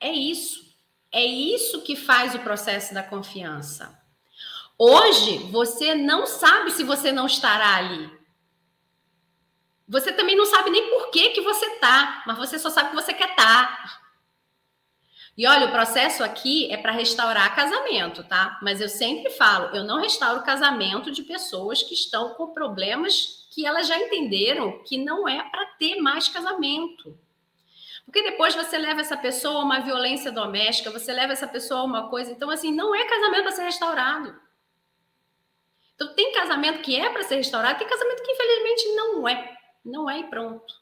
É 0.00 0.12
isso. 0.12 0.68
É 1.10 1.24
isso 1.24 1.82
que 1.82 1.96
faz 1.96 2.34
o 2.34 2.40
processo 2.40 2.94
da 2.94 3.02
confiança. 3.02 3.98
Hoje, 4.78 5.38
você 5.50 5.94
não 5.94 6.26
sabe 6.26 6.70
se 6.70 6.84
você 6.84 7.10
não 7.10 7.26
estará 7.26 7.76
ali. 7.76 8.16
Você 9.88 10.12
também 10.12 10.36
não 10.36 10.44
sabe 10.44 10.70
nem 10.70 10.88
por 10.90 11.10
que, 11.10 11.30
que 11.30 11.40
você 11.40 11.78
tá, 11.78 12.22
mas 12.26 12.36
você 12.38 12.58
só 12.58 12.68
sabe 12.70 12.90
que 12.90 12.94
você 12.94 13.12
quer 13.12 13.30
estar. 13.30 13.66
Tá. 13.66 14.07
E 15.38 15.46
olha, 15.46 15.68
o 15.68 15.70
processo 15.70 16.24
aqui 16.24 16.68
é 16.68 16.76
para 16.76 16.90
restaurar 16.90 17.54
casamento, 17.54 18.24
tá? 18.24 18.58
Mas 18.60 18.80
eu 18.80 18.88
sempre 18.88 19.30
falo, 19.30 19.74
eu 19.76 19.84
não 19.84 20.00
restauro 20.00 20.42
casamento 20.42 21.12
de 21.12 21.22
pessoas 21.22 21.80
que 21.80 21.94
estão 21.94 22.34
com 22.34 22.52
problemas 22.52 23.46
que 23.52 23.64
elas 23.64 23.86
já 23.86 23.96
entenderam 23.96 24.82
que 24.82 24.98
não 24.98 25.28
é 25.28 25.40
para 25.48 25.64
ter 25.78 25.94
mais 26.00 26.26
casamento. 26.26 27.16
Porque 28.04 28.20
depois 28.20 28.56
você 28.56 28.76
leva 28.76 29.00
essa 29.00 29.16
pessoa 29.16 29.60
a 29.60 29.64
uma 29.64 29.78
violência 29.78 30.32
doméstica, 30.32 30.90
você 30.90 31.12
leva 31.12 31.34
essa 31.34 31.46
pessoa 31.46 31.82
a 31.82 31.84
uma 31.84 32.10
coisa. 32.10 32.32
Então, 32.32 32.50
assim, 32.50 32.72
não 32.72 32.92
é 32.92 33.04
casamento 33.04 33.42
para 33.44 33.52
ser 33.52 33.62
restaurado. 33.62 34.34
Então, 35.94 36.14
tem 36.14 36.32
casamento 36.32 36.82
que 36.82 36.96
é 36.96 37.10
para 37.10 37.22
ser 37.22 37.36
restaurado, 37.36 37.78
tem 37.78 37.86
casamento 37.86 38.24
que 38.24 38.32
infelizmente 38.32 38.88
não 38.96 39.28
é. 39.28 39.56
Não 39.84 40.10
é 40.10 40.18
e 40.18 40.24
pronto. 40.24 40.74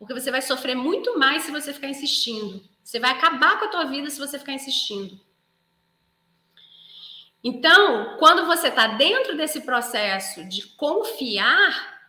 Porque 0.00 0.14
você 0.14 0.32
vai 0.32 0.42
sofrer 0.42 0.74
muito 0.74 1.16
mais 1.16 1.44
se 1.44 1.52
você 1.52 1.72
ficar 1.72 1.88
insistindo. 1.88 2.60
Você 2.88 2.98
vai 2.98 3.10
acabar 3.10 3.58
com 3.58 3.66
a 3.66 3.68
tua 3.68 3.84
vida 3.84 4.08
se 4.08 4.18
você 4.18 4.38
ficar 4.38 4.54
insistindo. 4.54 5.20
Então, 7.44 8.16
quando 8.18 8.46
você 8.46 8.68
está 8.68 8.86
dentro 8.86 9.36
desse 9.36 9.60
processo 9.60 10.42
de 10.48 10.66
confiar, 10.68 12.00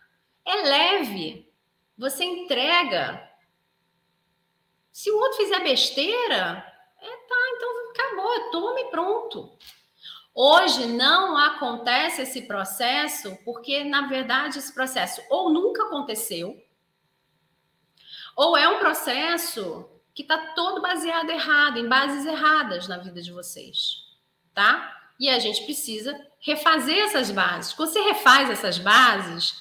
é 0.42 0.54
leve. 0.54 1.52
Você 1.98 2.24
entrega. 2.24 3.30
Se 4.90 5.10
o 5.10 5.18
outro 5.18 5.36
fizer 5.36 5.60
besteira, 5.62 6.66
é 6.98 7.16
tá, 7.28 7.36
então 7.56 7.90
acabou, 7.90 8.50
tome 8.50 8.90
pronto. 8.90 9.58
Hoje 10.34 10.86
não 10.86 11.36
acontece 11.36 12.22
esse 12.22 12.46
processo 12.46 13.36
porque, 13.44 13.84
na 13.84 14.08
verdade, 14.08 14.58
esse 14.58 14.72
processo 14.72 15.22
ou 15.28 15.52
nunca 15.52 15.82
aconteceu, 15.82 16.58
ou 18.34 18.56
é 18.56 18.66
um 18.66 18.78
processo 18.78 19.99
que 20.20 20.32
está 20.32 20.36
todo 20.54 20.82
baseado 20.82 21.30
errado, 21.30 21.78
em 21.78 21.88
bases 21.88 22.26
erradas 22.26 22.86
na 22.86 22.98
vida 22.98 23.22
de 23.22 23.32
vocês, 23.32 24.04
tá? 24.54 24.94
E 25.18 25.30
a 25.30 25.38
gente 25.38 25.64
precisa 25.64 26.14
refazer 26.40 26.98
essas 26.98 27.30
bases. 27.30 27.72
Quando 27.72 27.90
você 27.90 28.00
refaz 28.00 28.50
essas 28.50 28.78
bases, 28.78 29.54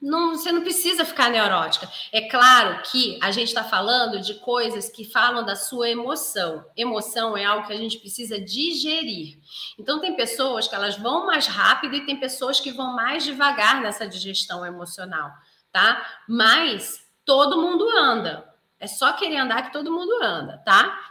não, 0.00 0.36
você 0.36 0.50
não 0.50 0.62
precisa 0.62 1.04
ficar 1.04 1.30
neurótica. 1.30 1.90
É 2.12 2.22
claro 2.22 2.82
que 2.90 3.18
a 3.22 3.30
gente 3.30 3.48
está 3.48 3.62
falando 3.62 4.20
de 4.20 4.34
coisas 4.34 4.88
que 4.88 5.04
falam 5.04 5.44
da 5.44 5.54
sua 5.54 5.90
emoção. 5.90 6.64
Emoção 6.74 7.36
é 7.36 7.44
algo 7.44 7.66
que 7.66 7.72
a 7.72 7.78
gente 7.78 7.98
precisa 7.98 8.40
digerir. 8.40 9.38
Então, 9.78 10.00
tem 10.00 10.16
pessoas 10.16 10.66
que 10.66 10.74
elas 10.74 10.96
vão 10.96 11.26
mais 11.26 11.46
rápido 11.46 11.94
e 11.94 12.06
tem 12.06 12.18
pessoas 12.18 12.58
que 12.58 12.72
vão 12.72 12.94
mais 12.94 13.22
devagar 13.22 13.82
nessa 13.82 14.06
digestão 14.06 14.64
emocional, 14.64 15.30
tá? 15.70 16.06
Mas 16.26 17.00
todo 17.24 17.60
mundo 17.60 17.86
anda. 17.98 18.53
É 18.78 18.86
só 18.86 19.12
querer 19.14 19.38
andar 19.38 19.62
que 19.62 19.72
todo 19.72 19.92
mundo 19.92 20.22
anda, 20.22 20.58
tá? 20.58 21.10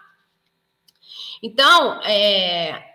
Então, 1.41 2.01
é, 2.03 2.93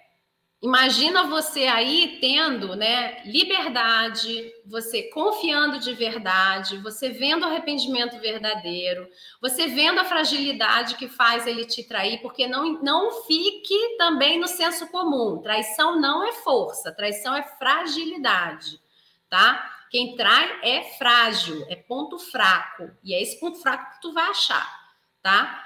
Imagina 0.61 1.23
você 1.29 1.67
aí 1.67 2.19
tendo, 2.21 2.75
né, 2.75 3.23
liberdade, 3.25 4.53
você 4.67 5.05
confiando 5.05 5.79
de 5.79 5.95
verdade, 5.95 6.79
você 6.79 7.11
vendo 7.11 7.45
o 7.45 7.47
arrependimento 7.47 8.19
verdadeiro, 8.19 9.09
você 9.41 9.69
vendo 9.69 10.01
a 10.01 10.05
fragilidade 10.05 10.97
que 10.97 11.07
faz 11.07 11.47
ele 11.47 11.65
te 11.65 11.85
trair, 11.85 12.21
porque 12.21 12.49
não, 12.49 12.83
não 12.83 13.23
fique 13.23 13.97
também 13.99 14.41
no 14.41 14.49
senso 14.49 14.89
comum. 14.89 15.41
Traição 15.41 16.01
não 16.01 16.27
é 16.27 16.33
força, 16.33 16.91
traição 16.91 17.37
é 17.37 17.43
fragilidade, 17.45 18.81
tá? 19.31 19.78
Quem 19.91 20.17
trai 20.17 20.61
é 20.63 20.83
frágil, 20.99 21.65
é 21.69 21.77
ponto 21.77 22.19
fraco, 22.19 22.91
e 23.03 23.15
é 23.15 23.23
esse 23.23 23.39
ponto 23.41 23.59
fraco 23.59 23.95
que 23.95 24.01
tu 24.03 24.13
vai 24.13 24.29
achar, 24.29 24.69
tá? 25.23 25.65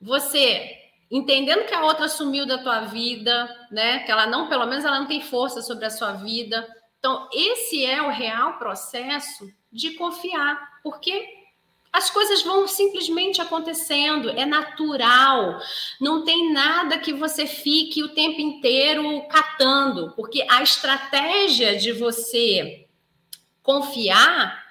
Você 0.00 0.84
entendendo 1.10 1.66
que 1.66 1.74
a 1.74 1.84
outra 1.84 2.08
sumiu 2.08 2.46
da 2.46 2.58
tua 2.58 2.80
vida, 2.82 3.68
né? 3.70 4.00
Que 4.00 4.10
ela 4.10 4.26
não, 4.26 4.48
pelo 4.48 4.66
menos 4.66 4.84
ela 4.84 4.98
não 4.98 5.06
tem 5.06 5.20
força 5.20 5.62
sobre 5.62 5.84
a 5.84 5.90
sua 5.90 6.12
vida. 6.12 6.66
Então, 6.98 7.28
esse 7.32 7.84
é 7.84 8.02
o 8.02 8.10
real 8.10 8.58
processo 8.58 9.46
de 9.70 9.92
confiar, 9.92 10.80
porque 10.82 11.26
as 11.92 12.10
coisas 12.10 12.42
vão 12.42 12.66
simplesmente 12.66 13.40
acontecendo, 13.40 14.30
é 14.30 14.44
natural. 14.44 15.60
Não 16.00 16.24
tem 16.24 16.52
nada 16.52 16.98
que 16.98 17.12
você 17.12 17.46
fique 17.46 18.02
o 18.02 18.08
tempo 18.08 18.40
inteiro 18.40 19.22
catando, 19.28 20.12
porque 20.16 20.44
a 20.50 20.62
estratégia 20.62 21.76
de 21.76 21.92
você 21.92 22.83
confiar, 23.64 24.62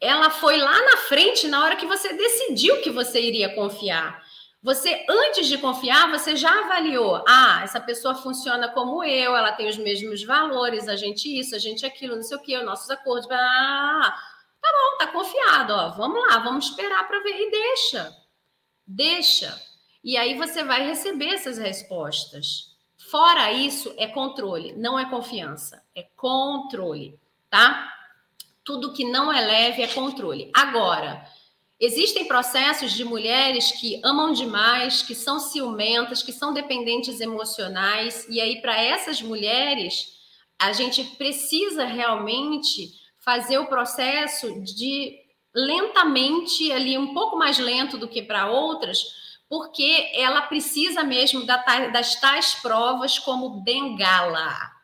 ela 0.00 0.28
foi 0.28 0.58
lá 0.58 0.82
na 0.82 0.96
frente 0.98 1.48
na 1.48 1.62
hora 1.64 1.76
que 1.76 1.86
você 1.86 2.12
decidiu 2.12 2.82
que 2.82 2.90
você 2.90 3.20
iria 3.22 3.54
confiar. 3.54 4.22
Você, 4.62 5.06
antes 5.08 5.46
de 5.46 5.56
confiar, 5.56 6.10
você 6.10 6.36
já 6.36 6.50
avaliou. 6.64 7.24
Ah, 7.26 7.60
essa 7.62 7.80
pessoa 7.80 8.14
funciona 8.14 8.68
como 8.68 9.02
eu, 9.02 9.34
ela 9.34 9.52
tem 9.52 9.68
os 9.68 9.78
mesmos 9.78 10.22
valores, 10.22 10.86
a 10.88 10.96
gente 10.96 11.38
isso, 11.38 11.54
a 11.54 11.58
gente 11.58 11.86
aquilo, 11.86 12.16
não 12.16 12.22
sei 12.22 12.36
o 12.36 12.42
quê, 12.42 12.58
os 12.58 12.64
nossos 12.64 12.90
acordos. 12.90 13.26
Ah, 13.30 14.14
tá 14.60 14.68
bom, 14.68 14.98
tá 14.98 15.06
confiado, 15.12 15.72
ó. 15.72 15.90
Vamos 15.90 16.20
lá, 16.28 16.40
vamos 16.40 16.66
esperar 16.66 17.06
para 17.08 17.22
ver. 17.22 17.40
E 17.40 17.50
deixa. 17.50 18.14
Deixa. 18.86 19.62
E 20.02 20.16
aí 20.16 20.36
você 20.36 20.64
vai 20.64 20.84
receber 20.84 21.28
essas 21.28 21.56
respostas. 21.56 22.76
Fora 23.10 23.52
isso, 23.52 23.94
é 23.96 24.08
controle, 24.08 24.74
não 24.76 24.98
é 24.98 25.08
confiança, 25.08 25.82
é 25.94 26.02
controle, 26.16 27.18
tá? 27.48 27.99
Tudo 28.64 28.92
que 28.92 29.04
não 29.04 29.32
é 29.32 29.40
leve 29.40 29.82
é 29.82 29.88
controle. 29.88 30.50
Agora, 30.54 31.24
existem 31.78 32.26
processos 32.26 32.92
de 32.92 33.04
mulheres 33.04 33.72
que 33.72 34.00
amam 34.04 34.32
demais, 34.32 35.02
que 35.02 35.14
são 35.14 35.40
ciumentas, 35.40 36.22
que 36.22 36.32
são 36.32 36.52
dependentes 36.52 37.20
emocionais, 37.20 38.26
e 38.28 38.40
aí, 38.40 38.60
para 38.60 38.80
essas 38.80 39.22
mulheres, 39.22 40.18
a 40.58 40.72
gente 40.72 41.02
precisa 41.16 41.84
realmente 41.84 42.90
fazer 43.18 43.58
o 43.58 43.66
processo 43.66 44.62
de 44.62 45.18
lentamente 45.54 46.70
ali 46.70 46.96
um 46.96 47.12
pouco 47.12 47.36
mais 47.36 47.58
lento 47.58 47.98
do 47.98 48.08
que 48.08 48.22
para 48.22 48.50
outras, 48.50 49.02
porque 49.48 50.10
ela 50.14 50.42
precisa 50.42 51.02
mesmo 51.02 51.44
das 51.44 52.20
tais 52.20 52.54
provas 52.56 53.18
como 53.18 53.62
bengala. 53.62 54.79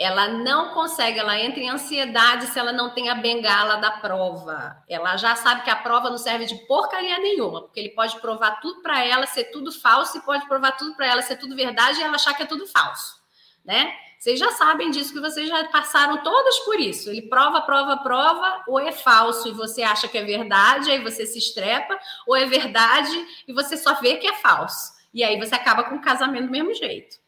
Ela 0.00 0.28
não 0.28 0.70
consegue, 0.72 1.18
ela 1.18 1.38
entra 1.38 1.60
em 1.60 1.68
ansiedade 1.68 2.46
se 2.46 2.58
ela 2.58 2.72
não 2.72 2.88
tem 2.88 3.10
a 3.10 3.14
bengala 3.14 3.76
da 3.76 3.90
prova. 3.90 4.82
Ela 4.88 5.14
já 5.18 5.36
sabe 5.36 5.62
que 5.62 5.68
a 5.68 5.76
prova 5.76 6.08
não 6.08 6.16
serve 6.16 6.46
de 6.46 6.54
porcaria 6.66 7.18
nenhuma, 7.18 7.60
porque 7.60 7.78
ele 7.78 7.90
pode 7.90 8.18
provar 8.18 8.62
tudo 8.62 8.80
para 8.80 9.04
ela 9.04 9.26
ser 9.26 9.50
tudo 9.50 9.70
falso 9.70 10.16
e 10.16 10.22
pode 10.22 10.48
provar 10.48 10.72
tudo 10.72 10.96
para 10.96 11.06
ela 11.06 11.20
ser 11.20 11.36
tudo 11.36 11.54
verdade 11.54 12.00
e 12.00 12.02
ela 12.02 12.14
achar 12.14 12.32
que 12.32 12.42
é 12.42 12.46
tudo 12.46 12.66
falso, 12.66 13.16
né? 13.62 13.92
Vocês 14.18 14.38
já 14.38 14.50
sabem 14.52 14.90
disso, 14.90 15.12
que 15.12 15.20
vocês 15.20 15.46
já 15.46 15.68
passaram 15.68 16.22
todas 16.22 16.58
por 16.60 16.80
isso. 16.80 17.10
Ele 17.10 17.28
prova, 17.28 17.60
prova, 17.60 17.98
prova, 17.98 18.64
ou 18.66 18.80
é 18.80 18.92
falso 18.92 19.48
e 19.48 19.52
você 19.52 19.82
acha 19.82 20.08
que 20.08 20.16
é 20.16 20.24
verdade, 20.24 20.90
aí 20.90 21.02
você 21.02 21.26
se 21.26 21.38
estrepa, 21.38 21.98
ou 22.26 22.34
é 22.34 22.46
verdade 22.46 23.44
e 23.46 23.52
você 23.52 23.76
só 23.76 24.00
vê 24.00 24.16
que 24.16 24.26
é 24.26 24.32
falso. 24.36 24.94
E 25.12 25.22
aí 25.22 25.38
você 25.38 25.54
acaba 25.54 25.84
com 25.84 25.96
o 25.96 26.00
casamento 26.00 26.46
do 26.46 26.52
mesmo 26.52 26.72
jeito. 26.72 27.19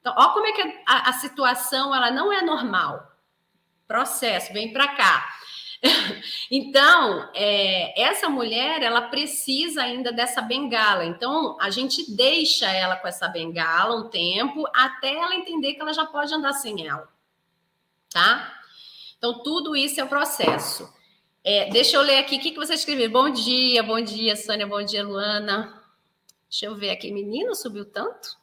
Então, 0.00 0.14
ó 0.16 0.32
como 0.32 0.46
é 0.46 0.52
que 0.52 0.62
a, 0.86 1.10
a 1.10 1.12
situação 1.14 1.94
ela 1.94 2.10
não 2.10 2.32
é 2.32 2.42
normal. 2.42 3.10
Processo, 3.86 4.52
vem 4.52 4.72
para 4.72 4.88
cá. 4.96 5.28
então, 6.50 7.30
é, 7.34 8.00
essa 8.00 8.28
mulher, 8.28 8.82
ela 8.82 9.02
precisa 9.02 9.82
ainda 9.82 10.12
dessa 10.12 10.42
bengala. 10.42 11.04
Então, 11.04 11.56
a 11.60 11.70
gente 11.70 12.14
deixa 12.14 12.70
ela 12.70 12.96
com 12.96 13.08
essa 13.08 13.28
bengala 13.28 13.96
um 13.96 14.08
tempo 14.08 14.66
até 14.74 15.14
ela 15.14 15.34
entender 15.34 15.74
que 15.74 15.80
ela 15.80 15.92
já 15.92 16.06
pode 16.06 16.32
andar 16.32 16.52
sem 16.52 16.86
ela. 16.86 17.08
Tá? 18.10 18.58
Então, 19.18 19.42
tudo 19.42 19.76
isso 19.76 20.00
é 20.00 20.04
o 20.04 20.08
processo. 20.08 20.92
É, 21.42 21.70
deixa 21.70 21.96
eu 21.96 22.02
ler 22.02 22.18
aqui 22.18 22.36
o 22.36 22.40
que, 22.40 22.50
que 22.50 22.58
você 22.58 22.74
escreveu. 22.74 23.10
Bom 23.10 23.30
dia, 23.30 23.82
bom 23.82 24.00
dia, 24.00 24.36
Sônia, 24.36 24.66
bom 24.66 24.82
dia, 24.82 25.02
Luana. 25.02 25.82
Deixa 26.48 26.66
eu 26.66 26.74
ver 26.74 26.90
aqui. 26.90 27.10
Menino, 27.10 27.54
subiu 27.54 27.84
tanto? 27.84 28.39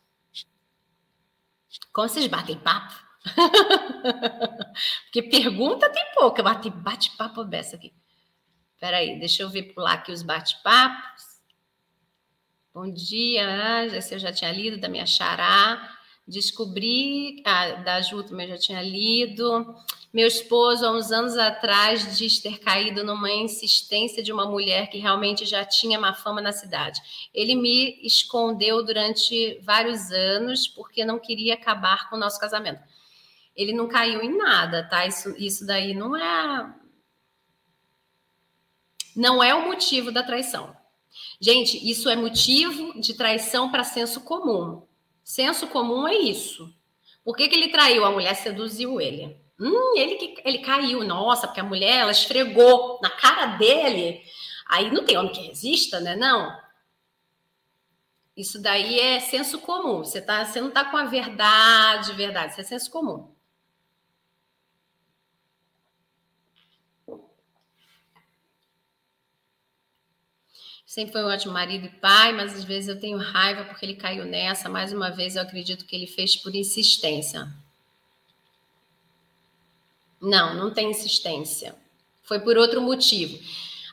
Como 1.91 2.07
vocês 2.07 2.27
batem 2.27 2.57
papo? 2.59 2.93
Porque 5.05 5.23
pergunta 5.23 5.89
tem 5.89 6.05
pouca, 6.13 6.41
bate, 6.43 6.69
bate-papo 6.69 7.43
dessa 7.43 7.75
aqui. 7.75 7.93
Peraí, 8.79 9.19
deixa 9.19 9.43
eu 9.43 9.49
ver 9.49 9.73
pular 9.73 9.93
aqui 9.93 10.11
os 10.11 10.21
bate-papos. 10.21 11.23
Bom 12.73 12.91
dia, 12.91 13.87
esse 13.87 14.13
eu 14.13 14.19
já 14.19 14.31
tinha 14.31 14.51
lido, 14.51 14.79
da 14.79 14.87
minha 14.87 15.05
xará. 15.05 15.96
Descobri, 16.27 17.41
ah, 17.45 17.71
da 17.83 18.01
Ju 18.01 18.23
também 18.23 18.47
já 18.47 18.57
tinha 18.57 18.81
lido. 18.81 19.75
Meu 20.13 20.27
esposo, 20.27 20.85
há 20.85 20.91
uns 20.91 21.11
anos 21.11 21.37
atrás, 21.37 22.17
diz 22.17 22.39
ter 22.39 22.59
caído 22.59 23.03
numa 23.03 23.31
insistência 23.31 24.21
de 24.21 24.33
uma 24.33 24.45
mulher 24.45 24.89
que 24.89 24.97
realmente 24.97 25.45
já 25.45 25.63
tinha 25.63 25.99
má 25.99 26.13
fama 26.13 26.41
na 26.41 26.51
cidade. 26.51 27.01
Ele 27.33 27.55
me 27.55 27.99
escondeu 28.03 28.83
durante 28.83 29.59
vários 29.63 30.11
anos 30.11 30.67
porque 30.67 31.05
não 31.05 31.19
queria 31.19 31.53
acabar 31.53 32.09
com 32.09 32.15
o 32.15 32.19
nosso 32.19 32.39
casamento 32.39 32.81
ele 33.57 33.73
não 33.73 33.87
caiu 33.87 34.21
em 34.21 34.37
nada, 34.37 34.87
tá? 34.87 35.07
Isso, 35.07 35.35
isso 35.35 35.65
daí 35.65 35.95
não 35.95 36.15
é. 36.15 36.75
Não 39.15 39.43
é 39.43 39.55
o 39.55 39.65
motivo 39.65 40.11
da 40.11 40.21
traição. 40.21 40.77
Gente, 41.41 41.89
isso 41.89 42.07
é 42.07 42.15
motivo 42.15 43.01
de 43.01 43.15
traição 43.15 43.71
para 43.71 43.83
senso 43.83 44.21
comum. 44.21 44.83
Senso 45.27 45.67
comum 45.67 46.07
é 46.07 46.15
isso. 46.15 46.73
Por 47.21 47.35
que, 47.35 47.49
que 47.49 47.55
ele 47.55 47.67
traiu? 47.67 48.05
A 48.05 48.11
mulher 48.11 48.33
seduziu 48.33 49.01
ele. 49.01 49.37
Hum, 49.59 49.97
ele 49.97 50.15
que 50.15 50.41
ele 50.45 50.59
caiu. 50.59 51.03
Nossa, 51.03 51.47
porque 51.47 51.59
a 51.59 51.65
mulher 51.65 51.97
ela 51.97 52.13
esfregou 52.13 52.97
na 53.03 53.09
cara 53.09 53.57
dele. 53.57 54.23
Aí 54.69 54.89
não 54.89 55.03
tem 55.03 55.17
homem 55.17 55.33
que 55.33 55.41
resista, 55.41 55.99
né? 55.99 56.15
Não. 56.15 56.57
Isso 58.37 58.61
daí 58.61 59.01
é 59.01 59.19
senso 59.19 59.59
comum. 59.59 59.97
Você, 59.97 60.21
tá, 60.21 60.45
você 60.45 60.61
não 60.61 60.69
está 60.69 60.85
com 60.85 60.95
a 60.95 61.03
verdade, 61.03 62.13
verdade. 62.13 62.53
Isso 62.53 62.61
é 62.61 62.63
senso 62.63 62.89
comum. 62.89 63.29
Sempre 70.97 71.11
foi 71.11 71.23
um 71.23 71.27
ótimo 71.27 71.53
marido 71.53 71.85
e 71.85 71.89
pai, 71.89 72.33
mas 72.33 72.55
às 72.55 72.63
vezes 72.63 72.89
eu 72.89 72.99
tenho 72.99 73.19
raiva 73.19 73.63
porque 73.65 73.85
ele 73.85 73.93
caiu 73.93 74.25
nessa. 74.25 74.67
Mais 74.67 74.91
uma 74.91 75.11
vez, 75.11 75.35
eu 75.35 75.43
acredito 75.43 75.85
que 75.85 75.95
ele 75.95 76.07
fez 76.07 76.35
por 76.35 76.55
insistência. 76.55 77.47
Não, 80.19 80.55
não 80.55 80.73
tem 80.73 80.89
insistência. 80.89 81.75
Foi 82.23 82.39
por 82.39 82.57
outro 82.57 82.81
motivo. 82.81 83.37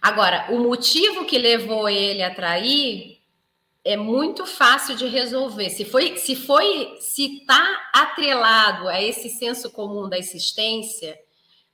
Agora, 0.01 0.47
o 0.49 0.59
motivo 0.61 1.27
que 1.27 1.37
levou 1.37 1.91
ele 1.91 2.23
a 2.23 2.35
trair 2.35 3.21
é 3.85 3.99
muito 3.99 4.47
fácil 4.47 4.97
de 4.97 5.07
resolver. 5.07 5.69
Se 5.69 5.85
foi, 5.85 6.17
se 6.17 6.35
foi, 6.35 6.97
se 7.01 7.41
está 7.41 7.91
atrelado 7.93 8.89
a 8.89 9.03
esse 9.03 9.29
senso 9.29 9.71
comum 9.73 10.09
da 10.09 10.19
insistência, 10.19 11.21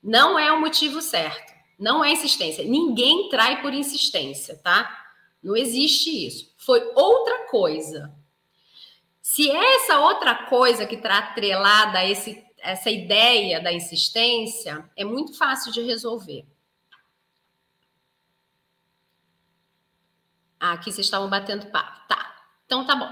não 0.02 0.36
é 0.36 0.50
o 0.50 0.60
motivo 0.60 1.00
certo. 1.00 1.52
Não 1.78 2.04
é 2.04 2.10
insistência. 2.10 2.64
Ninguém 2.64 3.28
trai 3.28 3.62
por 3.62 3.72
insistência, 3.72 4.56
tá? 4.56 4.99
Não 5.42 5.56
existe 5.56 6.26
isso. 6.26 6.54
Foi 6.58 6.80
outra 6.94 7.46
coisa. 7.48 8.14
Se 9.22 9.50
essa 9.50 10.00
outra 10.00 10.46
coisa 10.46 10.86
que 10.86 10.96
está 10.96 11.18
atrelada 11.18 11.98
a 11.98 12.04
esse, 12.04 12.44
essa 12.58 12.90
ideia 12.90 13.60
da 13.60 13.72
insistência, 13.72 14.88
é 14.96 15.04
muito 15.04 15.36
fácil 15.36 15.72
de 15.72 15.80
resolver. 15.82 16.46
Ah, 20.58 20.72
aqui 20.72 20.92
vocês 20.92 21.06
estavam 21.06 21.30
batendo 21.30 21.70
papo. 21.70 22.06
Tá. 22.06 22.36
Então 22.66 22.84
tá 22.84 22.94
bom. 22.94 23.10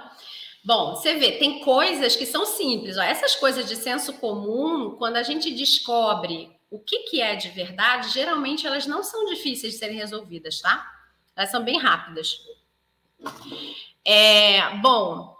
Bom, 0.64 0.96
você 0.96 1.14
vê, 1.14 1.38
tem 1.38 1.60
coisas 1.60 2.14
que 2.14 2.26
são 2.26 2.44
simples. 2.44 2.98
Ó. 2.98 3.02
Essas 3.02 3.34
coisas 3.34 3.66
de 3.66 3.74
senso 3.76 4.12
comum, 4.14 4.96
quando 4.96 5.16
a 5.16 5.22
gente 5.22 5.50
descobre 5.50 6.54
o 6.70 6.78
que, 6.78 7.04
que 7.04 7.22
é 7.22 7.34
de 7.36 7.48
verdade, 7.48 8.10
geralmente 8.10 8.66
elas 8.66 8.86
não 8.86 9.02
são 9.02 9.24
difíceis 9.24 9.72
de 9.72 9.78
serem 9.78 9.96
resolvidas, 9.96 10.60
tá? 10.60 10.97
Elas 11.38 11.52
são 11.52 11.62
bem 11.62 11.78
rápidas. 11.78 12.40
É, 14.04 14.74
bom, 14.78 15.36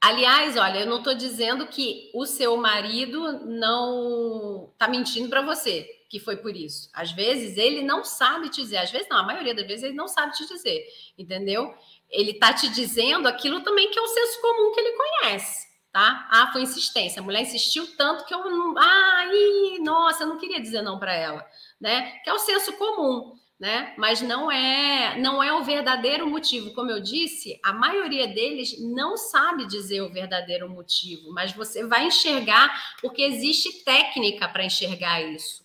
aliás, 0.00 0.56
olha, 0.56 0.78
eu 0.78 0.86
não 0.86 0.98
estou 0.98 1.12
dizendo 1.12 1.66
que 1.66 2.08
o 2.14 2.24
seu 2.24 2.56
marido 2.56 3.44
não 3.46 4.70
está 4.72 4.86
mentindo 4.86 5.28
para 5.28 5.42
você, 5.42 5.82
que 6.08 6.20
foi 6.20 6.36
por 6.36 6.54
isso. 6.54 6.88
Às 6.92 7.10
vezes 7.10 7.56
ele 7.58 7.82
não 7.82 8.04
sabe 8.04 8.48
te 8.48 8.62
dizer, 8.62 8.76
às 8.76 8.92
vezes 8.92 9.08
não, 9.10 9.18
a 9.18 9.24
maioria 9.24 9.56
das 9.56 9.66
vezes 9.66 9.82
ele 9.82 9.96
não 9.96 10.06
sabe 10.06 10.34
te 10.34 10.46
dizer, 10.46 10.86
entendeu? 11.18 11.74
Ele 12.08 12.30
está 12.30 12.54
te 12.54 12.68
dizendo 12.68 13.26
aquilo 13.26 13.62
também 13.62 13.90
que 13.90 13.98
é 13.98 14.02
o 14.02 14.06
senso 14.06 14.40
comum 14.40 14.72
que 14.72 14.78
ele 14.78 14.96
conhece, 14.96 15.66
tá? 15.90 16.28
Ah, 16.30 16.52
foi 16.52 16.62
insistência. 16.62 17.20
A 17.20 17.24
mulher 17.24 17.42
insistiu 17.42 17.96
tanto 17.96 18.24
que 18.24 18.32
eu 18.32 18.48
não. 18.48 18.78
Ai, 18.78 19.78
nossa, 19.80 20.22
eu 20.22 20.28
não 20.28 20.38
queria 20.38 20.60
dizer 20.60 20.80
não 20.80 20.96
para 20.96 21.12
ela, 21.12 21.44
né? 21.80 22.20
Que 22.22 22.30
é 22.30 22.32
o 22.32 22.38
senso 22.38 22.72
comum 22.74 23.39
né? 23.60 23.92
Mas 23.98 24.22
não 24.22 24.50
é, 24.50 25.18
não 25.18 25.42
é 25.42 25.52
o 25.52 25.62
verdadeiro 25.62 26.26
motivo. 26.26 26.72
Como 26.72 26.90
eu 26.90 26.98
disse, 26.98 27.60
a 27.62 27.74
maioria 27.74 28.26
deles 28.26 28.80
não 28.80 29.18
sabe 29.18 29.66
dizer 29.66 30.00
o 30.00 30.10
verdadeiro 30.10 30.66
motivo, 30.66 31.30
mas 31.34 31.52
você 31.52 31.84
vai 31.84 32.06
enxergar 32.06 32.96
porque 33.02 33.20
existe 33.20 33.84
técnica 33.84 34.48
para 34.48 34.64
enxergar 34.64 35.20
isso. 35.20 35.62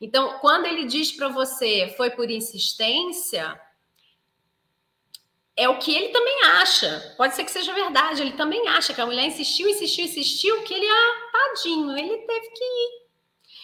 Então, 0.00 0.38
quando 0.38 0.66
ele 0.66 0.84
diz 0.84 1.10
para 1.10 1.28
você 1.28 1.92
foi 1.96 2.10
por 2.10 2.30
insistência, 2.30 3.60
é 5.56 5.68
o 5.68 5.78
que 5.78 5.92
ele 5.92 6.10
também 6.10 6.44
acha. 6.44 7.14
Pode 7.16 7.34
ser 7.34 7.42
que 7.42 7.50
seja 7.50 7.74
verdade, 7.74 8.22
ele 8.22 8.32
também 8.32 8.68
acha 8.68 8.94
que 8.94 9.00
a 9.00 9.06
mulher 9.06 9.26
insistiu, 9.26 9.68
insistiu, 9.68 10.04
insistiu, 10.04 10.62
que 10.62 10.74
ele, 10.74 10.86
ah, 10.86 11.30
tadinho, 11.32 11.98
ele 11.98 12.18
teve 12.18 12.50
que 12.50 12.64
ir. 12.64 13.01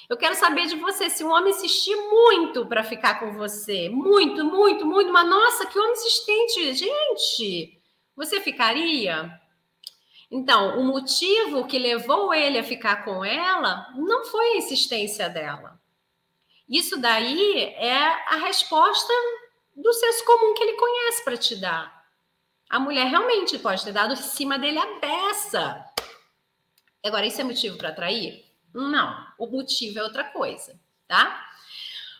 Eu 0.08 0.16
quero 0.16 0.34
saber 0.34 0.66
de 0.66 0.76
você 0.76 1.10
se 1.10 1.22
um 1.22 1.30
homem 1.30 1.52
insistir 1.52 1.94
muito 1.94 2.64
para 2.64 2.82
ficar 2.82 3.20
com 3.20 3.32
você, 3.34 3.90
muito, 3.90 4.42
muito, 4.42 4.86
muito, 4.86 5.12
mas 5.12 5.28
nossa, 5.28 5.66
que 5.66 5.78
homem 5.78 5.92
insistente, 5.92 6.72
gente, 6.72 7.78
você 8.16 8.40
ficaria? 8.40 9.38
Então, 10.30 10.78
o 10.78 10.84
motivo 10.84 11.66
que 11.66 11.78
levou 11.78 12.32
ele 12.32 12.58
a 12.58 12.64
ficar 12.64 13.04
com 13.04 13.22
ela 13.22 13.92
não 13.96 14.24
foi 14.24 14.52
a 14.52 14.56
insistência 14.56 15.28
dela. 15.28 15.78
Isso 16.66 16.98
daí 16.98 17.64
é 17.76 17.94
a 17.94 18.36
resposta 18.46 19.12
do 19.76 19.92
senso 19.92 20.24
comum 20.24 20.54
que 20.54 20.62
ele 20.62 20.76
conhece 20.76 21.24
para 21.24 21.36
te 21.36 21.54
dar. 21.56 21.98
a 22.70 22.78
mulher 22.78 23.06
realmente 23.06 23.58
pode 23.58 23.84
ter 23.84 23.92
dado 23.92 24.12
em 24.14 24.16
cima 24.16 24.58
dele 24.58 24.78
a 24.78 24.98
beça. 24.98 25.84
Agora, 27.04 27.26
isso 27.26 27.40
é 27.40 27.44
motivo 27.44 27.76
para 27.78 27.92
trair? 27.92 28.47
Não, 28.78 29.26
o 29.38 29.46
motivo 29.46 29.98
é 29.98 30.02
outra 30.04 30.24
coisa, 30.24 30.78
tá? 31.08 31.44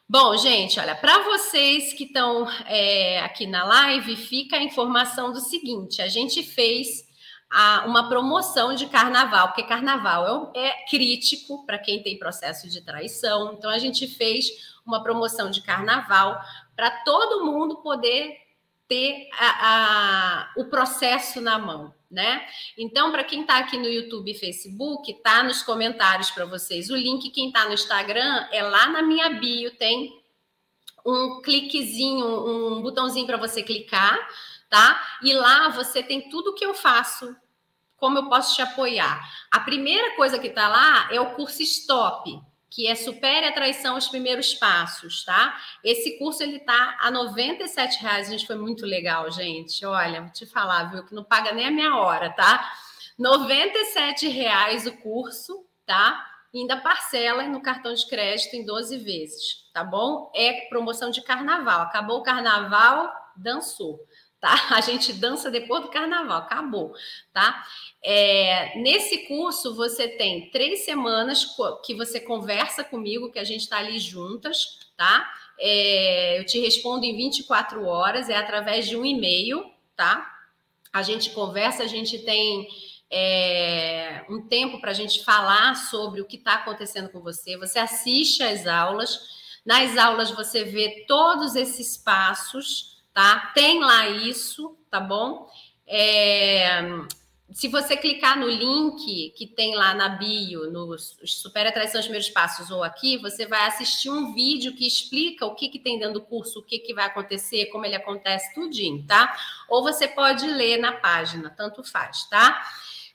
Bom, 0.09 0.37
gente, 0.37 0.81
olha, 0.81 0.97
para 0.97 1.23
vocês 1.23 1.93
que 1.93 2.05
estão 2.05 2.49
é, 2.67 3.21
aqui 3.21 3.47
na 3.47 3.63
live, 3.63 4.17
fica 4.17 4.57
a 4.57 4.63
informação 4.63 5.33
do 5.33 5.39
seguinte: 5.39 6.03
a 6.03 6.09
gente 6.09 6.43
fez 6.43 7.07
a, 7.51 7.85
uma 7.87 8.09
promoção 8.09 8.75
de 8.75 8.87
carnaval, 8.87 9.49
porque 9.49 9.63
carnaval 9.63 10.53
é, 10.57 10.67
é 10.67 10.85
crítico 10.87 11.65
para 11.65 11.79
quem 11.79 12.03
tem 12.03 12.19
processo 12.19 12.69
de 12.69 12.81
traição. 12.81 13.53
Então, 13.53 13.71
a 13.71 13.79
gente 13.79 14.09
fez 14.09 14.47
uma 14.85 15.03
promoção 15.03 15.51
de 15.51 15.63
carnaval 15.63 16.41
para 16.75 16.91
todo 17.05 17.45
mundo 17.45 17.77
poder 17.83 18.37
ter 18.89 19.29
a, 19.39 20.49
a, 20.49 20.53
o 20.57 20.65
processo 20.65 21.41
na 21.41 21.59
mão, 21.59 21.95
né? 22.11 22.47
Então, 22.77 23.11
para 23.13 23.25
quem 23.25 23.43
está 23.43 23.59
aqui 23.59 23.77
no 23.77 23.87
YouTube 23.87 24.31
e 24.31 24.39
Facebook, 24.39 25.13
tá 25.23 25.43
nos 25.43 25.63
comentários 25.63 26.31
para 26.31 26.45
vocês 26.45 26.91
o 26.91 26.97
link. 26.97 27.31
Quem 27.31 27.49
está 27.49 27.67
no 27.67 27.75
Instagram 27.75 28.49
é 28.51 28.63
lá 28.63 28.89
na 28.89 29.03
minha 29.03 29.29
bio, 29.31 29.71
tem 29.77 30.11
um 31.05 31.41
cliquezinho, 31.43 32.27
um 32.27 32.83
botãozinho 32.83 33.27
para 33.27 33.37
você 33.37 33.63
clicar, 33.63 34.19
tá? 34.69 35.19
E 35.23 35.33
lá 35.33 35.69
você 35.69 36.03
tem 36.03 36.29
tudo 36.29 36.55
que 36.55 36.65
eu 36.65 36.75
faço, 36.75 37.35
como 37.97 38.19
eu 38.19 38.29
posso 38.29 38.55
te 38.55 38.63
apoiar. 38.63 39.21
A 39.51 39.61
primeira 39.61 40.17
coisa 40.17 40.39
que 40.39 40.49
está 40.49 40.69
lá 40.69 41.09
é 41.13 41.21
o 41.21 41.35
curso 41.35 41.63
Stop 41.63 42.48
que 42.71 42.87
é 42.87 42.95
Supere 42.95 43.47
a 43.47 43.53
Traição 43.53 43.97
os 43.97 44.09
Primeiros 44.09 44.55
Passos, 44.55 45.25
tá? 45.25 45.59
Esse 45.83 46.19
curso 46.19 46.43
ele 46.43 46.61
tá 46.61 46.99
a 47.01 47.09
R$ 47.09 47.99
reais, 48.01 48.29
gente, 48.29 48.47
foi 48.47 48.57
muito 48.57 48.85
legal, 48.85 49.31
gente. 49.31 49.85
Olha, 49.85 50.23
vou 50.23 50.31
te 50.31 50.47
falar, 50.47 50.85
viu, 50.91 51.05
que 51.05 51.15
não 51.15 51.25
paga 51.25 51.53
nem 51.53 51.67
a 51.67 51.71
minha 51.71 51.97
hora, 51.97 52.31
tá? 52.31 52.71
R$ 53.19 54.29
reais 54.29 54.87
o 54.87 54.93
curso, 54.99 55.67
tá? 55.87 56.25
E 56.53 56.61
ainda 56.61 56.79
parcela 56.79 57.43
no 57.45 57.61
cartão 57.61 57.93
de 57.93 58.07
crédito 58.07 58.55
em 58.55 58.65
12 58.65 58.99
vezes, 58.99 59.71
tá 59.73 59.85
bom? 59.85 60.31
É 60.35 60.69
promoção 60.69 61.11
de 61.11 61.23
carnaval. 61.23 61.83
Acabou 61.83 62.19
o 62.19 62.23
carnaval, 62.23 63.13
dançou 63.37 64.01
tá? 64.41 64.55
A 64.77 64.81
gente 64.81 65.13
dança 65.13 65.51
depois 65.51 65.83
do 65.83 65.89
carnaval, 65.89 66.39
acabou, 66.39 66.95
tá? 67.33 67.65
É, 68.03 68.79
nesse 68.79 69.27
curso 69.27 69.75
você 69.75 70.09
tem 70.09 70.51
três 70.51 70.85
semanas 70.85 71.57
que 71.85 71.95
você 71.95 72.21
conversa 72.21 72.85
comigo, 72.85 73.31
que 73.33 73.39
a 73.39 73.45
gente 73.45 73.63
está 73.63 73.79
ali 73.79 73.99
juntas, 73.99 74.79
tá? 74.97 75.29
É, 75.59 76.39
eu 76.39 76.47
te 76.47 76.61
respondo 76.61 77.05
em 77.05 77.17
24 77.17 77.85
horas, 77.85 78.29
é 78.29 78.37
através 78.37 78.87
de 78.87 78.97
um 78.97 79.05
e-mail, 79.05 79.65
tá? 79.97 80.35
A 80.93 81.03
gente 81.03 81.31
conversa, 81.31 81.83
a 81.83 81.87
gente 81.87 82.21
tem 82.21 82.69
é, 83.11 84.25
um 84.31 84.47
tempo 84.47 84.81
para 84.81 84.93
a 84.93 84.95
gente 84.95 85.25
falar 85.25 85.75
sobre 85.75 86.21
o 86.21 86.27
que 86.27 86.37
está 86.37 86.55
acontecendo 86.55 87.09
com 87.09 87.21
você. 87.21 87.57
Você 87.57 87.79
assiste 87.79 88.43
às 88.43 88.67
aulas, 88.67 89.19
nas 89.67 89.97
aulas 89.97 90.31
você 90.31 90.65
vê 90.65 91.05
todos 91.09 91.57
esses 91.57 91.97
passos 91.97 92.98
tá? 93.19 93.51
Tem 93.53 93.81
lá 93.81 94.09
isso, 94.09 94.79
tá 94.89 95.01
bom? 95.01 95.51
É, 95.85 96.69
se 97.51 97.67
você 97.67 97.97
clicar 97.97 98.39
no 98.39 98.47
link 98.49 99.31
que 99.37 99.45
tem 99.45 99.75
lá 99.75 99.93
na 99.93 100.11
bio, 100.11 100.71
no 100.71 100.97
Super 100.97 101.67
Atração 101.67 101.99
dos 101.99 102.07
Primeiros 102.07 102.31
Passos 102.31 102.71
ou 102.71 102.85
aqui, 102.85 103.17
você 103.17 103.45
vai 103.45 103.67
assistir 103.67 104.09
um 104.09 104.33
vídeo 104.33 104.73
que 104.73 104.87
explica 104.87 105.45
o 105.45 105.57
que, 105.57 105.69
que 105.69 105.81
tem 105.81 105.99
dentro 105.99 106.15
do 106.15 106.21
curso, 106.21 106.61
o 106.61 106.63
que, 106.63 106.79
que 106.79 106.95
vai 106.95 107.07
acontecer, 107.07 107.67
como 107.73 107.85
ele 107.85 107.97
acontece, 107.97 108.55
tudinho, 108.55 109.05
tá? 109.05 109.37
Ou 109.69 109.83
você 109.83 110.07
pode 110.07 110.47
ler 110.47 110.77
na 110.77 110.93
página, 110.93 111.51
tanto 111.51 111.83
faz, 111.83 112.23
tá? 112.29 112.63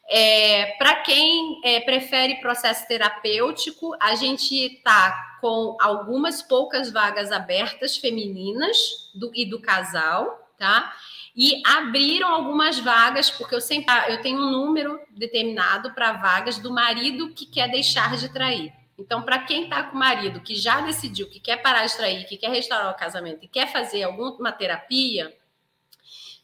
É, 0.10 0.76
Para 0.78 0.98
quem 0.98 1.62
é, 1.64 1.80
prefere 1.80 2.42
processo 2.42 2.88
terapêutico, 2.88 3.96
a 4.00 4.16
gente 4.16 4.54
está 4.54 5.38
com 5.40 5.78
algumas 5.80 6.42
poucas 6.42 6.92
vagas 6.92 7.32
abertas 7.32 7.98
femininas 7.98 8.78
do, 9.14 9.32
e 9.34 9.46
do 9.46 9.60
casal, 9.60 10.52
tá? 10.58 10.94
E 11.36 11.62
abriram 11.66 12.30
algumas 12.30 12.80
vagas, 12.80 13.32
porque 13.32 13.56
eu 13.56 13.62
sempre 13.62 13.94
eu 14.10 14.22
tenho 14.22 14.40
um 14.40 14.52
número 14.52 15.00
determinado 15.10 15.94
para 15.94 16.14
vagas 16.14 16.60
do 16.60 16.72
marido 16.72 17.34
que 17.34 17.46
quer 17.46 17.70
deixar 17.70 18.16
de 18.18 18.32
trair. 18.32 18.72
Então, 18.98 19.24
para 19.24 19.40
quem 19.40 19.64
está 19.64 19.84
com 19.84 19.96
o 19.96 20.00
marido 20.00 20.40
que 20.40 20.56
já 20.56 20.82
decidiu 20.82 21.28
que 21.28 21.40
quer 21.40 21.58
parar 21.58 21.86
de 21.86 21.98
trair, 21.98 22.26
que 22.28 22.38
quer 22.38 22.52
restaurar 22.52 22.92
o 22.92 22.98
casamento 22.98 23.44
e 23.44 23.48
quer 23.48 23.72
fazer 23.72 24.04
alguma 24.04 24.52
terapia, 24.52 25.36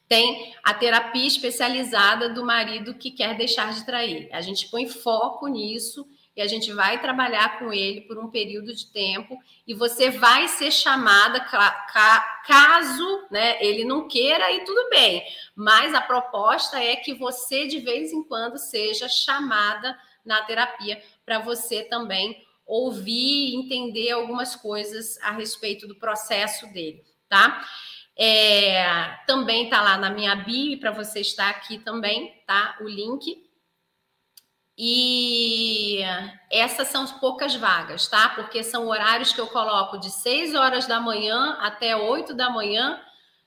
tem 0.10 0.55
a 0.64 0.74
terapia 0.74 1.28
especializada 1.28 2.30
do 2.30 2.43
marido 2.43 2.95
que 2.95 3.12
quer 3.12 3.38
deixar 3.38 3.72
de 3.74 3.86
trair. 3.86 4.28
A 4.34 4.41
gente 4.41 4.68
põe 4.68 4.89
foco 4.89 5.47
nisso 5.47 6.10
e 6.36 6.41
a 6.41 6.47
gente 6.47 6.74
vai 6.74 6.99
trabalhar 6.99 7.60
com 7.60 7.72
ele 7.72 8.01
por 8.01 8.18
um 8.18 8.30
período 8.32 8.74
de 8.74 8.88
tempo 8.88 9.38
e 9.68 9.74
você 9.76 10.10
vai 10.10 10.47
ser 10.47 10.72
chamada 10.72 11.39
caso 12.47 13.28
né, 13.30 13.64
ele 13.64 13.86
não 13.86 14.07
queira 14.07 14.51
e 14.51 14.64
tudo 14.66 14.89
bem. 14.89 15.24
Mas 15.55 15.93
a 15.93 16.01
proposta 16.01 16.82
é 16.82 16.95
que 16.95 17.14
você, 17.14 17.68
de 17.68 17.80
vez 17.80 18.12
em 18.12 18.24
quando, 18.24 18.57
seja 18.57 19.07
chamada 19.07 19.95
na 20.26 20.41
terapia 20.41 20.99
para 21.24 21.38
você 21.38 21.84
também 21.84 22.43
ouvir 22.66 23.49
e 23.49 23.55
entender 23.55 24.12
algumas 24.12 24.55
coisas 24.55 25.20
a 25.22 25.32
respeito 25.32 25.88
do 25.88 25.95
processo 25.95 26.66
dele, 26.74 27.03
tá? 27.28 27.64
É, 28.22 29.17
também 29.26 29.63
está 29.63 29.82
lá 29.82 29.97
na 29.97 30.09
minha 30.09 30.36
bio, 30.36 30.78
para 30.78 30.91
você 30.91 31.22
estar 31.22 31.49
aqui 31.49 31.80
também, 31.80 32.43
tá? 32.45 32.76
O 32.82 32.84
link. 32.84 33.47
E 34.78 36.01
essas 36.51 36.89
são 36.89 37.07
poucas 37.20 37.55
vagas, 37.55 38.07
tá? 38.09 38.28
Porque 38.30 38.61
são 38.61 38.88
horários 38.88 39.32
que 39.32 39.39
eu 39.39 39.47
coloco 39.47 39.97
de 39.97 40.09
6 40.11 40.53
horas 40.53 40.86
da 40.86 40.99
manhã 40.99 41.57
até 41.61 41.95
8 41.95 42.34
da 42.34 42.49
manhã, 42.49 43.01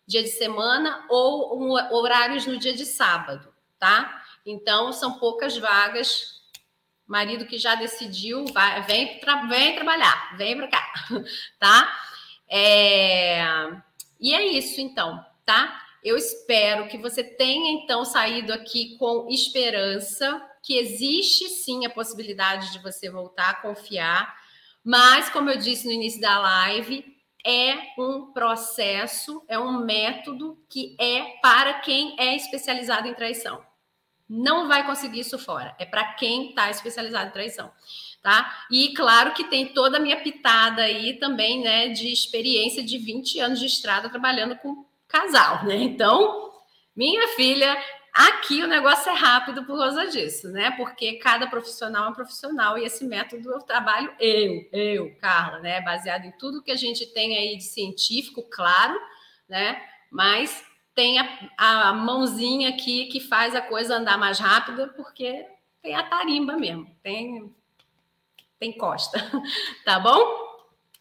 dia 0.07 0.23
de 0.23 0.31
semana, 0.31 1.05
ou 1.11 1.63
um, 1.63 1.73
horários 1.95 2.47
no 2.47 2.57
dia 2.57 2.73
de 2.73 2.87
sábado, 2.87 3.53
tá? 3.79 4.23
Então, 4.47 4.91
são 4.91 5.19
poucas 5.19 5.55
vagas. 5.55 6.41
Marido 7.07 7.45
que 7.45 7.59
já 7.59 7.75
decidiu, 7.75 8.47
vai, 8.55 8.81
vem, 8.85 9.21
tra 9.21 9.45
vem 9.45 9.75
trabalhar, 9.75 10.35
vem 10.39 10.57
para 10.57 10.69
cá, 10.69 10.93
tá? 11.61 11.95
É 12.49 13.83
e 14.23 14.33
é 14.33 14.47
isso, 14.47 14.81
então, 14.81 15.23
tá? 15.45 15.83
Eu 16.01 16.17
espero 16.17 16.87
que 16.87 16.97
você 16.97 17.25
tenha, 17.25 17.73
então, 17.73 18.05
saído 18.05 18.53
aqui 18.53 18.97
com 18.97 19.29
esperança, 19.29 20.41
que 20.63 20.79
existe 20.79 21.49
sim 21.49 21.85
a 21.85 21.91
possibilidade 21.91 22.71
de 22.71 22.79
você 22.79 23.11
voltar 23.11 23.51
a 23.51 23.55
confiar, 23.61 24.33
mas, 24.85 25.29
como 25.29 25.51
eu 25.51 25.59
disse 25.59 25.87
no 25.87 25.93
início 25.93 26.21
da 26.21 26.39
live, 26.39 27.05
é 27.45 27.77
um 27.99 28.33
processo, 28.33 29.45
é 29.49 29.59
um 29.59 29.85
método 29.85 30.57
que 30.69 30.97
é 31.01 31.39
para 31.43 31.81
quem 31.81 32.15
é 32.17 32.37
especializado 32.37 33.09
em 33.09 33.15
traição. 33.15 33.61
Não 34.29 34.69
vai 34.69 34.87
conseguir 34.87 35.21
isso 35.21 35.37
fora, 35.37 35.75
é 35.81 35.85
para 35.85 36.15
quem 36.15 36.51
está 36.51 36.71
especializado 36.71 37.31
em 37.31 37.33
traição 37.33 37.73
tá? 38.23 38.65
E 38.71 38.95
claro 38.95 39.33
que 39.33 39.45
tem 39.45 39.73
toda 39.73 39.97
a 39.97 40.01
minha 40.01 40.21
pitada 40.21 40.83
aí 40.83 41.15
também, 41.15 41.61
né, 41.61 41.89
de 41.89 42.13
experiência 42.13 42.83
de 42.83 42.97
20 42.97 43.41
anos 43.41 43.59
de 43.59 43.67
estrada 43.67 44.09
trabalhando 44.09 44.57
com 44.57 44.87
casal, 45.09 45.65
né? 45.65 45.75
Então, 45.77 46.53
minha 46.95 47.29
filha, 47.29 47.77
aqui 48.13 48.63
o 48.63 48.69
negócio 48.69 49.11
é 49.11 49.15
rápido 49.15 49.65
por 49.65 49.77
causa 49.79 50.07
disso, 50.07 50.49
né? 50.49 50.71
Porque 50.73 51.15
cada 51.15 51.47
profissional 51.47 52.07
é 52.07 52.09
um 52.11 52.15
profissional 52.15 52.79
e 52.79 52.85
esse 52.85 53.05
método 53.05 53.51
eu 53.51 53.59
trabalho 53.61 54.15
eu, 54.21 54.69
eu, 54.73 55.17
Carla, 55.17 55.59
né? 55.59 55.81
Baseado 55.81 56.25
em 56.25 56.33
tudo 56.33 56.63
que 56.63 56.71
a 56.71 56.77
gente 56.77 57.07
tem 57.13 57.37
aí 57.37 57.57
de 57.57 57.65
científico, 57.65 58.43
claro, 58.51 58.99
né? 59.49 59.83
Mas 60.11 60.65
tem 60.95 61.19
a, 61.19 61.29
a 61.57 61.93
mãozinha 61.93 62.69
aqui 62.69 63.07
que 63.07 63.19
faz 63.19 63.55
a 63.55 63.61
coisa 63.61 63.97
andar 63.97 64.17
mais 64.17 64.39
rápida, 64.39 64.89
porque 64.89 65.47
tem 65.83 65.95
a 65.95 66.03
tarimba 66.03 66.57
mesmo, 66.57 66.87
tem 67.03 67.53
tem 68.63 68.71
costa, 68.71 69.19
tá 69.85 69.99
bom? 69.99 70.41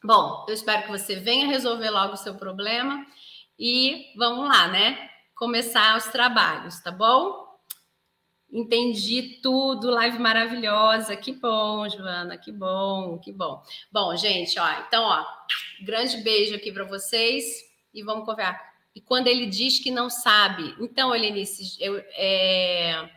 Bom, 0.03 0.47
eu 0.47 0.53
espero 0.55 0.82
que 0.82 0.89
você 0.89 1.18
venha 1.18 1.45
resolver 1.45 1.91
logo 1.91 2.14
o 2.14 2.18
seu 2.18 2.34
problema 2.34 3.05
e 3.57 4.12
vamos 4.18 4.47
lá, 4.47 4.68
né? 4.68 5.12
Começar 5.36 5.95
os 5.95 6.05
trabalhos, 6.05 6.80
tá 6.80 6.89
bom? 6.89 7.45
Entendi 8.51 9.39
tudo, 9.43 9.91
live 9.91 10.18
maravilhosa. 10.18 11.16
Que 11.16 11.34
bom, 11.34 11.88
Joana, 11.88 12.36
que 12.36 12.51
bom, 12.51 13.20
que 13.20 13.32
bom. 13.32 13.62
Bom, 13.91 14.16
gente, 14.18 14.59
ó, 14.59 14.68
então, 14.80 15.03
ó, 15.03 15.24
grande 15.86 16.18
beijo 16.18 16.55
aqui 16.55 16.72
para 16.72 16.86
vocês 16.86 17.45
e 17.93 18.01
vamos 18.01 18.26
conversar. 18.26 18.59
E 18.95 18.99
quando 18.99 19.28
ele 19.28 19.45
diz 19.45 19.78
que 19.78 19.91
não 19.91 20.09
sabe, 20.09 20.76
então, 20.80 21.14
Helenice, 21.14 21.78
eu, 21.80 22.03
é, 22.16 23.07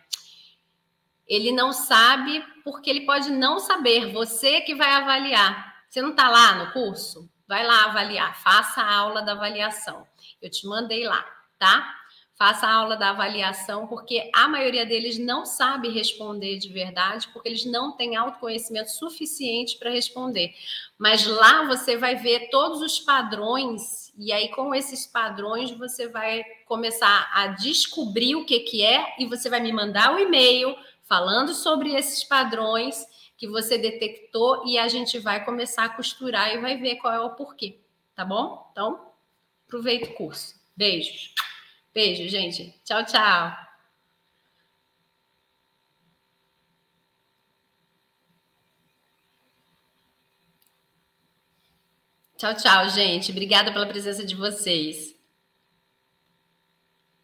ele 1.27 1.53
não 1.53 1.73
sabe 1.73 2.45
porque 2.63 2.91
ele 2.91 3.07
pode 3.07 3.31
não 3.31 3.59
saber. 3.59 4.13
Você 4.13 4.61
que 4.61 4.75
vai 4.75 4.93
avaliar. 4.93 5.75
Você 5.89 6.03
não 6.03 6.11
está 6.11 6.29
lá 6.29 6.55
no 6.57 6.73
curso? 6.73 7.31
Vai 7.47 7.67
lá 7.67 7.85
avaliar. 7.85 8.37
Faça 8.43 8.81
a 8.81 8.95
aula 8.95 9.23
da 9.23 9.33
avaliação. 9.33 10.07
Eu 10.41 10.51
te 10.51 10.67
mandei 10.67 11.07
lá, 11.07 11.25
tá? 11.59 12.05
faça 12.37 12.67
a 12.67 12.75
aula 12.75 12.97
da 12.97 13.11
avaliação, 13.11 13.87
porque 13.87 14.31
a 14.35 14.49
maioria 14.49 14.85
deles 14.85 15.19
não 15.19 15.47
sabe 15.47 15.89
responder 15.89 16.59
de 16.59 16.69
verdade, 16.69 17.29
porque 17.33 17.49
eles 17.49 17.65
não 17.65 17.93
têm 17.93 18.17
autoconhecimento 18.17 18.91
suficiente 18.91 19.79
para 19.79 19.91
responder. 19.91 20.53
Mas 20.99 21.27
lá 21.27 21.65
você 21.67 21.97
vai 21.97 22.17
ver 22.17 22.51
todos 22.51 22.81
os 22.81 22.99
padrões, 22.99 24.13
e 24.19 24.33
aí 24.33 24.49
com 24.49 24.75
esses 24.75 25.07
padrões 25.07 25.71
você 25.71 26.09
vai 26.09 26.45
começar 26.67 27.31
a 27.33 27.49
descobrir 27.49 28.35
o 28.35 28.45
que, 28.45 28.61
que 28.61 28.83
é, 28.83 29.15
e 29.19 29.27
você 29.27 29.49
vai 29.49 29.61
me 29.61 29.73
mandar 29.73 30.13
o 30.13 30.17
um 30.17 30.19
e-mail 30.19 30.75
falando 31.05 31.55
sobre 31.55 31.95
esses 31.95 32.25
padrões 32.25 33.07
que 33.37 33.49
você 33.49 33.77
detectou, 33.77 34.67
e 34.67 34.79
a 34.79 34.89
gente 34.89 35.19
vai 35.19 35.45
começar 35.45 35.85
a 35.85 35.89
costurar 35.89 36.55
e 36.55 36.61
vai 36.61 36.77
ver 36.77 36.97
qual 36.97 37.13
é 37.13 37.21
o 37.21 37.35
porquê, 37.35 37.81
tá 38.15 38.25
bom? 38.25 38.69
Então, 38.73 39.13
aproveita 39.67 40.11
o 40.11 40.15
curso. 40.15 40.55
Beijos. 40.77 41.35
Beijo, 41.93 42.29
gente. 42.29 42.81
Tchau, 42.85 43.05
tchau. 43.05 43.57
Tchau, 52.37 52.55
tchau, 52.57 52.89
gente. 52.91 53.31
Obrigada 53.31 53.73
pela 53.73 53.87
presença 53.87 54.25
de 54.25 54.35
vocês. 54.35 55.14